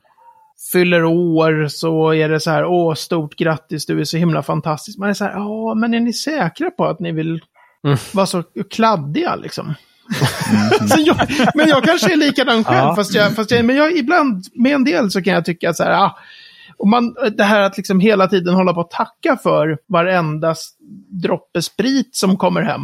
fyller 0.72 1.04
år 1.04 1.68
så 1.68 2.14
är 2.14 2.30
det 2.30 2.40
så 2.40 2.52
här, 2.52 2.66
åh, 2.66 2.94
stort 2.94 3.36
grattis, 3.36 3.86
du 3.86 4.00
är 4.00 4.04
så 4.04 4.18
himla 4.18 4.44
fantastisk. 4.44 4.98
Man 4.98 5.10
är 5.10 5.14
så 5.14 5.24
här, 5.24 5.32
ja, 5.32 5.74
men 5.74 5.94
är 5.94 6.00
ni 6.00 6.14
säkra 6.14 6.72
på 6.72 6.86
att 6.86 7.00
ni 7.00 7.12
vill 7.12 7.42
mm. 7.86 7.98
vara 8.14 8.26
så 8.26 8.44
kladdiga 8.72 9.36
liksom? 9.36 9.74
så 10.90 11.02
jag, 11.06 11.18
men 11.56 11.68
jag 11.68 11.84
kanske 11.84 12.14
är 12.14 12.18
likadan 12.18 12.64
själv, 12.64 12.88
Ja. 12.88 12.96
fast, 12.96 13.16
jag, 13.16 13.36
fast 13.36 13.52
jag, 13.52 13.66
men 13.66 13.76
jag, 13.76 13.98
ibland 13.98 14.46
med 14.54 14.76
en 14.76 14.84
del 14.84 15.12
så 15.12 15.22
kan 15.22 15.34
jag 15.34 15.46
tycka 15.46 15.74
så 15.74 15.84
här, 15.84 15.92
ah, 15.92 16.18
och 16.78 16.88
man, 16.88 17.16
det 17.38 17.44
här 17.44 17.62
att 17.62 17.78
liksom 17.78 18.00
hela 18.00 18.28
tiden 18.28 18.54
hålla 18.54 18.74
på 18.74 18.82
att 18.82 18.92
tacka 18.92 19.38
för 19.44 19.78
varenda 19.88 20.56
droppe 21.24 21.62
sprit 21.62 22.16
som 22.16 22.38
kommer 22.38 22.62
hem. 22.62 22.82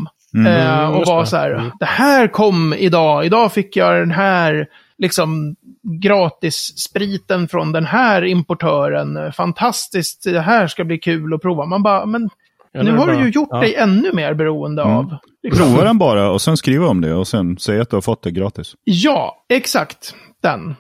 eh, 0.47 0.89
och 0.89 0.97
just 0.99 1.10
vara 1.12 1.25
så 1.25 1.38
här, 1.38 1.52
Mm. 1.52 1.71
det 1.80 1.86
här 1.86 2.28
kom 2.28 2.73
idag, 2.73 3.25
idag 3.25 3.54
fick 3.54 3.75
jag 3.75 3.95
den 3.95 4.12
här 4.12 4.67
liksom 4.97 5.56
gratis 6.02 6.73
spriten 6.78 7.47
från 7.47 7.71
den 7.71 7.86
här 7.86 8.21
importören. 8.25 9.34
Fantastiskt, 9.34 10.23
det 10.23 10.41
här 10.41 10.67
ska 10.67 10.84
bli 10.84 10.97
kul 10.97 11.34
att 11.34 11.41
prova. 11.41 11.65
Man 11.65 11.84
bara, 11.84 12.06
men 12.06 12.30
Ja, 12.71 12.84
nu 12.84 12.91
har 12.97 13.06
bra. 13.06 13.15
du 13.15 13.23
ju 13.23 13.30
gjort 13.30 13.47
Ja. 13.52 13.60
dig 13.60 13.75
ännu 13.75 14.12
mer 14.13 14.34
beroende 14.34 14.82
Mm. 14.82 14.95
av. 14.97 15.15
liksom- 15.43 15.65
Prova 15.67 15.84
den 15.84 15.97
bara 15.97 16.32
och 16.32 16.41
sen 16.41 16.58
skriva 16.58 16.88
om 16.88 17.02
det 17.02 17.13
och 17.13 17.28
sen 17.28 17.58
säga 17.58 17.82
att 17.82 17.89
du 17.89 17.95
har 17.95 18.02
fått 18.02 18.23
det 18.23 18.32
gratis. 18.32 18.73
Ja, 18.84 19.36
exakt. 19.49 20.15
Den. 20.41 20.75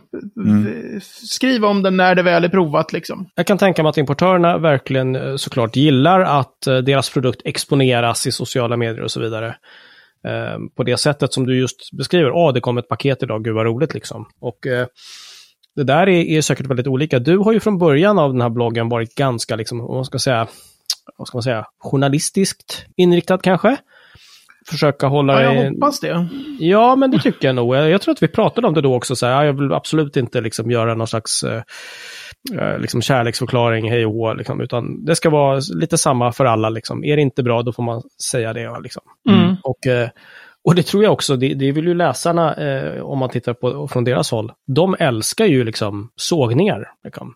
V- 0.63 0.99
Skriv 1.01 1.65
om 1.65 1.83
den 1.83 1.97
när 1.97 2.15
det 2.15 2.23
väl 2.23 2.43
är 2.43 2.49
provat 2.49 2.93
liksom. 2.93 3.29
Jag 3.35 3.47
kan 3.47 3.57
tänka 3.57 3.83
mig 3.83 3.89
att 3.89 3.97
importörerna 3.97 4.57
verkligen 4.57 5.15
eh, 5.15 5.35
såklart 5.35 5.75
gillar 5.75 6.19
att 6.21 6.67
eh, 6.67 6.77
deras 6.77 7.09
produkt 7.09 7.41
exponeras 7.45 8.27
i 8.27 8.31
sociala 8.31 8.77
medier 8.77 9.01
och 9.03 9.11
så 9.11 9.19
vidare. 9.19 9.47
Eh, 10.27 10.59
På 10.75 10.83
det 10.83 10.97
sättet 10.97 11.33
som 11.33 11.45
du 11.45 11.57
just 11.59 11.91
beskriver. 11.97 12.31
Åh, 12.31 12.53
det 12.53 12.59
kom 12.61 12.77
ett 12.77 12.87
paket 12.87 13.23
idag, 13.23 13.43
gud 13.43 13.53
vad 13.55 13.65
roligt 13.65 13.93
liksom. 13.93 14.25
Och 14.41 14.67
eh, 14.67 14.87
det 15.75 15.83
där 15.83 16.09
är, 16.09 16.23
är 16.37 16.41
säkert 16.41 16.65
väldigt 16.65 16.87
olika. 16.87 17.19
Du 17.19 17.37
har 17.37 17.53
ju 17.53 17.59
från 17.59 17.77
början 17.77 18.19
av 18.19 18.31
den 18.33 18.41
här 18.41 18.49
bloggen 18.49 18.89
varit 18.89 19.15
ganska, 19.15 19.55
liksom, 19.55 19.81
om 19.81 19.95
man 19.95 20.05
ska 20.05 20.19
säga, 20.19 20.47
vad 21.17 21.27
ska 21.27 21.35
man 21.35 21.43
säga, 21.43 21.65
journalistiskt 21.79 22.85
inriktad 22.95 23.37
kanske. 23.37 23.77
Försöka 24.69 25.07
hålla 25.07 25.33
Ja, 25.33 25.41
jag 25.41 25.55
dig- 25.55 25.69
hoppas 25.69 25.99
det. 25.99 26.27
Ja, 26.59 26.95
men 26.95 27.11
det 27.11 27.19
tycker 27.19 27.47
jag 27.47 27.55
nog. 27.55 27.75
Jag, 27.75 27.89
jag 27.89 28.01
tror 28.01 28.11
att 28.11 28.23
vi 28.23 28.27
pratade 28.27 28.67
om 28.67 28.73
det 28.73 28.81
då 28.81 28.95
också. 28.95 29.15
Så 29.15 29.25
här, 29.25 29.45
jag 29.45 29.53
vill 29.53 29.73
absolut 29.73 30.17
inte 30.17 30.41
liksom 30.41 30.71
göra 30.71 30.95
någon 30.95 31.07
slags 31.07 31.43
eh, 31.43 31.61
eh, 32.59 32.79
liksom 32.79 33.01
kärleksförklaring, 33.01 33.89
hej 33.91 34.05
och 34.05 34.35
liksom, 34.35 34.61
utan 34.61 35.05
det 35.05 35.15
ska 35.15 35.29
vara 35.29 35.59
lite 35.73 35.97
samma 35.97 36.31
för 36.31 36.45
alla. 36.45 36.69
Liksom. 36.69 37.03
Är 37.03 37.15
det 37.15 37.21
inte 37.21 37.43
bra, 37.43 37.61
då 37.61 37.73
får 37.73 37.83
man 37.83 38.01
säga 38.31 38.53
det. 38.53 38.61
ja, 38.61 38.79
Liksom. 38.79 39.01
Mm. 39.29 39.55
Och, 39.63 39.87
eh, 39.87 40.09
och 40.67 40.75
det 40.75 40.83
tror 40.83 41.03
jag 41.03 41.13
också, 41.13 41.35
det, 41.35 41.53
det 41.53 41.71
vill 41.71 41.87
ju 41.87 41.93
läsarna, 41.93 42.55
eh, 42.55 43.01
om 43.01 43.19
man 43.19 43.29
tittar 43.29 43.53
på 43.53 43.87
från 43.87 44.03
deras 44.03 44.31
håll, 44.31 44.51
de 44.75 44.95
älskar 44.99 45.45
ju 45.45 45.63
liksom 45.63 46.09
sågningar. 46.15 46.83
Liksom. 47.03 47.33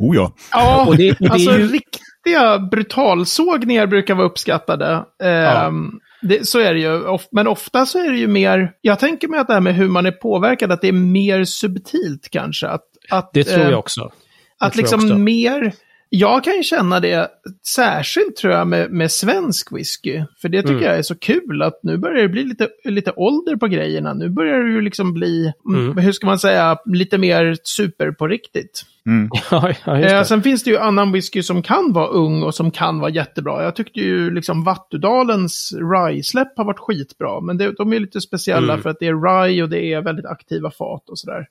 Oh 0.00 0.16
ja. 0.16 0.32
Ja, 0.52 0.84
Och 0.88 0.96
det- 0.96 1.10
och 1.10 1.16
det 1.20 1.26
är 1.26 1.30
alltså 1.30 1.58
ju- 1.58 1.68
riktiga 1.68 2.58
brutalsågningar 2.58 3.86
brukar 3.86 4.14
vara 4.14 4.26
uppskattade. 4.26 5.04
Ehm, 5.22 5.90
det, 6.22 6.48
så 6.48 6.58
är 6.58 6.74
det 6.74 6.80
ju. 6.80 7.08
Of, 7.08 7.28
men 7.30 7.46
ofta 7.46 7.86
så 7.86 7.98
är 7.98 8.10
det 8.10 8.18
ju 8.18 8.26
mer, 8.28 8.72
jag 8.80 8.98
tänker 8.98 9.28
mig 9.28 9.40
att 9.40 9.46
det 9.46 9.52
här 9.52 9.60
med 9.60 9.74
hur 9.74 9.88
man 9.88 10.06
är 10.06 10.10
påverkad, 10.12 10.72
att 10.72 10.80
det 10.80 10.88
är 10.88 10.92
mer 10.92 11.44
subtilt 11.44 12.28
kanske. 12.30 12.66
Att, 12.66 12.84
att, 13.10 13.30
Det 13.32 13.44
tror 13.44 13.64
eh, 13.64 13.70
jag 13.70 13.78
också. 13.78 14.00
Det 14.04 14.66
Att 14.66 14.76
liksom 14.76 15.00
också. 15.04 15.14
mer... 15.18 15.72
Jag 16.08 16.44
kan 16.44 16.56
ju 16.56 16.62
känna 16.62 17.00
det 17.00 17.28
särskilt 17.66 18.36
tror 18.36 18.52
jag 18.52 18.68
med, 18.68 18.90
med 18.90 19.12
svensk 19.12 19.72
whisky. 19.72 20.22
För 20.42 20.48
det 20.48 20.62
tycker 20.62 20.74
Mm. 20.74 20.84
jag 20.84 20.98
är 20.98 21.02
så 21.02 21.14
kul 21.14 21.62
att 21.62 21.80
nu 21.82 21.96
börjar 21.96 22.22
det 22.22 22.28
bli 22.28 22.44
lite, 22.44 22.68
lite 22.84 23.12
ålder 23.16 23.56
på 23.56 23.66
grejerna. 23.66 24.14
Nu 24.14 24.28
börjar 24.28 24.62
det 24.62 24.70
ju 24.70 24.80
liksom 24.80 25.14
bli. 25.14 25.52
Mm. 25.68 25.96
hur 25.98 26.12
ska 26.12 26.26
man 26.26 26.38
säga, 26.38 26.78
lite 26.86 27.18
mer 27.18 27.56
super 27.62 28.10
på 28.10 28.28
riktigt. 28.28 28.82
Mm. 29.06 29.30
Ja, 29.50 29.72
ja, 29.84 29.98
Eh, 29.98 30.22
sen 30.22 30.42
finns 30.42 30.62
det 30.62 30.70
ju 30.70 30.78
annan 30.78 31.12
whisky 31.12 31.42
som 31.42 31.62
kan 31.62 31.92
vara 31.92 32.06
ung 32.06 32.42
och 32.42 32.54
som 32.54 32.70
kan 32.70 32.98
vara 32.98 33.10
jättebra. 33.10 33.62
Jag 33.62 33.76
tyckte 33.76 34.00
ju 34.00 34.30
liksom 34.30 34.64
Vattudalens 34.64 35.72
Rye-släpp 35.72 36.56
har 36.56 36.64
varit 36.64 36.78
skitbra. 36.78 37.40
Men 37.40 37.58
det, 37.58 37.72
de 37.72 37.92
är 37.92 38.00
lite 38.00 38.20
speciella 38.20 38.72
Mm. 38.72 38.82
för 38.82 38.90
att 38.90 38.96
det 39.00 39.06
är 39.06 39.44
Rye 39.46 39.62
och 39.62 39.68
det 39.68 39.92
är 39.92 40.00
väldigt 40.02 40.26
aktiva 40.26 40.70
fat 40.70 41.08
och 41.10 41.18
sådär. 41.18 41.46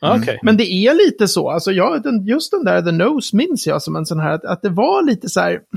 Ja, 0.00 0.16
okej. 0.20 0.38
Men 0.42 0.56
det 0.56 0.64
är 0.72 0.94
lite 0.94 1.28
så, 1.28 1.50
alltså 1.50 1.72
jag, 1.72 2.02
den, 2.02 2.26
just 2.26 2.50
den 2.50 2.64
där 2.64 2.82
The 2.82 2.92
Nose 2.92 3.36
minns 3.36 3.66
jag 3.66 3.82
som 3.82 3.96
en 3.96 4.06
sån 4.06 4.20
här, 4.20 4.32
att, 4.32 4.44
att 4.44 4.62
det 4.62 4.68
var 4.68 5.02
lite 5.06 5.28
så 5.28 5.40
här... 5.40 5.60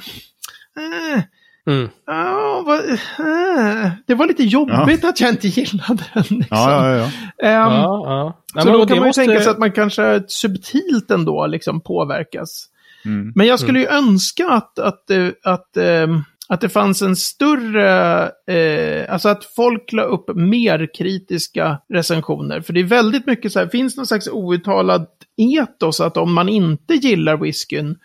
Eh, 0.76 1.22
Mm. 1.68 1.90
ja, 2.08 2.64
vad, 2.66 2.80
eh, 2.90 3.92
det 4.08 4.14
var 4.16 4.28
lite 4.28 4.44
jobbigt 4.44 5.06
att 5.06 5.20
jag 5.22 5.30
inte 5.30 5.48
gillade 5.48 6.04
den. 6.14 6.24
Liksom. 6.30 6.48
Ja, 6.50 6.90
ja, 6.90 6.98
ja. 6.98 7.04
Ehm, 7.48 7.72
Ja, 7.72 8.04
ja. 8.06 8.40
Ja, 8.56 8.62
så 8.62 8.68
men 8.68 8.74
då 8.78 8.82
och 8.82 8.88
kan 8.88 8.98
man 8.98 9.06
ju 9.06 9.10
måste- 9.10 9.26
tänka 9.26 9.42
sig 9.42 9.52
att 9.52 9.58
man 9.60 9.72
kanske 9.72 10.24
subtilt 10.28 11.12
ändå 11.12 11.48
liksom 11.48 11.82
påverkas. 11.82 12.66
Mm. 13.06 13.32
Men 13.36 13.48
jag 13.48 13.60
skulle 13.60 13.80
ju 13.80 13.88
önska 13.88 14.50
att, 14.50 14.80
att, 14.80 15.10
eh, 15.10 15.28
att, 15.44 15.78
ehm, 15.78 16.24
att 16.48 16.62
det 16.62 16.70
fanns 16.70 17.02
en 17.02 17.16
större, 17.16 18.22
eh, 18.48 19.14
alltså 19.14 19.30
att 19.30 19.46
folk 19.46 19.92
la 19.92 20.04
upp 20.04 20.36
mer 20.36 20.90
kritiska 20.98 21.78
recensioner. 21.94 22.62
För 22.62 22.74
det 22.74 22.80
är 22.80 22.84
väldigt 22.84 23.26
mycket 23.28 23.52
så 23.52 23.60
här, 23.60 23.68
finns 23.68 23.98
någon 23.98 24.08
slags 24.08 24.28
outtalad 24.28 25.08
etos 25.38 26.02
att 26.02 26.18
om 26.18 26.34
man 26.34 26.50
inte 26.50 26.94
gillar 26.94 27.38
whiskyn 27.38 27.98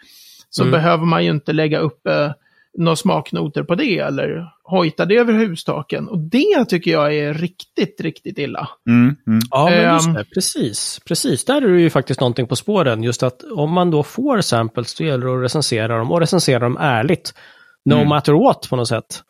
så 0.51 0.63
Mm. 0.63 0.73
behöver 0.73 1.05
man 1.05 1.25
ju 1.25 1.31
inte 1.31 1.53
lägga 1.53 1.79
upp 1.79 2.07
eh, 2.07 2.31
några 2.79 2.97
smaknoter 2.97 3.63
på 3.63 3.75
det 3.75 3.99
eller 3.99 4.47
hojta 4.65 5.05
det 5.05 5.17
över 5.17 5.33
hustaken. 5.33 6.09
Och 6.09 6.19
det 6.19 6.65
tycker 6.69 6.91
jag 6.91 7.17
är 7.17 7.35
riktigt, 7.35 8.01
riktigt 8.01 8.39
illa. 8.39 8.69
Mm. 8.89 9.17
Mm. 9.27 9.41
Ja, 9.51 9.71
men 9.71 9.95
just 9.95 10.09
Ehm. 10.09 10.15
det. 10.15 10.25
Precis. 10.35 11.01
Precis. 11.09 11.45
Där 11.45 11.63
är 11.63 11.69
det 11.69 11.81
ju 11.81 11.91
faktiskt 11.91 12.21
någonting 12.21 12.47
på 12.47 12.57
spåren. 12.57 13.03
Just 13.03 13.23
att 13.23 13.43
om 13.43 13.73
man 13.73 13.91
då 13.91 14.03
får 14.03 14.41
samples, 14.41 14.95
då 14.95 15.05
gäller 15.05 15.27
det 15.27 15.37
att 15.37 15.43
recensera 15.45 15.99
dem 15.99 16.11
och 16.13 16.21
recensera 16.21 16.59
dem 16.59 16.77
ärligt. 16.81 17.33
No 17.85 17.95
Mm. 17.95 18.09
matter 18.09 18.33
what 18.33 18.67
på 18.71 18.77
något 18.77 18.89
sätt. 18.89 19.23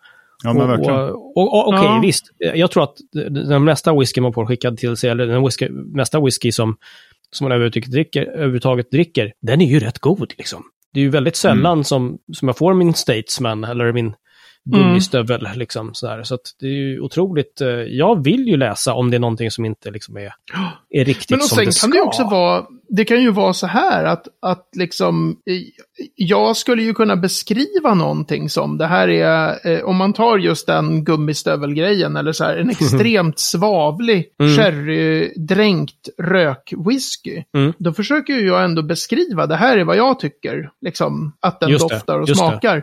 Ja, 0.45 0.53
men 0.53 0.69
verkligen. 0.69 0.95
och, 0.95 1.37
och, 1.37 1.55
och, 1.55 1.69
Okej, 1.69 1.81
Ja. 1.85 2.01
visst. 2.03 2.25
Jag 2.55 2.71
tror 2.71 2.83
att 2.83 2.95
den 3.49 3.65
mesta 3.65 3.99
whisky 3.99 4.21
man 4.21 4.33
får 4.33 4.47
skickad 4.47 4.77
till 4.77 4.97
sig, 4.97 5.11
eller 5.11 5.27
den 5.27 5.45
whisky, 5.45 5.69
mesta 5.71 6.21
whisky 6.21 6.53
som, 6.53 6.77
som 7.31 7.45
man 7.45 7.53
överhuvudtaget 7.53 7.91
dricker, 7.93 8.23
överhuvudtaget 8.25 8.91
dricker, 8.91 9.33
den 9.43 9.61
är 9.61 9.67
ju 9.67 9.79
rätt 9.81 9.99
god 9.99 10.33
liksom. 10.39 10.63
Det 10.95 11.01
är 11.01 11.05
ju 11.05 11.11
väldigt 11.11 11.37
sällan 11.37 11.73
Mm. 11.73 11.85
som, 11.85 12.19
som 12.33 12.49
jag 12.49 12.59
får 12.59 12.75
min 12.75 12.95
Statesman 12.95 13.65
eller 13.65 13.93
min 13.93 14.15
gummistövel. 14.71 15.49
Liksom, 15.55 15.95
sådär. 15.95 16.23
Så 16.23 16.35
att 16.35 16.41
det 16.61 16.67
är 16.67 16.71
ju 16.71 17.01
otroligt. 17.01 17.61
eh, 17.61 17.69
Jag 17.69 18.25
vill 18.25 18.49
ju 18.49 18.57
läsa 18.57 18.95
om 18.95 19.11
det 19.11 19.17
är 19.17 19.21
någonting 19.21 19.51
som 19.51 19.65
inte 19.65 19.91
liksom 19.91 20.17
är, 20.17 20.33
är 20.91 21.05
riktigt 21.05 21.31
Men 21.31 21.39
och 21.41 21.45
som 21.45 21.57
sen 21.57 21.65
det 21.65 21.65
kan 21.65 21.73
ska. 21.73 21.89
det 21.89 21.97
ju 21.97 22.03
också 22.03 22.25
vara, 22.25 22.65
det 22.89 23.05
kan 23.05 23.23
ju 23.23 23.31
vara 23.31 23.53
så 23.53 23.67
här 23.67 24.05
att, 24.05 24.27
att 24.43 24.69
liksom, 24.77 25.37
jag 26.15 26.57
skulle 26.57 26.83
ju 26.83 26.95
kunna 26.95 27.17
beskriva 27.17 27.95
någonting 27.95 28.51
som, 28.51 28.79
det 28.79 28.87
här 28.87 29.09
är, 29.09 29.69
eh, 29.73 29.81
om 29.85 29.97
man 29.97 30.13
tar 30.13 30.39
just 30.39 30.67
den 30.67 31.05
gummistövelgrejen, 31.05 32.17
eller 32.17 32.33
så 32.33 32.45
här, 32.45 32.57
en 32.57 32.71
extremt 32.81 33.39
svavlig, 33.39 34.25
Mm. 34.41 34.57
sherrydränkt 34.57 36.09
rökwhisky. 36.23 37.43
Mm. 37.57 37.73
Då 37.79 37.93
försöker 37.93 38.33
jag 38.35 38.65
ändå 38.65 38.83
beskriva, 38.83 39.47
det 39.47 39.57
här 39.57 39.79
är 39.79 39.85
vad 39.85 39.97
jag 39.97 40.21
tycker, 40.21 40.71
liksom, 40.81 41.33
att 41.41 41.61
den 41.61 41.71
Just 41.71 41.89
det, 41.89 41.95
doftar 41.95 42.21
och 42.21 42.29
just 42.29 42.41
det. 42.63 42.83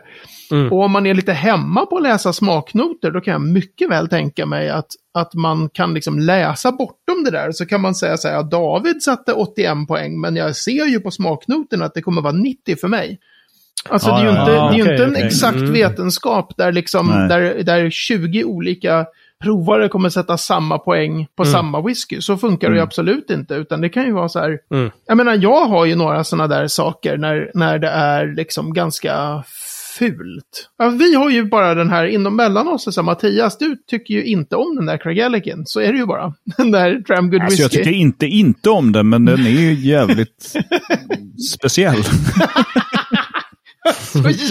Mm. 0.51 0.71
Och 0.73 0.84
om 0.84 0.91
man 0.91 1.05
är 1.05 1.13
lite 1.13 1.34
hemma 1.34 1.86
på 1.86 1.97
att 1.97 2.03
läsa 2.03 2.34
smaknoter, 2.34 3.12
då 3.12 3.21
kan 3.21 3.31
jag 3.31 3.41
mycket 3.41 3.89
väl 3.89 4.08
tänka 4.08 4.45
mig 4.45 4.69
att, 4.69 4.88
att 5.13 5.34
man 5.34 5.69
kan 5.69 5.93
liksom 5.93 6.19
läsa 6.19 6.71
bortom 6.71 7.23
det 7.25 7.31
där. 7.31 7.51
Så 7.51 7.65
kan 7.65 7.81
man 7.81 7.95
säga 7.95 8.17
så 8.17 8.27
här, 8.27 8.36
ja, 8.36 8.41
David 8.43 9.03
satte 9.03 9.34
81 9.34 9.88
poäng, 9.88 10.21
men 10.21 10.36
jag 10.36 10.55
ser 10.55 10.86
ju 10.86 10.99
på 10.99 11.12
smaknoterna 11.12 11.86
att 11.86 11.93
det 11.93 12.01
kommer 12.01 12.21
vara 12.21 12.34
90 12.34 12.75
för 12.75 12.88
mig. 12.88 13.19
Alltså 13.89 14.10
Ja, 14.10 14.15
det 14.15 14.21
är 14.21 14.23
ju 14.34 14.39
inte, 14.39 14.51
ja. 14.51 14.69
det 14.71 14.75
är 14.91 14.91
inte 14.91 15.03
en 15.05 15.15
exakt 15.27 15.58
Mm. 15.58 15.73
vetenskap 15.73 16.53
där, 16.58 16.71
liksom, 16.71 17.08
Nej. 17.08 17.27
där, 17.27 17.63
där 17.63 17.89
20 17.89 18.43
olika 18.43 19.05
provare 19.43 19.89
kommer 19.89 20.10
sätta 20.10 20.38
samma 20.38 20.77
poäng 20.77 21.27
på 21.38 21.43
Mm. 21.43 21.53
samma 21.53 21.81
whisky. 21.81 22.21
Så 22.21 22.38
funkar 22.38 22.67
det 22.67 22.73
ju 22.73 22.79
Mm. 22.79 22.88
absolut 22.88 23.29
inte, 23.29 23.53
utan 23.55 23.81
det 23.81 23.89
kan 23.89 24.05
ju 24.05 24.12
vara 24.12 24.29
så 24.29 24.39
här, 24.39 24.60
Mm. 24.71 24.91
jag 25.08 25.17
menar, 25.17 25.34
jag 25.41 25.65
har 25.65 25.86
ju 25.86 25.95
några 25.95 26.23
sådana 26.23 26.47
där 26.47 26.67
saker 26.67 27.17
när, 27.17 27.51
när 27.53 27.79
det 27.79 27.89
är 27.89 28.27
liksom 28.36 28.73
ganska 28.73 29.43
fult. 29.99 30.69
Ja, 30.77 30.89
vi 30.89 31.15
har 31.15 31.29
ju 31.29 31.45
bara 31.45 31.75
den 31.75 31.89
här 31.89 32.05
inom 32.05 32.36
mellan 32.36 32.67
oss, 32.67 32.84
så 32.84 32.91
här, 33.01 33.03
Mattias, 33.05 33.58
du 33.58 33.75
tycker 33.89 34.13
ju 34.13 34.23
inte 34.25 34.55
om 34.55 34.75
den 34.75 34.86
där 34.86 34.97
Craigellachien. 34.97 35.62
Så 35.65 35.79
är 35.79 35.91
det 35.91 35.97
ju 35.97 36.05
bara. 36.05 36.34
Den 36.58 36.71
där 36.71 36.93
Dramgood 37.08 37.41
Alltså, 37.41 37.62
jag 37.62 37.69
Whiskey. 37.69 37.84
tycker 37.84 37.97
inte 37.97 38.25
inte 38.25 38.69
om 38.69 38.91
den, 38.91 39.10
men 39.10 39.25
den 39.25 39.39
är 39.45 39.49
ju 39.49 39.73
jävligt 39.73 40.55
speciell. 41.53 42.03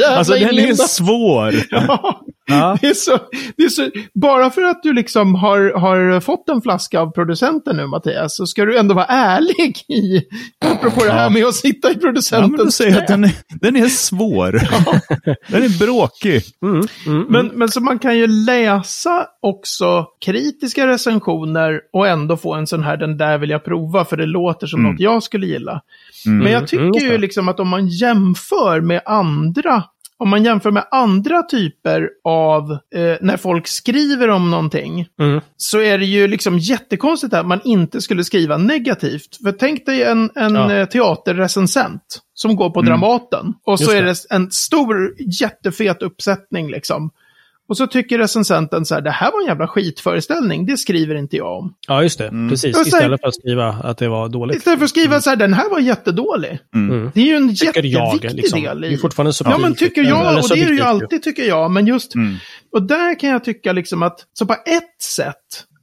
Alltså 0.09 0.33
den 0.35 0.59
är 0.59 0.75
svår. 0.75 1.55
Ja, 1.71 2.21
Ja. 2.47 2.79
det 2.81 2.87
är 2.87 2.95
så, 2.95 3.19
det 3.57 3.63
är 3.65 3.69
så, 3.69 3.91
bara 4.15 4.51
för 4.51 4.63
att 4.63 4.83
du 4.83 4.93
liksom 4.93 5.35
har, 5.35 5.73
har 5.81 6.21
fått 6.21 6.49
en 6.49 6.63
flaska 6.63 7.01
av 7.01 7.11
producenten 7.11 7.77
nu, 7.77 7.87
Mattias, 7.87 8.37
så 8.37 8.47
ska 8.47 8.65
du 8.65 8.79
ändå 8.79 8.95
vara 8.95 9.07
ärlig 9.07 9.77
i, 9.89 10.23
apropå 10.67 11.05
det 11.05 11.13
här 11.13 11.23
Ja. 11.25 11.31
med 11.31 11.45
att 11.47 11.55
sitta 11.55 11.91
i 11.91 11.93
Ja, 11.95 12.01
producentens 12.01 12.77
säger 12.77 12.99
att 12.99 13.07
den 13.07 13.25
är, 13.25 13.33
den 13.61 13.77
är 13.77 13.89
svår. 13.89 14.53
Den 15.53 15.63
är 15.63 15.79
bråkig. 15.79 16.43
Mm, 16.63 16.87
mm, 17.07 17.27
Men, 17.29 17.47
men 17.47 17.69
så 17.69 17.81
man 17.81 17.99
kan 17.99 18.19
ju 18.19 18.27
läsa 18.27 19.27
också 19.43 20.07
kritiska 20.25 20.87
recensioner 20.87 21.81
och 21.93 22.09
ändå 22.09 22.37
få 22.37 22.55
en 22.55 22.67
sån 22.67 22.83
här, 22.83 22.97
den 22.97 23.17
där 23.17 23.39
vill 23.39 23.51
jag 23.51 23.65
prova 23.65 24.05
för 24.05 24.17
det 24.17 24.27
låter 24.27 24.67
som 24.67 24.81
Mm. 24.81 24.93
något 24.93 25.01
jag 25.01 25.23
skulle 25.23 25.47
gilla. 25.47 25.81
Mm. 26.27 26.39
Men 26.39 26.53
jag 26.53 26.59
mm, 26.59 26.67
tycker 26.67 26.85
just 27.07 27.15
ju 27.15 27.19
liksom 27.19 27.49
att 27.49 27.61
om 27.61 27.69
man 27.69 27.89
jämför 27.89 28.81
med 28.81 29.03
andra 29.07 29.83
om 30.19 30.29
man 30.29 30.45
jämför 30.45 30.71
med 30.71 30.85
andra 30.91 31.43
typer 31.43 32.09
av, 32.25 32.73
eh, 32.73 33.17
när 33.21 33.37
folk 33.37 33.67
skriver 33.67 34.29
om 34.31 34.51
någonting, 34.51 35.07
Mm. 35.21 35.41
så 35.57 35.79
är 35.81 35.99
det 35.99 36.05
ju 36.05 36.27
liksom 36.29 36.59
jättekonstigt 36.59 37.35
att 37.35 37.47
man 37.47 37.61
inte 37.65 38.01
skulle 38.01 38.25
skriva 38.25 38.57
negativt. 38.57 39.37
För 39.43 39.53
tänk 39.53 39.87
dig 39.87 40.03
en, 40.03 40.31
en 40.35 40.55
Ja. 40.55 40.73
eh, 40.73 40.87
teaterrecensent 40.89 42.03
som 42.35 42.57
går 42.57 42.71
på 42.71 42.83
Dramaten. 42.83 43.55
Och 43.67 43.79
så 43.79 43.85
Just 43.85 43.95
är 43.95 44.03
det. 44.03 44.09
det 44.09 44.35
en 44.35 44.51
stor 44.51 45.15
jättefet 45.41 46.03
uppsättning 46.03 46.71
liksom. 46.71 47.11
Och 47.69 47.77
så 47.77 47.87
tycker 47.87 48.19
recensenten 48.19 48.85
så 48.87 48.95
här, 48.95 49.03
det 49.03 49.11
här 49.11 49.33
var 49.33 49.41
en 49.41 49.47
jävla 49.47 49.67
skitföreställning, 49.69 50.67
det 50.67 50.77
skriver 50.77 51.15
inte 51.15 51.37
jag 51.37 51.59
om. 51.59 51.75
Ja, 51.89 52.03
just 52.03 52.19
det. 52.19 52.31
Precis. 52.51 52.77
Och 52.79 52.87
sen- 52.87 52.99
Istället 52.99 53.21
för 53.21 53.29
att 53.29 53.35
skriva 53.35 53.69
att 53.69 53.99
det 53.99 54.09
var 54.09 54.29
dåligt. 54.29 54.57
Istället 54.57 54.79
för 54.79 54.85
att 54.85 54.91
skriva 54.91 55.21
så 55.21 55.31
här, 55.31 55.37
den 55.37 55.55
här 55.55 55.71
var 55.71 55.81
jättedålig. 55.81 56.59
Mm. 56.75 57.11
Det 57.15 57.21
är 57.21 57.25
ju 57.25 57.35
en 57.37 57.55
Tycker 57.57 57.85
jag, 57.87 58.15
jätteviktig 58.15 58.37
liksom. 58.43 58.63
del 58.63 58.81
Det 58.81 58.87
i... 58.89 58.95
är 58.95 58.99
fortfarande 58.99 59.33
så 59.33 59.45
Ja, 59.49 59.59
men 59.59 59.75
tycker 59.75 60.03
jag, 60.05 60.39
och 60.39 60.49
det 60.49 60.61
är 60.63 60.67
det 60.69 60.75
ju 60.75 60.81
alltid 60.83 61.23
tycker 61.23 61.43
jag. 61.43 61.71
Men 61.71 61.87
just, 61.87 62.15
Mm. 62.15 62.37
och 62.73 62.83
där 62.83 63.21
kan 63.21 63.31
jag 63.31 63.45
tycka 63.45 63.73
liksom 63.73 64.03
att, 64.03 64.19
så 64.33 64.47
på 64.47 64.53
ett 64.53 65.03
sätt 65.03 65.35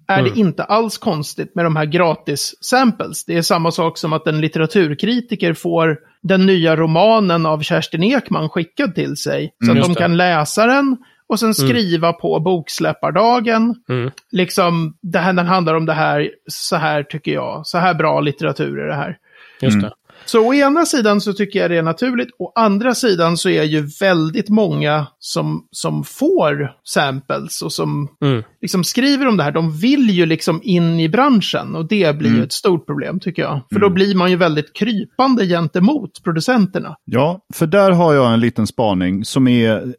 är 0.07 0.19
Mm. 0.19 0.31
det 0.33 0.39
inte 0.39 0.63
alls 0.63 0.97
konstigt 0.97 1.55
med 1.55 1.65
de 1.65 1.75
här 1.75 1.85
gratis 1.85 2.53
samples. 2.61 3.25
Det 3.25 3.37
är 3.37 3.41
samma 3.41 3.71
sak 3.71 3.97
som 3.97 4.13
att 4.13 4.27
en 4.27 4.41
litteraturkritiker 4.41 5.53
får 5.53 5.97
den 6.23 6.45
nya 6.45 6.75
romanen 6.75 7.45
av 7.45 7.61
Kerstin 7.61 8.03
Ekman 8.03 8.49
skickad 8.49 8.95
till 8.95 9.17
sig. 9.17 9.49
Så 9.65 9.71
Mm, 9.71 9.81
att 9.81 9.87
de 9.87 9.93
det. 9.93 9.99
kan 9.99 10.17
läsa 10.17 10.65
den 10.65 10.97
och 11.31 11.39
sen 11.39 11.53
skriva 11.53 12.13
på 12.13 12.39
boksläppardagen. 12.39 13.75
Mm. 13.89 14.11
Liksom, 14.31 14.97
det 15.01 15.19
här, 15.19 15.33
den 15.33 15.47
handlar 15.47 15.73
om 15.75 15.85
det 15.85 15.93
här, 15.93 16.29
så 16.47 16.75
här 16.75 17.03
tycker 17.03 17.31
jag. 17.31 17.61
Så 17.67 17.77
här 17.77 17.93
bra 17.93 18.19
litteratur 18.19 18.79
är 18.79 18.87
det 18.87 18.95
här. 18.95 19.17
Just 19.61 19.75
Mm. 19.75 19.89
det. 19.89 19.93
Så 20.25 20.47
å 20.47 20.53
ena 20.53 20.85
sidan 20.85 21.21
så 21.21 21.33
tycker 21.33 21.59
jag 21.59 21.71
det 21.71 21.77
är 21.77 21.83
naturligt, 21.83 22.29
å 22.39 22.51
andra 22.55 22.95
sidan 22.95 23.37
så 23.37 23.49
är 23.49 23.63
ju 23.63 23.87
väldigt 23.99 24.49
många 24.49 25.07
som, 25.19 25.67
som 25.71 26.03
får 26.03 26.71
samples 26.83 27.61
och 27.61 27.73
som 27.73 28.07
Mm. 28.21 28.43
liksom 28.61 28.83
skriver 28.83 29.27
om 29.27 29.37
det 29.37 29.43
här, 29.43 29.51
de 29.51 29.77
vill 29.77 30.09
ju 30.09 30.25
liksom 30.25 30.59
in 30.63 30.99
i 30.99 31.09
branschen 31.09 31.75
och 31.75 31.87
det 31.87 32.17
blir 32.17 32.27
Mm. 32.29 32.39
ju 32.39 32.45
ett 32.45 32.51
stort 32.53 32.85
problem 32.85 33.19
tycker 33.19 33.41
jag. 33.41 33.61
För 33.73 33.79
då 33.79 33.89
blir 33.89 34.15
man 34.15 34.29
ju 34.31 34.37
väldigt 34.37 34.73
krypande 34.73 35.45
gentemot 35.47 36.23
producenterna. 36.23 36.95
Ja, 37.05 37.39
för 37.53 37.67
där 37.67 37.91
har 37.91 38.13
jag 38.13 38.33
en 38.33 38.39
liten 38.39 38.67
spaning 38.67 39.25
som 39.25 39.47
är, 39.47 39.93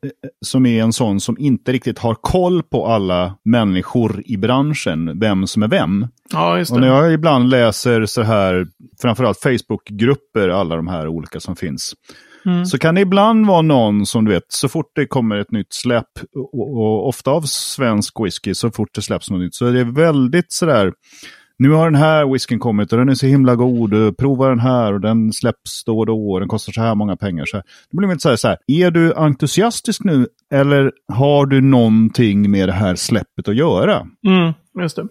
som 0.46 0.66
är 0.66 0.82
en 0.82 0.92
sån 0.92 1.20
som 1.20 1.38
inte 1.38 1.72
riktigt 1.72 1.98
har 1.98 2.14
koll 2.14 2.62
på 2.62 2.86
alla 2.86 3.34
människor 3.44 4.22
i 4.26 4.36
branschen, 4.36 5.20
vem 5.20 5.46
som 5.46 5.62
är 5.62 5.68
vem. 5.68 6.06
Ja, 6.32 6.58
just 6.58 6.72
Och 6.72 6.80
när 6.80 6.88
det. 6.88 6.94
jag 6.94 7.12
ibland 7.12 7.48
läser 7.50 8.06
så 8.06 8.22
här, 8.22 8.66
framförallt 9.02 9.38
Facebookgrupper, 9.42 10.48
alla 10.48 10.76
de 10.76 10.88
här 10.88 11.08
olika 11.08 11.40
som 11.40 11.56
finns, 11.56 11.94
Mm. 12.46 12.66
så 12.66 12.78
kan 12.78 12.94
det 12.94 13.00
ibland 13.00 13.46
vara 13.46 13.62
någon 13.62 14.06
som 14.06 14.24
du 14.24 14.30
vet, 14.32 14.42
så 14.48 14.68
fort 14.68 14.86
det 14.94 15.06
kommer 15.06 15.36
ett 15.38 15.50
nytt 15.50 15.72
släpp, 15.72 16.06
och, 16.52 16.76
och 16.76 17.08
ofta 17.08 17.30
av 17.30 17.42
svensk 17.42 18.20
whisky, 18.24 18.54
så 18.54 18.70
fort 18.70 18.88
det 18.94 19.02
släpps 19.02 19.30
något 19.30 19.40
nytt, 19.40 19.54
så 19.54 19.66
är 19.66 19.72
det 19.72 19.84
väldigt 19.84 20.52
sådär, 20.52 20.92
nu 21.58 21.70
har 21.70 21.84
den 21.90 21.94
här 22.00 22.32
whiskyn 22.32 22.58
kommit 22.58 22.92
och 22.92 22.98
den 22.98 23.08
är 23.08 23.14
så 23.14 23.26
himla 23.26 23.54
god, 23.56 24.16
prova 24.18 24.48
den 24.48 24.60
här 24.60 24.92
och 24.92 25.00
den 25.00 25.32
släpps 25.32 25.84
då 25.84 25.98
och 25.98 26.06
då 26.06 26.30
och 26.32 26.40
den 26.40 26.48
kostar 26.48 26.72
så 26.72 26.80
här 26.80 26.94
många 26.94 27.16
pengar. 27.16 27.44
Så 27.46 27.56
här. 27.56 27.64
Det 27.90 27.96
blir 27.96 28.08
lite 28.08 28.20
så 28.20 28.28
här, 28.28 28.36
så 28.36 28.48
här, 28.48 28.56
är 28.66 28.90
du 28.90 29.14
entusiastisk 29.14 30.04
nu 30.04 30.26
eller 30.54 30.92
har 31.12 31.46
du 31.46 31.60
någonting 31.60 32.50
med 32.50 32.68
det 32.68 32.72
här 32.72 32.94
släppet 32.94 33.48
att 33.48 33.56
göra? 33.56 34.06
Mm, 34.26 34.52
just 34.80 34.96
det. 34.96 35.04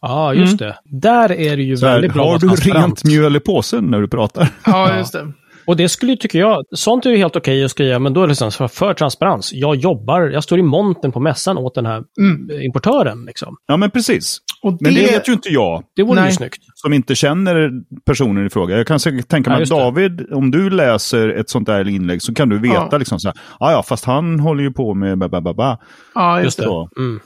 Ja, 0.00 0.34
just 0.34 0.58
det. 0.58 0.76
Där 0.84 1.32
är 1.32 1.56
det 1.56 1.62
ju 1.62 1.76
Så 1.76 1.86
här, 1.86 1.92
väldigt 1.92 2.12
bra 2.12 2.26
har 2.26 2.34
att 2.34 2.40
du 2.40 2.48
rent 2.48 3.04
mjöl 3.04 3.36
i 3.36 3.40
påsen 3.40 3.84
när 3.84 4.00
du 4.00 4.08
pratar? 4.08 4.48
Ja, 4.66 4.96
just 4.96 5.12
det. 5.12 5.32
Och 5.66 5.76
det 5.76 5.88
skulle 5.88 6.12
ju, 6.12 6.16
tycker 6.16 6.38
jag, 6.38 6.64
sånt 6.70 7.06
är 7.06 7.10
ju 7.10 7.16
helt 7.16 7.36
okej 7.36 7.64
att 7.64 7.70
skriva, 7.70 7.98
men 7.98 8.12
då 8.14 8.20
är 8.20 8.26
det 8.26 8.30
liksom 8.30 8.50
för, 8.52 8.68
för 8.68 8.94
transparens. 8.94 9.52
Jag 9.52 9.76
jobbar, 9.76 10.20
jag 10.22 10.44
står 10.44 10.58
i 10.58 10.62
monten 10.62 11.12
på 11.12 11.20
mässan 11.20 11.58
åt 11.58 11.74
den 11.74 11.86
här 11.86 12.02
Mm. 12.20 12.62
importören. 12.62 13.24
Liksom. 13.24 13.56
Ja, 13.66 13.76
men 13.76 13.90
precis. 13.90 14.38
Och 14.62 14.76
Men 14.80 14.94
det 14.94 15.00
vet 15.00 15.28
ju 15.28 15.32
inte 15.32 15.48
jag. 15.48 15.82
Det 15.96 16.02
vore 16.02 16.26
ju 16.26 16.32
snyggt. 16.32 16.58
som 16.74 16.92
inte 16.92 17.14
känner 17.14 17.70
personen 18.06 18.46
i 18.46 18.50
fråga. 18.50 18.76
Jag 18.76 18.86
kan 18.86 19.00
säkert 19.00 19.28
tänka 19.28 19.50
mig 19.50 19.62
att 19.62 19.68
det. 19.68 19.74
David, 19.74 20.32
om 20.32 20.50
du 20.50 20.70
läser 20.70 21.28
ett 21.28 21.50
sånt 21.50 21.66
där 21.66 21.88
inlägg 21.88 22.22
så 22.22 22.34
kan 22.34 22.48
du 22.48 22.58
veta 22.58 22.88
Ja. 22.90 22.98
liksom 22.98 23.20
så 23.20 23.28
här, 23.28 23.36
"Ah, 23.60 23.72
ja 23.72 23.82
fast 23.82 24.04
han 24.04 24.40
håller 24.40 24.62
ju 24.62 24.72
på 24.72 24.94
med 24.94 25.18
ba, 25.18 25.28
ba, 25.28 25.40
ba, 25.40 25.54
ba. 25.54 25.78
Ja, 26.14 26.36
just 26.40 26.44
Just 26.44 26.58
det. 26.58 26.64
det. 26.64 27.20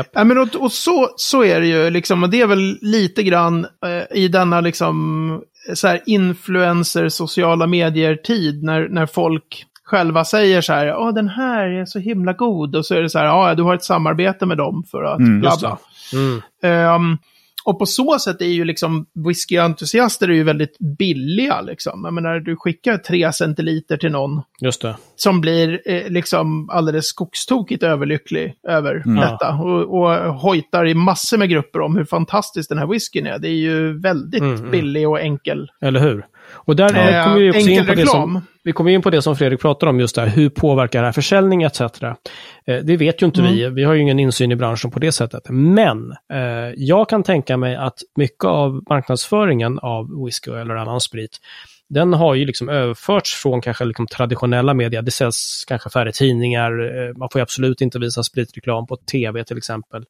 Mm. 0.00 0.10
Ja, 0.12 0.24
men 0.24 0.38
och, 0.38 0.54
och 0.54 0.72
så, 0.72 1.10
så 1.16 1.44
är 1.44 1.60
det 1.60 1.66
ju, 1.66 1.90
liksom, 1.90 2.22
och 2.22 2.30
det 2.30 2.40
är 2.40 2.46
väl 2.46 2.78
lite 2.80 3.22
grann 3.22 3.66
eh, 3.86 4.16
i 4.18 4.28
denna 4.28 4.60
liksom, 4.60 5.42
så 5.74 5.88
här 5.88 6.00
influencer, 6.06 7.08
sociala 7.08 7.66
medier-tid, 7.66 8.62
när, 8.62 8.88
när 8.88 9.06
folk 9.06 9.64
själva 9.84 10.24
säger 10.24 10.60
så 10.60 10.72
här, 10.72 10.86
ja 10.86 11.12
den 11.12 11.28
här 11.28 11.66
är 11.68 11.84
så 11.84 11.98
himla 11.98 12.32
god, 12.32 12.76
och 12.76 12.86
så 12.86 12.94
är 12.94 13.02
det 13.02 13.10
så 13.10 13.18
här, 13.18 13.26
ja 13.26 13.54
du 13.54 13.62
har 13.62 13.74
ett 13.74 13.84
samarbete 13.84 14.46
med 14.46 14.56
dem 14.56 14.84
för 14.90 15.02
att 15.02 15.18
Mm, 15.18 15.40
bla 15.40 15.50
just 15.50 15.60
bla. 15.60 15.78
Mm. 16.12 16.42
Ehm, 16.62 17.18
och 17.66 17.78
på 17.78 17.86
så 17.86 18.18
sätt 18.18 18.40
är 18.40 18.46
ju 18.46 18.64
liksom 18.64 19.06
whiskyentusiaster 19.14 20.28
är 20.28 20.34
ju 20.34 20.42
väldigt 20.44 20.78
billiga 20.98 21.60
liksom. 21.60 22.00
Jag 22.04 22.14
menar, 22.14 22.40
du 22.40 22.56
skickar 22.56 22.96
tre 22.98 23.32
centiliter 23.32 23.96
till 23.96 24.12
någon 24.12 24.42
Just 24.60 24.82
det. 24.82 24.96
som 25.16 25.40
blir 25.40 25.80
eh, 25.84 26.08
liksom 26.08 26.70
alldeles 26.70 27.06
skogstokigt 27.06 27.82
överlycklig 27.82 28.54
över 28.68 29.02
Mm. 29.06 29.16
detta. 29.20 29.54
Och, 29.54 30.00
och 30.00 30.34
hojtar 30.34 30.86
i 30.86 30.94
massor 30.94 31.38
med 31.38 31.48
grupper 31.50 31.80
om 31.80 31.96
hur 31.96 32.04
fantastisk 32.04 32.68
den 32.68 32.78
här 32.78 32.86
whiskyn 32.86 33.26
är. 33.26 33.38
Det 33.38 33.48
är 33.48 33.52
ju 33.60 33.98
väldigt 34.00 34.40
Mm, 34.40 34.54
mm. 34.56 34.70
billig 34.70 35.08
och 35.08 35.20
enkel. 35.20 35.68
Eller 35.80 36.00
hur? 36.00 36.26
Och 36.66 36.76
där 36.76 36.84
eh, 36.84 37.24
kommer 37.24 37.38
vi 37.38 37.50
också 37.50 37.70
in 37.70 37.86
på 37.86 37.94
det 37.94 38.06
som, 38.06 38.42
vi 38.64 38.72
kommer 38.72 38.90
in 38.90 39.02
på 39.02 39.10
det 39.10 39.22
som 39.22 39.36
Fredrik 39.36 39.60
pratar 39.60 39.86
om 39.86 40.00
just 40.00 40.14
där, 40.14 40.26
hur 40.26 40.48
påverkar 40.48 41.00
det 41.00 41.06
här 41.06 41.12
försäljning 41.12 41.62
etc. 41.62 41.80
Eh, 41.80 42.16
det 42.66 42.96
vet 42.96 43.22
ju 43.22 43.26
inte 43.26 43.40
Mm. 43.40 43.52
vi, 43.52 43.68
vi 43.68 43.84
har 43.84 43.94
ju 43.94 44.00
ingen 44.00 44.18
insyn 44.18 44.52
i 44.52 44.56
branschen 44.56 44.90
på 44.90 44.98
det 44.98 45.12
sättet. 45.12 45.42
Men 45.50 46.10
eh, 46.32 46.38
jag 46.76 47.08
kan 47.08 47.22
tänka 47.22 47.56
mig 47.56 47.76
att 47.76 47.98
mycket 48.16 48.44
av 48.44 48.82
marknadsföringen 48.88 49.78
av 49.78 50.24
whisky 50.24 50.50
eller 50.50 50.74
annan 50.74 51.00
sprit, 51.00 51.38
den 51.88 52.12
har 52.12 52.34
ju 52.34 52.44
liksom 52.44 52.68
överförts 52.68 53.34
från 53.34 53.60
kanske 53.60 53.84
liksom 53.84 54.06
traditionella 54.06 54.74
media. 54.74 55.02
Det 55.02 55.10
säljs 55.10 55.64
kanske 55.66 55.90
färre 55.90 56.12
tidningar, 56.12 56.70
eh, 56.70 57.16
man 57.16 57.28
får 57.32 57.38
ju 57.38 57.42
absolut 57.42 57.80
inte 57.80 57.98
visa 57.98 58.22
spritreklam 58.22 58.86
på 58.86 58.96
tv 58.96 59.44
till 59.44 59.58
exempel, 59.58 60.04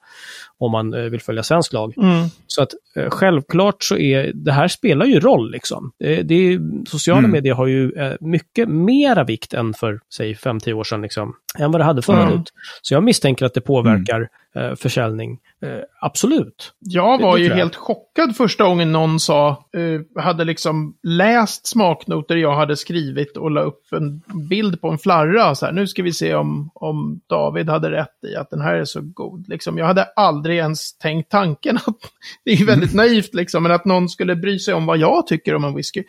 om 0.59 0.73
man 0.73 0.95
eh, 0.95 1.01
vill 1.01 1.21
följa 1.21 1.43
svensk 1.43 1.73
lag. 1.73 1.95
Mm. 1.99 2.29
Så 2.47 2.63
att 2.63 2.71
eh, 2.97 3.11
självklart 3.11 3.83
så 3.83 3.97
är 3.97 4.33
det 4.35 4.53
här 4.53 4.69
spelar 4.69 5.07
ju 5.07 5.21
roll 5.21 5.51
liksom. 5.51 5.93
Det, 5.99 6.35
är, 6.35 6.87
sociala 6.89 7.19
Mm. 7.19 7.31
medier 7.31 7.55
har 7.55 7.67
ju 7.67 7.93
mycket 8.21 8.69
mera 8.69 9.25
vikt 9.25 9.55
än 9.55 9.75
för, 9.75 10.01
säg 10.15 10.35
5-10 10.35 10.73
år 10.73 10.85
sedan 10.85 11.03
liksom, 11.03 11.35
än 11.59 11.73
vad 11.73 11.81
det 11.81 11.85
hade 11.85 12.03
förut. 12.03 12.31
Mm. 12.31 12.45
Så 12.83 12.95
jag 12.95 13.03
misstänker 13.03 13.47
att 13.47 13.55
det 13.55 13.61
påverkar 13.61 14.29
eh, 14.57 14.75
försäljning. 14.75 15.39
Eh, 15.63 15.79
absolut. 16.01 16.73
Jag 16.79 17.19
Det- 17.21 17.25
var 17.25 17.37
det 17.37 17.43
ju 17.43 17.49
tror 17.49 17.59
jag. 17.59 17.65
helt 17.65 17.77
chockad 17.77 18.37
första 18.37 18.65
gången 18.65 18.93
någon 18.93 19.21
sa, 19.21 19.49
eh, 19.77 20.23
hade 20.23 20.45
liksom 20.45 20.97
läst 21.03 21.67
smaknoter 21.67 22.37
jag 22.37 22.55
hade 22.55 22.77
skrivit 22.77 23.37
och 23.37 23.51
la 23.51 23.61
upp 23.61 23.83
en 23.93 24.23
bild 24.49 24.81
på 24.81 24.89
en 24.89 24.99
flarra. 24.99 25.55
Så 25.55 25.67
här, 25.67 25.73
nu 25.73 25.87
ska 25.87 26.03
vi 26.03 26.13
se 26.13 26.35
om, 26.35 26.71
om 26.75 27.21
David 27.29 27.69
hade 27.69 27.91
rätt 27.91 28.25
i 28.33 28.37
att 28.37 28.51
den 28.51 28.61
här 28.61 28.75
är 28.75 28.85
så 28.85 29.01
god. 29.01 29.49
Liksom, 29.49 29.79
jag 29.79 29.87
hade 29.87 30.05
aldrig 30.17 30.57
ens 30.59 30.99
tänkt 30.99 31.31
tanken 31.31 31.77
att, 31.77 31.97
det 32.45 32.51
är 32.51 32.57
ju 32.57 32.65
väldigt 32.65 32.95
naivt 32.95 33.35
liksom, 33.35 33.63
men 33.63 33.73
att 33.73 33.85
någon 33.85 34.09
skulle 34.09 34.37
bry 34.37 34.59
sig 34.59 34.75
om 34.75 34.87
vad 34.87 34.99
jag 34.99 35.27
tycker 35.27 35.55
om 35.55 35.65
en 35.65 35.75
whisky. 35.75 36.03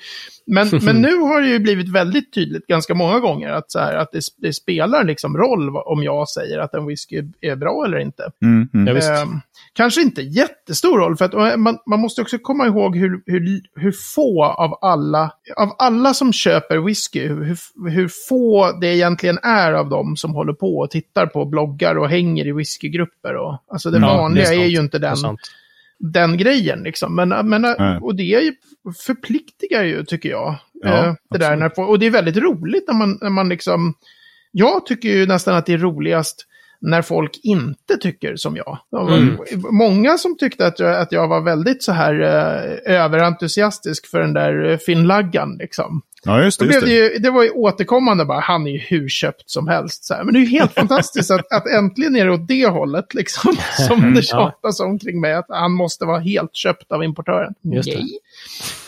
Men, 0.45 0.67
men 0.83 0.95
nu 1.01 1.15
har 1.17 1.41
det 1.41 1.47
ju 1.47 1.59
blivit 1.59 1.89
väldigt 1.89 2.33
tydligt 2.33 2.67
ganska 2.67 2.93
många 2.93 3.19
gånger 3.19 3.51
att, 3.51 3.71
så 3.71 3.79
här, 3.79 3.95
att 3.95 4.11
det, 4.11 4.21
det 4.37 4.53
spelar 4.53 5.03
liksom 5.03 5.37
roll 5.37 5.77
om 5.77 6.03
jag 6.03 6.29
säger 6.29 6.59
att 6.59 6.73
en 6.73 6.85
whisky 6.85 7.23
är 7.41 7.55
bra 7.55 7.85
eller 7.85 7.97
inte. 7.97 8.31
Mm, 8.45 8.69
mm. 8.73 8.97
Ehm, 8.97 9.39
kanske 9.73 10.01
inte 10.01 10.21
jättestor 10.21 10.97
roll, 10.97 11.17
för 11.17 11.25
att 11.25 11.33
eh, 11.33 11.57
man, 11.57 11.77
man 11.85 11.99
måste 11.99 12.21
också 12.21 12.37
komma 12.37 12.65
ihåg 12.67 12.97
hur, 12.97 13.23
hur, 13.25 13.61
hur 13.75 13.91
få 13.91 14.45
av 14.45 14.77
alla, 14.81 15.31
av 15.57 15.75
alla 15.77 16.13
som 16.13 16.33
köper 16.33 16.77
whisky, 16.77 17.27
hur, 17.27 17.57
hur 17.89 18.09
få 18.29 18.71
det 18.81 18.87
egentligen 18.87 19.39
är 19.43 19.73
av 19.73 19.89
dem 19.89 20.15
som 20.17 20.33
håller 20.33 20.53
på 20.53 20.77
och 20.77 20.91
tittar 20.91 21.25
på 21.25 21.45
bloggar 21.45 21.95
och 21.97 22.09
hänger 22.09 22.47
i 22.47 22.51
whiskygrupper. 22.51 23.35
Och, 23.35 23.63
alltså 23.71 23.91
det 23.91 23.97
Ja, 23.97 24.11
det 24.11 24.17
vanliga 24.17 24.47
är 24.47 24.53
är, 24.53 24.57
sant. 24.57 24.71
ju 24.73 24.79
inte 24.79 24.99
Det 24.99 25.07
är 25.07 25.23
den, 25.23 25.37
den 25.99 26.37
grejen 26.37 26.83
liksom. 26.83 27.15
Men, 27.15 27.29
men, 27.29 27.61
Nej. 27.61 27.99
och 28.01 28.15
det 28.15 28.33
är 28.33 28.41
ju 28.41 28.53
förpliktigar 29.05 29.83
ju, 29.83 30.03
tycker 30.05 30.29
jag. 30.29 30.55
Ja, 30.73 31.05
Eh, 31.05 31.13
det 31.29 31.37
där, 31.37 31.55
när, 31.55 31.79
och 31.79 31.99
det 31.99 32.05
är 32.05 32.11
väldigt 32.11 32.37
roligt 32.37 32.83
när 32.87 32.95
man, 32.95 33.17
när 33.21 33.29
man 33.29 33.49
liksom... 33.49 33.93
Jag 34.51 34.85
tycker 34.85 35.09
ju 35.09 35.25
nästan 35.25 35.55
att 35.55 35.65
det 35.65 35.73
är 35.73 35.77
roligast 35.77 36.46
när 36.81 37.01
folk 37.01 37.39
inte 37.43 37.97
tycker 37.97 38.35
som 38.35 38.55
jag. 38.55 38.77
Mm. 39.09 39.37
Många 39.71 40.17
som 40.17 40.37
tyckte 40.37 40.67
att 40.67 40.79
jag, 40.79 40.95
att 40.95 41.11
jag 41.11 41.27
var 41.27 41.41
väldigt 41.41 41.83
så 41.83 41.91
här 41.91 42.21
eh, 42.21 42.95
överentusiastisk 42.95 44.07
för 44.07 44.19
den 44.19 44.33
där 44.33 44.69
eh, 44.69 44.77
Finnlaggan 44.77 45.57
liksom. 45.57 46.01
Ja, 46.23 46.43
just 46.43 46.59
det. 46.59 46.65
Just 46.65 46.79
blev 46.79 46.89
det, 46.89 47.07
det. 47.07 47.13
ju, 47.13 47.19
det 47.19 47.31
var 47.31 47.43
ju 47.43 47.49
återkommande 47.49 48.25
bara, 48.25 48.39
han 48.39 48.67
är 48.67 48.71
ju 48.71 48.77
hur 48.77 49.09
köpt 49.09 49.49
som 49.49 49.67
helst. 49.67 50.05
Så 50.05 50.13
här. 50.13 50.23
Men 50.23 50.33
det 50.33 50.39
är 50.39 50.41
ju 50.41 50.47
helt 50.47 50.73
fantastiskt 50.75 51.31
att, 51.31 51.51
att 51.51 51.67
äntligen 51.67 52.15
är 52.15 52.25
det 52.25 52.31
åt 52.31 52.47
det 52.47 52.67
hållet, 52.67 53.13
liksom, 53.13 53.55
som 53.87 54.13
det 54.13 54.21
tjatas 54.21 54.79
omkring 54.79 55.21
mig, 55.21 55.33
att 55.33 55.45
han 55.49 55.71
måste 55.71 56.05
vara 56.05 56.19
helt 56.19 56.55
köpt 56.55 56.91
av 56.91 57.03
importören. 57.03 57.53
Just 57.61 57.91
det. 57.91 57.97
Nej. 57.97 58.19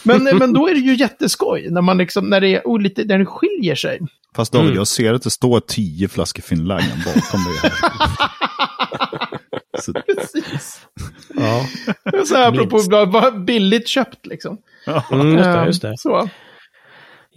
Men, 0.04 0.38
men 0.38 0.54
då 0.54 0.68
är 0.68 0.74
det 0.74 0.80
ju 0.80 0.96
jätteskoj 0.96 1.68
när, 1.70 1.82
man 1.82 1.98
liksom, 1.98 2.30
när, 2.30 2.42
det 2.42 2.56
är, 2.56 2.62
oh, 2.66 2.80
lite, 2.82 3.04
när 3.06 3.18
det 3.18 3.26
skiljer 3.26 3.76
sig. 3.76 4.00
Fast 4.36 4.54
David, 4.54 4.66
Mm. 4.68 4.78
jag 4.78 4.88
ser 4.88 5.14
att 5.14 5.22
det 5.22 5.30
står 5.30 5.60
tio 5.60 6.08
flaskor 6.08 6.42
Finlangen 6.44 6.98
bakom 7.06 7.44
dig. 7.44 7.54
här. 7.64 7.72
Så, 9.82 9.94
Precis. 9.94 10.88
Ja. 11.36 11.66
Så 12.26 12.36
här, 12.36 12.48
apropå 12.48 12.76
Minst. 12.76 12.90
bara- 12.90 13.32
billigt 13.32 13.88
köpt 13.88 14.26
liksom. 14.26 14.58
Mm, 15.12 15.32
just 15.38 15.44
det, 15.44 15.60
Eh, 15.60 15.66
just 15.66 15.82
det. 15.82 15.94
Så. 15.98 16.30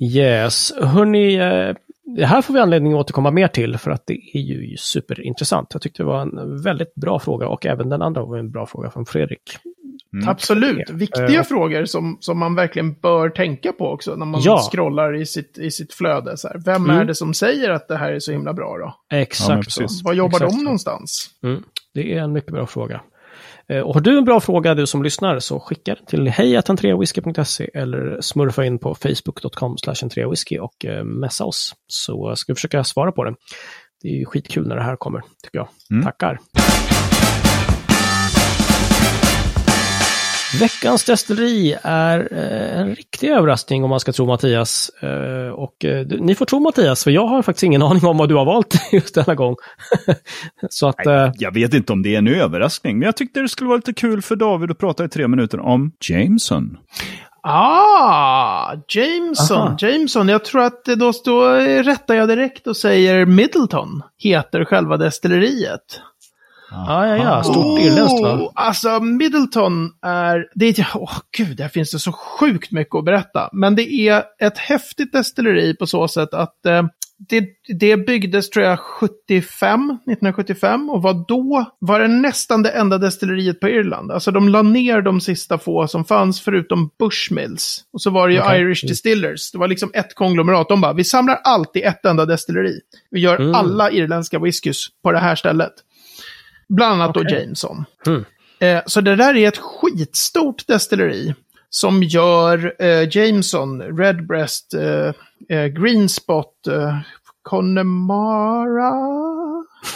Yes, 0.00 0.72
hörni, 0.80 1.34
eh, 1.34 1.76
det 2.16 2.26
här 2.26 2.42
får 2.42 2.54
vi 2.54 2.60
anledning 2.60 2.92
att 2.92 2.98
återkomma 2.98 3.30
mer 3.30 3.48
till 3.48 3.78
för 3.78 3.90
att 3.90 4.06
det 4.06 4.14
är 4.34 4.40
ju 4.40 4.76
superintressant. 4.76 5.68
Jag 5.72 5.82
tyckte 5.82 6.02
det 6.02 6.06
var 6.06 6.20
en 6.22 6.62
väldigt 6.62 6.94
bra 6.94 7.18
fråga 7.18 7.48
och 7.48 7.66
även 7.66 7.88
den 7.88 8.02
andra 8.02 8.24
var 8.24 8.38
en 8.38 8.50
bra 8.50 8.66
fråga 8.66 8.90
från 8.90 9.06
Fredrik. 9.06 9.56
Mm. 10.12 10.28
Absolut. 10.28 10.90
Viktiga 10.90 11.40
Eh, 11.40 11.42
frågor 11.44 11.84
som, 11.84 12.16
som 12.20 12.38
man 12.38 12.54
verkligen 12.54 12.92
bör 12.94 13.30
tänka 13.30 13.72
på 13.72 13.88
också 13.90 14.14
när 14.16 14.26
man 14.26 14.40
Ja. 14.44 14.68
scrollar 14.72 15.16
i 15.20 15.26
sitt, 15.26 15.58
i 15.58 15.70
sitt 15.70 15.94
flöde. 15.94 16.36
Så 16.36 16.48
här. 16.48 16.62
Vem 16.64 16.84
Mm. 16.84 16.96
är 16.98 17.04
det 17.04 17.14
som 17.14 17.34
säger 17.34 17.70
att 17.70 17.88
det 17.88 17.96
här 17.96 18.12
är 18.12 18.18
så 18.18 18.32
himla 18.32 18.52
bra 18.52 18.76
då? 18.78 19.16
Exakt 19.16 19.76
Ja. 19.80 19.86
Var 20.04 20.12
jobbar 20.12 20.36
Exakt 20.38 20.52
de 20.58 20.64
någonstans? 20.64 21.30
Mm, 21.44 21.62
det 21.94 22.12
är 22.14 22.18
en 22.22 22.32
mycket 22.32 22.52
bra 22.52 22.66
fråga. 22.66 23.00
Eh, 23.68 23.80
Och 23.80 23.94
har 23.94 24.00
du 24.00 24.18
en 24.18 24.24
bra 24.24 24.40
fråga, 24.40 24.74
du 24.74 24.86
som 24.86 25.02
lyssnar, 25.02 25.38
så 25.38 25.60
skicka 25.60 25.94
den 25.94 26.06
till 26.06 26.28
hejatentreawhisky.se 26.28 27.70
eller 27.74 28.20
smurfa 28.20 28.64
in 28.64 28.78
på 28.78 28.94
facebook.com 28.94 29.76
whisky 30.30 30.58
och 30.58 30.84
eh, 30.84 31.04
messa 31.04 31.44
oss. 31.44 31.74
Så 31.86 32.36
ska 32.36 32.52
vi 32.52 32.54
försöka 32.54 32.84
svara 32.84 33.12
på 33.12 33.24
den. 33.24 33.34
Det 34.02 34.08
är 34.08 34.12
ju 34.18 34.24
skitkul 34.24 34.68
när 34.68 34.76
det 34.76 34.82
här 34.82 34.96
kommer, 34.96 35.20
tycker 35.44 35.58
jag. 35.58 35.68
Mm. 35.90 36.04
Tackar! 36.04 36.38
Veckans 40.60 41.04
destilleri 41.04 41.76
är 41.82 42.28
eh, 42.32 42.80
en 42.80 42.94
riktig 42.94 43.30
överraskning 43.30 43.84
om 43.84 43.90
man 43.90 44.00
ska 44.00 44.12
tro 44.12 44.26
Mattias. 44.26 44.90
Eh, 45.00 45.52
och 45.54 45.84
eh, 45.84 46.06
ni 46.06 46.34
får 46.34 46.46
tro 46.46 46.60
Mattias, 46.60 47.04
för 47.04 47.10
jag 47.10 47.26
har 47.26 47.42
faktiskt 47.42 47.62
ingen 47.62 47.82
aning 47.82 48.04
om 48.04 48.16
vad 48.16 48.28
du 48.28 48.34
har 48.34 48.44
valt 48.44 48.74
just 48.92 49.14
denna 49.14 49.34
gång. 49.34 49.56
Så 50.70 50.88
att... 50.88 51.06
Eh, 51.06 51.30
Jag 51.38 51.54
vet 51.54 51.74
inte 51.74 51.92
om 51.92 52.02
det 52.02 52.14
är 52.14 52.18
en 52.18 52.28
överraskning, 52.28 52.98
men 52.98 53.06
jag 53.06 53.16
tyckte 53.16 53.40
det 53.40 53.48
skulle 53.48 53.68
vara 53.68 53.76
lite 53.76 53.92
kul 53.92 54.22
för 54.22 54.36
David 54.36 54.70
att 54.70 54.78
prata 54.78 55.04
i 55.04 55.08
tre 55.08 55.28
minuter 55.28 55.60
om 55.60 55.92
Jameson. 56.10 56.76
Ah, 57.42 58.74
Jameson. 58.88 59.58
Aha. 59.58 59.76
Jameson. 59.80 60.28
Jag 60.28 60.44
tror 60.44 60.62
att 60.62 60.84
då, 60.84 61.12
då 61.24 61.50
rättar 61.82 62.14
jag 62.14 62.28
direkt 62.28 62.66
och 62.66 62.76
säger 62.76 63.26
Middleton 63.26 64.02
heter 64.18 64.64
själva 64.64 64.96
destilleriet. 64.96 66.00
Ja, 66.72 67.06
ja, 67.06 67.16
ja, 67.16 67.42
stort 67.42 67.80
irländskt 67.80 68.22
va? 68.22 68.34
Oh, 68.34 68.50
Alltså 68.54 69.00
Middleton 69.00 69.90
är, 70.02 70.48
det 70.54 70.78
är, 70.78 70.86
åh 70.94 71.18
gud, 71.36 71.56
där 71.56 71.68
finns 71.68 71.90
det 71.90 71.98
så 71.98 72.12
sjukt 72.12 72.70
mycket 72.72 72.94
att 72.94 73.04
berätta. 73.04 73.48
Men 73.52 73.74
det 73.74 73.92
är 73.92 74.24
ett 74.40 74.58
häftigt 74.58 75.12
destilleri 75.12 75.76
på 75.76 75.86
så 75.86 76.08
sätt 76.08 76.34
att 76.34 76.66
eh, 76.66 76.82
det, 77.28 77.46
det 77.78 77.96
byggdes 77.96 78.50
tror 78.50 78.64
jag 78.64 78.78
75, 78.80 79.90
1975 79.90 80.90
och 80.90 81.02
var 81.02 81.24
då 81.28 81.64
var 81.78 82.00
det 82.00 82.08
nästan 82.08 82.62
det 82.62 82.70
enda 82.70 82.98
destilleriet 82.98 83.60
på 83.60 83.68
Irland. 83.68 84.10
Alltså 84.12 84.30
de 84.30 84.48
la 84.48 84.62
ner 84.62 85.02
de 85.02 85.20
sista 85.20 85.58
få 85.58 85.86
som 85.88 86.04
fanns 86.04 86.40
förutom 86.40 86.90
Bushmills. 86.98 87.84
Och 87.92 88.02
så 88.02 88.10
var 88.10 88.28
det 88.28 88.34
ju 88.34 88.40
Okej. 88.40 88.60
Irish 88.60 88.86
Distillers. 88.86 89.52
Det 89.52 89.58
var 89.58 89.68
liksom 89.68 89.90
ett 89.94 90.14
konglomerat. 90.14 90.68
De 90.68 90.80
bara, 90.80 90.92
vi 90.92 91.04
samlar 91.04 91.40
allt 91.44 91.76
i 91.76 91.82
ett 91.82 92.04
enda 92.04 92.26
destilleri. 92.26 92.80
Vi 93.10 93.20
gör 93.20 93.36
Mm. 93.40 93.54
alla 93.54 93.90
irländska 93.90 94.38
whiskys 94.38 94.86
på 95.02 95.12
det 95.12 95.18
här 95.18 95.34
stället. 95.34 95.72
Bland 96.76 97.02
annat 97.02 97.14
då 97.14 97.20
Okej. 97.20 97.40
Jameson. 97.42 97.84
Mm. 98.06 98.24
Eh, 98.60 98.82
så 98.86 99.00
det 99.00 99.16
där 99.16 99.36
är 99.36 99.48
ett 99.48 99.58
skitstort 99.58 100.66
destilleri 100.66 101.34
som 101.70 102.02
gör 102.02 102.74
eh, 102.78 103.08
Jameson, 103.16 103.82
Redbreast, 103.82 104.74
eh, 104.74 105.12
eh, 105.58 105.66
Greenspot, 105.66 106.66
eh, 106.66 106.98
Connemara, 107.42 108.92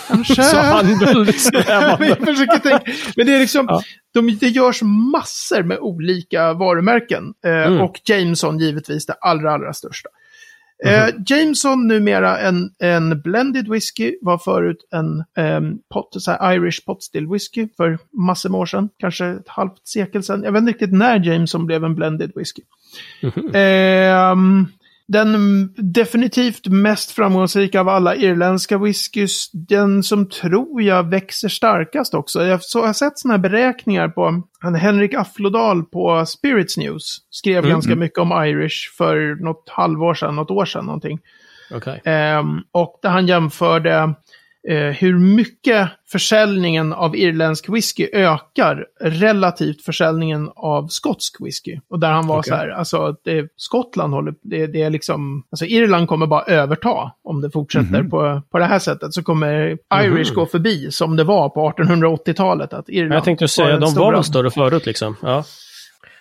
kanske? 0.08 0.42
Så 0.42 0.56
han 0.56 0.98
väldigt 0.98 1.50
jag 2.08 2.18
försöker 2.18 2.58
tänka. 2.58 2.92
Men 3.16 3.26
det 3.26 3.34
är 3.34 3.38
liksom, 3.40 3.66
Ja. 3.68 3.82
de, 4.14 4.36
det 4.40 4.48
görs 4.48 4.82
massor 5.12 5.62
med 5.62 5.78
olika 5.78 6.52
varumärken. 6.52 7.24
Eh, 7.44 7.52
Mm. 7.66 7.80
Och 7.80 8.00
Jameson 8.04 8.58
givetvis 8.58 9.06
det 9.06 9.12
allra, 9.20 9.52
allra 9.52 9.72
största. 9.72 10.08
Eh, 10.84 11.08
Jameson 11.26 11.86
numera 11.86 12.38
en, 12.38 12.70
en 12.78 13.20
blended 13.22 13.68
whisky, 13.68 14.16
var 14.20 14.38
förut 14.38 14.88
en 14.90 15.24
um, 15.44 15.78
pot, 15.94 16.22
så 16.22 16.30
här 16.30 16.54
Irish 16.54 16.84
pot 16.86 17.02
still 17.02 17.28
whisky 17.28 17.68
för 17.76 17.98
massor 18.12 18.48
med 18.50 18.60
år 18.60 18.66
sedan, 18.66 18.88
kanske 18.98 19.26
ett 19.26 19.48
halvt 19.48 19.88
sekel 19.88 20.22
sedan. 20.22 20.42
Jag 20.42 20.52
vet 20.52 20.60
inte 20.60 20.72
riktigt 20.72 20.92
när 20.92 21.24
Jameson 21.24 21.66
blev 21.66 21.84
en 21.84 21.94
blended 21.94 22.32
whisky. 22.34 22.62
Mhm. 23.22 23.50
Ehm, 23.54 24.66
den 25.08 25.68
definitivt 25.76 26.66
mest 26.66 27.10
framgångsrika 27.10 27.80
av 27.80 27.88
alla 27.88 28.14
irländska 28.16 28.78
whiskys, 28.78 29.50
den 29.52 30.02
som 30.02 30.28
tror 30.28 30.82
jag 30.82 31.10
växer 31.10 31.48
starkast 31.48 32.14
också. 32.14 32.44
Jag, 32.44 32.62
så, 32.62 32.78
jag 32.78 32.86
har 32.86 32.92
sett 32.92 33.18
sådana 33.18 33.36
här 33.36 33.42
beräkningar 33.42 34.08
på, 34.08 34.42
han 34.60 34.74
Henrik 34.74 35.14
Afflodal 35.14 35.84
på 35.84 36.26
Spirits 36.26 36.76
News 36.76 37.18
skrev 37.30 37.58
Mm. 37.58 37.70
ganska 37.70 37.96
mycket 37.96 38.18
om 38.18 38.44
Irish 38.44 38.96
för 38.96 39.44
något 39.44 39.68
halvår 39.68 40.14
sedan, 40.14 40.36
något 40.36 40.50
år 40.50 40.64
sedan 40.64 40.84
någonting. 40.84 41.18
Okej. 41.70 42.00
Ehm, 42.04 42.60
och 42.72 42.98
där 43.02 43.10
han 43.10 43.26
jämförde 43.26 44.14
hur 44.74 45.18
mycket 45.18 45.88
försäljningen 46.12 46.92
av 46.92 47.16
irländsk 47.16 47.68
whisky 47.68 48.08
ökar 48.12 48.84
relativt 49.00 49.82
försäljningen 49.82 50.50
av 50.56 50.86
skotsk 50.88 51.36
whisky. 51.40 51.78
Och 51.90 51.98
där 52.00 52.10
han 52.12 52.26
var 52.26 52.38
Okej. 52.38 52.48
så 52.50 52.54
här, 52.56 52.68
alltså 52.68 53.16
det, 53.24 53.48
Skottland 53.56 54.12
håller, 54.14 54.34
det, 54.42 54.66
det 54.66 54.82
är 54.82 54.90
liksom, 54.90 55.42
alltså 55.50 55.64
Irland 55.64 56.08
kommer 56.08 56.26
bara 56.26 56.42
överta 56.42 57.12
om 57.24 57.40
det 57.40 57.50
fortsätter 57.50 58.00
Mhm. 58.02 58.10
på, 58.10 58.42
på 58.50 58.58
det 58.58 58.64
här 58.64 58.78
sättet. 58.78 59.14
Så 59.14 59.22
kommer 59.22 59.78
Irish 60.04 60.28
Mhm. 60.30 60.34
gå 60.34 60.46
förbi 60.46 60.90
som 60.90 61.16
det 61.16 61.24
var 61.24 61.48
på 61.48 61.60
1880-talet. 61.70 62.72
Att 62.72 62.88
Irland 62.88 63.14
Jag 63.14 63.24
tänkte 63.24 63.48
säga, 63.48 63.78
de 63.78 63.86
stora- 63.90 64.04
var 64.04 64.12
väl 64.12 64.24
större 64.24 64.50
förut 64.50 64.86
liksom. 64.86 65.16
Ja. 65.22 65.44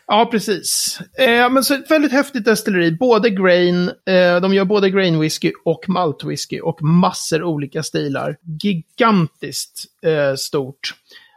Ja, 0.08 0.28
precis. 0.32 1.00
Eh, 1.18 1.50
men 1.50 1.64
så 1.64 1.74
ett 1.74 1.92
väldigt 1.92 2.12
häftigt 2.12 2.46
destilleri. 2.46 2.92
Både 2.92 3.30
grain, 3.30 3.88
eh, 3.88 4.42
de 4.42 4.54
gör 4.54 4.66
både 4.66 4.90
grain 4.90 5.20
whisky 5.20 5.52
och 5.66 5.90
malt 5.90 6.24
whisky 6.24 6.60
och 6.60 6.82
massor 6.84 7.44
olika 7.44 7.84
stilar. 7.84 8.38
Gigantiskt 8.62 9.86
eh, 10.06 10.36
stort. 10.36 10.94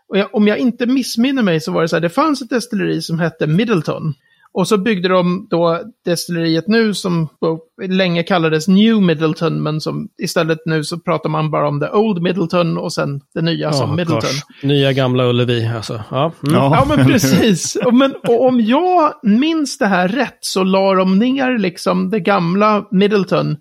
Och 0.09 0.19
jag, 0.19 0.35
om 0.35 0.49
jag 0.49 0.59
inte 0.59 0.87
missminner 0.87 1.43
mig 1.43 1.61
så 1.61 1.73
var 1.73 1.83
det 1.83 1.89
så 1.89 1.97
här, 1.97 2.01
det 2.01 2.11
fanns 2.11 2.43
ett 2.43 2.51
destilleri 2.51 3.03
som 3.03 3.19
hette 3.19 3.47
Middleton. 3.47 4.15
Och 4.59 4.68
så 4.68 4.79
byggde 4.79 5.09
de 5.09 5.47
då 5.51 5.81
destilleriet 6.05 6.68
nu 6.68 6.94
som 6.94 7.29
länge 7.88 8.23
kallades 8.23 8.68
New 8.68 9.03
Middleton, 9.03 9.62
men 9.62 9.81
som 9.81 10.09
istället 10.23 10.59
nu 10.66 10.85
så 10.85 10.99
pratar 10.99 11.31
man 11.31 11.51
bara 11.51 11.68
om 11.68 11.81
the 11.81 11.87
Old 11.88 12.23
Middleton 12.23 12.79
och 12.79 12.92
sen 12.92 13.21
det 13.35 13.42
nya 13.42 13.73
som 13.73 13.90
Ja, 13.90 13.97
Middleton. 13.97 14.21
gosh. 14.21 14.66
Nya 14.66 14.92
gamla 14.92 15.25
Ullevi 15.29 15.66
alltså. 15.77 16.03
Ja. 16.11 16.33
Mm. 16.42 16.55
Ja, 16.55 16.85
men 16.88 17.07
precis. 17.07 17.77
Och, 17.77 17.94
men, 17.94 18.14
och 18.29 18.47
om 18.47 18.61
jag 18.61 19.12
minns 19.23 19.79
det 19.79 19.87
här 19.87 20.09
rätt 20.09 20.38
så 20.40 20.64
la 20.64 20.94
de 20.94 21.18
ner 21.18 21.59
liksom 21.59 22.11
det 22.11 22.21
gamla 22.21 22.85
Middleton 22.90 23.57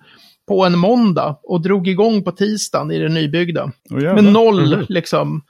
på 0.47 0.65
en 0.65 0.77
måndag 0.77 1.35
och 1.43 1.61
drog 1.61 1.87
igång 1.87 2.23
på 2.23 2.31
tisdagen 2.31 2.91
i 2.91 2.99
det 2.99 3.09
nybyggda. 3.09 3.71
Jävlar. 3.89 4.13
Med 4.13 4.23
noll 4.23 4.75
Mhm. 4.75 4.85
liksom. 4.89 5.41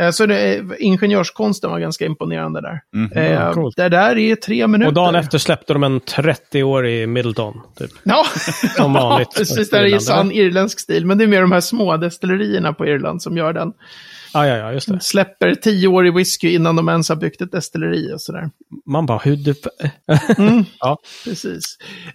Eh, 0.00 0.10
Så 0.10 0.26
det, 0.26 0.62
ingenjörskonsten 0.78 1.70
var 1.70 1.78
ganska 1.78 2.04
imponerande 2.06 2.60
där. 2.60 2.80
Mhm. 2.96 3.12
Eh, 3.12 3.52
coolt. 3.52 3.76
det 3.76 3.88
där 3.88 4.18
är 4.18 4.36
tre 4.36 4.66
minuter. 4.66 4.88
Och 4.88 4.94
dagen 4.94 5.14
efter 5.14 5.38
släppte 5.38 5.72
de 5.72 5.84
en 5.84 6.00
30-årig 6.00 7.08
Middleton. 7.08 7.60
Typ. 7.78 7.90
Ja, 8.02 8.24
Som 8.76 8.92
vanligt. 8.92 9.28
precis. 9.36 9.70
Det 9.70 9.78
är 9.78 9.84
i 9.84 10.00
sann 10.00 10.32
irländsk 10.32 10.80
stil. 10.80 11.06
Men 11.06 11.18
det 11.18 11.24
är 11.24 11.28
mer 11.28 11.40
de 11.40 11.52
här 11.52 11.60
små 11.60 11.96
destillerierna 11.96 12.72
på 12.72 12.86
Irland 12.86 13.22
som 13.22 13.36
gör 13.36 13.52
den. 13.52 13.72
Ja, 14.34 14.46
ja, 14.46 14.56
ja, 14.56 14.72
just 14.72 14.88
det. 14.88 15.00
Släpper 15.00 15.54
tio 15.54 15.88
år 15.88 16.06
i 16.06 16.10
whisky 16.10 16.54
innan 16.54 16.76
de 16.76 16.88
ens 16.88 17.08
har 17.08 17.16
byggt 17.16 17.40
ett 17.40 17.52
destilleri 17.52 18.14
och 18.14 18.20
sådär. 18.20 18.50
Man 18.86 19.06
bara, 19.06 19.18
hur 19.18 19.36
du... 19.36 19.54
Mm. 20.38 20.64
Ja. 20.80 20.98
Precis. 21.24 21.64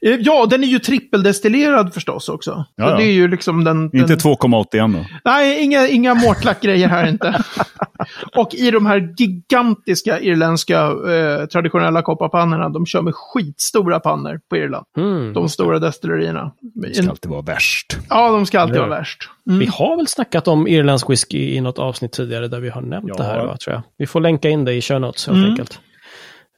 Eh, 0.02 0.16
Ja, 0.20 0.46
den 0.46 0.64
är 0.64 0.68
ju 0.68 0.80
trippeldestillerad 0.80 1.94
förstås 1.94 2.30
också. 2.30 2.52
Så 2.52 2.66
Ja, 2.76 2.90
ja. 2.90 2.98
Det 2.98 3.04
är 3.04 3.12
ju 3.12 3.28
liksom 3.28 3.64
den... 3.64 3.90
den... 3.90 4.02
Inte 4.02 4.16
2,81 4.16 4.94
då. 4.94 5.06
Nej, 5.26 5.64
inga, 5.64 5.88
inga 5.88 6.14
Mortlack-grejer 6.14 6.88
här 6.88 7.10
inte. 7.10 7.44
och 8.36 8.56
i 8.56 8.72
de 8.72 8.86
här 8.86 9.14
gigantiska 9.18 10.20
irländska 10.20 10.82
eh, 10.86 11.46
traditionella 11.46 12.02
kopparpannorna, 12.02 12.70
de 12.70 12.86
kör 12.86 13.02
med 13.02 13.14
skitstora 13.16 14.00
pannor 14.00 14.40
på 14.50 14.58
Irland. 14.58 14.86
Mm. 14.98 15.34
De 15.34 15.50
stora 15.50 15.80
destillerierna. 15.80 16.52
Det 16.62 16.96
ska 16.96 17.10
alltid 17.10 17.32
vara 17.32 17.42
värst. 17.42 17.98
Ja, 18.10 18.32
de 18.32 18.46
ska 18.46 18.60
alltid 18.60 18.78
vara 18.78 18.90
värst. 18.90 19.30
Mm. 19.48 19.60
Vi 19.60 19.66
har 19.66 19.98
väl 19.98 20.08
snackat 20.08 20.48
om 20.48 20.68
irländsk 20.68 21.10
whisky 21.10 21.56
i 21.56 21.62
något 21.62 21.80
avsnitt 21.80 22.01
tidigare 22.10 22.48
där 22.48 22.60
vi 22.60 22.70
har 22.70 22.82
nämnt 22.82 23.08
Ja. 23.10 23.16
det 23.18 23.24
här, 23.24 23.46
va, 23.46 23.58
tror 23.58 23.74
jag. 23.76 23.84
Vi 23.98 24.08
får 24.08 24.20
länka 24.22 24.50
in 24.50 24.66
det 24.66 24.74
i 24.74 24.82
show 24.82 25.02
notes 25.02 25.28
helt 25.28 25.38
Mm. 25.38 25.50
enkelt. 25.50 25.80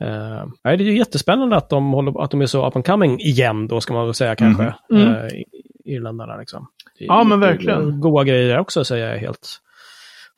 Uh, 0.03 0.51
det 0.63 0.69
är 0.69 0.77
ju 0.77 0.97
jättespännande 0.97 1.55
att 1.55 1.69
de, 1.69 1.91
håller, 1.91 2.23
att 2.23 2.31
de 2.31 2.41
är 2.41 2.45
så 2.45 2.67
up 2.67 2.75
and 2.75 2.85
coming 2.85 3.19
igen, 3.19 3.67
då 3.67 3.81
ska 3.81 3.93
man 3.93 4.05
väl 4.05 4.13
säga 4.13 4.35
kanske. 4.35 4.73
Mm. 4.93 5.07
eh, 5.15 5.27
i- 5.27 5.45
irländarna 5.85 6.37
liksom. 6.37 6.67
Ja, 6.99 7.23
men 7.23 7.39
verkligen. 7.39 7.99
Goda 8.01 8.23
grejer 8.23 8.59
också, 8.59 8.83
säger 8.85 9.09
jag 9.11 9.17
helt 9.17 9.59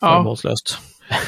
Ja. 0.01 0.08
förbehållslöst. 0.16 0.78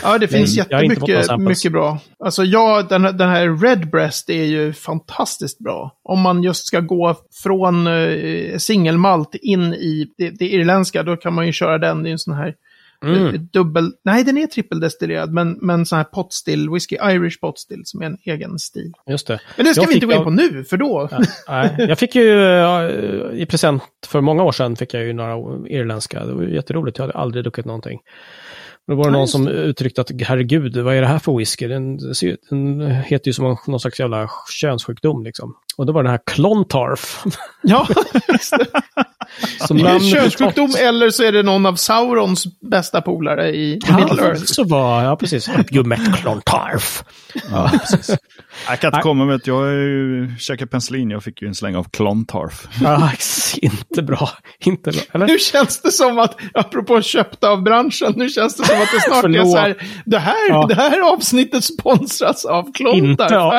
Ja, 0.04 0.18
det 0.18 0.28
finns 0.28 0.58
jättemycket 0.58 1.40
mycket 1.40 1.72
bra. 1.72 2.00
Alltså 2.20 2.44
ja, 2.44 2.84
den, 2.90 3.02
den 3.02 3.30
här 3.30 3.62
Redbreast 3.68 4.30
är 4.30 4.44
ju 4.44 4.74
fantastiskt 4.74 5.60
bra. 5.60 5.92
Om 6.04 6.22
man 6.22 6.44
just 6.44 6.68
ska 6.68 6.80
gå 6.80 7.16
från 7.44 7.88
uh, 7.88 8.58
singelmalt 8.58 9.36
in 9.36 9.74
i 9.74 10.08
det, 10.18 10.30
det 10.30 10.46
irländska, 10.50 11.04
då 11.04 11.18
kan 11.18 11.34
man 11.34 11.46
ju 11.46 11.52
köra 11.54 11.78
den. 11.78 12.04
Det 12.04 12.10
är 12.10 12.12
en 12.12 12.20
sån 12.20 12.34
här 12.34 12.54
Mm. 13.06 13.28
eh, 13.28 13.34
dubbel... 13.34 13.92
Nej, 14.06 14.24
den 14.24 14.38
är 14.38 14.48
trippeldestillerad, 14.48 15.34
men, 15.34 15.58
men 15.62 15.86
sån 15.86 15.98
här 15.98 16.04
potstill, 16.04 16.70
whisky 16.70 16.96
Irish 16.96 17.40
potstill, 17.42 17.82
som 17.86 18.02
är 18.02 18.06
en 18.06 18.18
egen 18.26 18.60
stil. 18.60 18.92
Just 19.10 19.28
det. 19.28 19.40
Men 19.58 19.66
det 19.66 19.74
ska 19.74 19.82
Jag 19.82 19.88
vi 19.88 19.94
inte 19.94 20.06
gå 20.06 20.14
in 20.14 20.24
på 20.24 20.30
nu, 20.30 20.64
för 20.64 20.78
då... 20.78 21.10
Nej, 21.48 21.76
jag 21.78 22.00
fick 22.00 22.16
ju 22.16 22.32
i 23.34 23.46
present 23.46 23.84
för 24.08 24.22
många 24.22 24.44
år 24.44 24.52
sedan 24.52 24.76
fick 24.76 24.94
jag 24.94 25.04
ju 25.04 25.14
några 25.14 25.68
irländska. 25.68 26.26
Det 26.26 26.34
var 26.34 26.44
jätteroligt. 26.44 26.98
Jag 26.98 27.04
hade 27.04 27.18
aldrig 27.18 27.44
druckit 27.44 27.66
någonting. 27.66 28.00
Då 28.88 28.96
var 28.96 29.04
det 29.04 29.10
Ja, 29.10 29.18
någon 29.18 29.28
som 29.28 29.48
uttryckte 29.48 30.02
att 30.02 30.12
herregud, 30.22 30.78
vad 30.78 30.96
är 30.96 31.02
det 31.02 31.08
här 31.08 31.20
för 31.20 31.38
whisky? 31.38 31.68
Den, 31.68 31.98
den 32.50 32.92
heter 32.92 33.28
ju 33.28 33.34
som 33.34 33.58
någon 33.68 33.80
slags 33.80 34.00
jävla 34.00 34.30
könssjukdom 34.50 35.24
liksom. 35.24 35.56
Och 35.78 35.86
det 35.86 35.92
var 35.92 36.04
den 36.04 36.12
här 36.12 36.20
Clontarf. 36.26 37.24
Ja, 37.64 37.88
just 38.28 38.52
det. 38.52 38.66
Som 39.68 39.78
namnet 39.78 40.12
Könssjukdom 40.14 40.72
eller 40.80 41.10
så 41.10 41.24
är 41.24 41.32
det 41.32 41.44
någon 41.44 41.66
av 41.66 41.76
Saurons 41.76 42.46
bästa 42.62 43.02
polare 43.02 43.50
i 43.56 43.80
Kan 43.86 43.96
Middle 43.96 44.16
det 44.22 44.28
Earth. 44.28 44.42
också 44.42 44.64
vara, 44.64 45.04
ja 45.04 45.16
precis. 45.16 45.50
You 45.72 45.84
met 45.84 46.16
Clontarf. 46.22 47.04
Ja, 47.52 47.72
precis. 47.74 48.18
Jag 48.70 48.80
kan 48.80 48.88
inte 48.88 48.98
Nej. 48.98 49.04
komma 49.04 49.26
med 49.26 49.36
att 49.36 49.48
jag 49.48 49.68
är 49.68 49.74
ju, 49.74 50.36
käkar 50.40 50.66
penicillin. 50.66 51.10
Jag 51.10 51.24
fick 51.24 51.42
ju 51.42 51.48
en 51.48 51.56
släng 51.56 51.76
av 51.76 51.84
Clontarf. 51.84 52.68
Ja, 52.82 53.12
inte 53.62 54.04
bra. 54.04 54.30
Inte 54.66 54.92
bra. 54.92 55.02
Eller? 55.12 55.28
Nu 55.28 55.40
känns 55.40 55.82
det 55.82 55.92
som 55.92 56.20
att, 56.20 56.36
apropå 56.54 57.02
köpta 57.02 57.50
av 57.50 57.64
branschen, 57.64 58.14
nu 58.16 58.30
känns 58.30 58.56
det 58.56 58.64
som 58.66 58.76
att 58.76 58.92
det 58.94 59.02
snart 59.02 59.26
är 59.26 59.44
så 59.44 59.58
här, 59.58 59.76
det 60.06 60.20
här, 60.20 60.50
Ja. 60.50 60.66
det 60.68 60.76
här 60.76 61.14
avsnittet 61.14 61.64
sponsras 61.64 62.46
av 62.46 62.74
Klontar. 62.74 62.98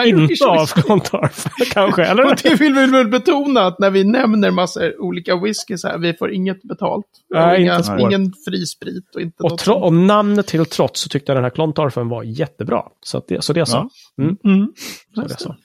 Inte, 0.07 0.22
inte 0.22 0.44
av 0.46 0.61
whisky. 0.61 0.82
Clontarf, 0.82 1.46
kanske. 1.72 2.05
Eller? 2.05 2.24
Och 2.26 2.36
det 2.42 2.55
vill 2.55 2.74
vi 2.74 2.86
väl 2.86 3.09
betona 3.09 3.61
att 3.66 3.78
när 3.78 3.90
vi 3.90 4.05
nämner 4.05 4.51
massor 4.51 5.01
olika 5.03 5.36
whisky 5.36 5.76
så 5.76 5.88
här, 5.88 5.99
vi 5.99 6.14
får 6.14 6.32
inget 6.32 6.62
betalt. 6.62 7.07
Nej, 7.34 7.62
inga, 7.62 7.76
inte 7.76 7.96
ingen 8.01 8.32
fri 8.49 8.66
sprit 8.66 9.14
och 9.14 9.20
inte 9.20 9.42
Och 9.42 9.51
något 9.51 9.68
om 9.68 10.07
namnet 10.07 10.46
till 10.46 10.66
trots 10.66 11.01
så 11.01 11.09
tyckte 11.09 11.32
jag 11.32 11.36
den 11.36 11.44
här 11.44 11.51
Clontarfen 11.51 12.09
var 12.09 12.22
jättebra. 12.22 12.82
Så, 13.05 13.18
att 13.18 13.28
det, 13.28 13.44
så 13.44 13.53
det 13.53 13.61
är 13.61 13.64
så. 13.64 13.76
Ja. 13.76 13.88
Mm, 14.18 14.36
Mm. 14.44 14.72
så 15.14 15.20
det 15.20 15.32
är 15.34 15.36
så. 15.38 15.56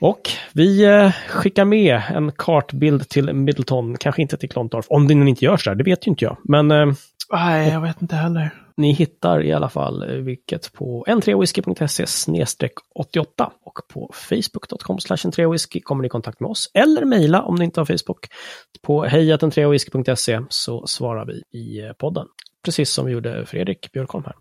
Och 0.00 0.30
vi 0.52 0.84
eh, 0.84 1.12
skickar 1.28 1.64
med 1.64 2.02
en 2.14 2.32
kartbild 2.32 3.08
till 3.08 3.32
Middleton, 3.32 3.96
kanske 3.96 4.22
inte 4.22 4.36
till 4.36 4.48
Clontarf, 4.50 4.86
om 4.88 5.08
det 5.08 5.14
nu 5.14 5.28
inte 5.28 5.44
görs 5.44 5.64
där, 5.64 5.74
det 5.74 5.84
vet 5.84 6.06
ju 6.06 6.10
inte 6.10 6.24
jag. 6.24 6.36
Men 6.44 6.70
eh, 6.70 6.86
Nej, 7.32 7.68
jag 7.72 7.80
vet 7.80 8.02
inte 8.02 8.16
heller. 8.16 8.50
ni 8.76 8.92
hittar 8.92 9.42
i 9.42 9.52
alla 9.52 9.68
fall 9.68 10.02
eh, 10.10 10.16
vilket 10.16 10.72
på 10.72 11.04
n3whisky.se 11.08 12.68
88 12.94 13.52
och 13.64 13.78
på 13.92 14.10
facebook.com 14.14 14.96
n3whisky 14.98 15.80
kommer 15.82 16.02
ni 16.02 16.06
i 16.06 16.10
kontakt 16.10 16.40
med 16.40 16.50
oss. 16.50 16.70
Eller 16.74 17.04
mejla 17.04 17.42
om 17.42 17.54
ni 17.54 17.64
inte 17.64 17.80
har 17.80 17.84
Facebook 17.84 18.26
på 18.82 19.06
hejatn3whisky.se 19.06 20.40
så 20.48 20.86
svarar 20.86 21.26
vi 21.26 21.58
i 21.58 21.92
podden. 21.98 22.26
Precis 22.64 22.90
som 22.90 23.06
vi 23.06 23.12
gjorde 23.12 23.46
Fredrik 23.46 23.92
Björkholm 23.92 24.24
här. 24.24 24.34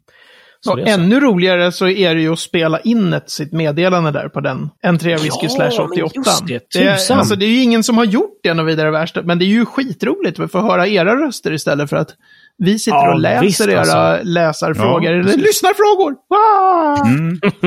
Så 0.66 0.72
Och 0.72 0.78
det 0.78 0.84
ännu 0.84 1.20
roligare 1.20 1.72
så 1.72 1.88
är 1.88 2.16
det 2.16 2.22
ju 2.22 2.34
att 2.34 2.39
spela 2.39 2.80
in 2.80 3.14
ett 3.14 3.30
sitt 3.30 3.51
meddelande 3.51 4.11
där 4.11 4.30
på 4.30 4.39
den. 4.39 4.70
N3 4.86 5.18
Whisky 5.18 5.28
Ja, 5.41 5.49
slash 5.49 5.88
men 5.89 6.03
88. 6.03 6.11
just 6.16 6.47
det, 6.47 6.64
det, 6.74 6.84
är, 6.84 7.16
alltså, 7.18 7.36
det 7.36 7.45
är 7.45 7.49
ju 7.49 7.61
ingen 7.61 7.84
som 7.84 7.97
har 7.97 8.05
gjort 8.05 8.39
det 8.43 8.53
något 8.53 8.68
vidare 8.68 8.91
värst, 8.91 9.18
men 9.24 9.39
det 9.39 9.45
är 9.45 9.47
ju 9.47 9.66
skitroligt 9.66 10.39
att 10.39 10.51
få 10.51 10.59
höra 10.59 10.88
era 10.88 11.16
röster 11.16 11.53
istället 11.53 11.89
för 11.89 11.97
att 11.97 12.09
vi 12.57 12.80
sitter 12.80 12.97
Ja, 12.97 13.14
och 13.14 13.20
läser 13.20 13.45
visst, 13.45 13.61
era 13.61 13.80
alltså. 13.80 14.30
läsarfrågor, 14.30 15.03
Ja, 15.03 15.09
eller 15.11 15.38
lyssnarfrågor. 15.38 16.16
Ah! 16.30 17.05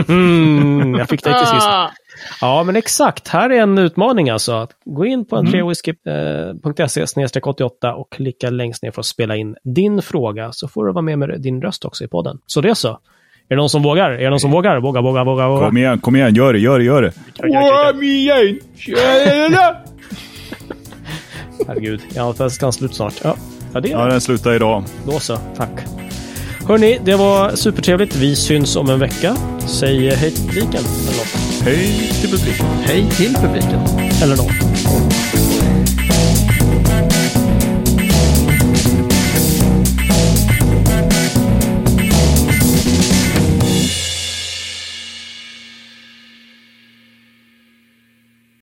Mm. 0.08 0.94
Jag 0.98 1.08
fick 1.08 1.24
dig 1.24 1.32
till 1.38 1.46
sist. 1.46 1.68
Ja, 2.40 2.64
men 2.64 2.76
exakt. 2.76 3.28
Här 3.28 3.50
är 3.50 3.62
en 3.62 3.78
utmaning 3.78 4.30
alltså. 4.30 4.52
Att 4.52 4.70
gå 4.84 5.06
in 5.06 5.24
på 5.24 5.36
n3whisky.se 5.36 7.40
88 7.40 7.94
och 7.94 8.12
klicka 8.12 8.50
längst 8.50 8.82
ner 8.82 8.90
för 8.90 9.00
att 9.00 9.06
spela 9.06 9.36
in 9.36 9.56
din 9.64 10.02
fråga. 10.02 10.52
Så 10.52 10.68
får 10.68 10.86
du 10.86 10.92
vara 10.92 11.02
med 11.02 11.18
med 11.18 11.40
din 11.40 11.62
röst 11.62 11.84
också 11.84 12.04
i 12.04 12.08
podden. 12.08 12.38
Så 12.46 12.60
det 12.60 12.70
är 12.70 12.74
så. 12.74 12.88
Är 12.88 12.98
det 13.48 13.56
någon 13.56 13.70
som 13.70 13.82
vågar? 13.82 14.10
Är 14.10 14.24
det 14.24 14.30
någon 14.30 14.40
som 14.40 14.50
vågar? 14.50 14.80
Våga, 14.80 15.00
våga, 15.00 15.24
våga, 15.24 15.48
våga. 15.48 15.66
Kom 15.66 15.76
igen, 15.76 15.98
kom 15.98 16.16
igen, 16.16 16.34
gör 16.34 16.52
det, 16.52 16.58
gör 16.58 16.78
det, 16.78 16.84
gör 16.84 17.02
det. 17.02 17.12
Kom 17.36 18.02
igen! 18.02 18.58
Herregud, 21.68 22.00
ja, 22.14 22.34
det 22.38 22.58
kan 22.60 22.72
slut 22.72 22.94
snart. 22.94 23.14
Ja, 23.24 23.36
ja 23.72 23.80
det 23.80 23.88
Ja, 23.88 24.06
är 24.06 24.10
den 24.10 24.20
slutar 24.20 24.54
idag. 24.54 24.84
Då 25.06 25.18
så. 25.18 25.36
Tack. 25.56 25.70
Hörni, 26.68 26.98
det 27.04 27.14
var 27.14 27.50
supertrevligt. 27.50 28.16
Vi 28.16 28.36
syns 28.36 28.76
om 28.76 28.90
en 28.90 28.98
vecka. 28.98 29.36
Säg 29.58 30.10
hej 30.10 30.30
till 30.30 30.46
publiken 30.46 30.80
eller 30.80 31.18
något. 31.18 31.45
Hej 31.66 32.10
till 32.20 32.30
publiken. 32.30 32.66
Hej 32.66 33.10
till 33.10 33.34
publiken. 33.34 33.80
Eller 34.22 34.36
något. 34.36 35.55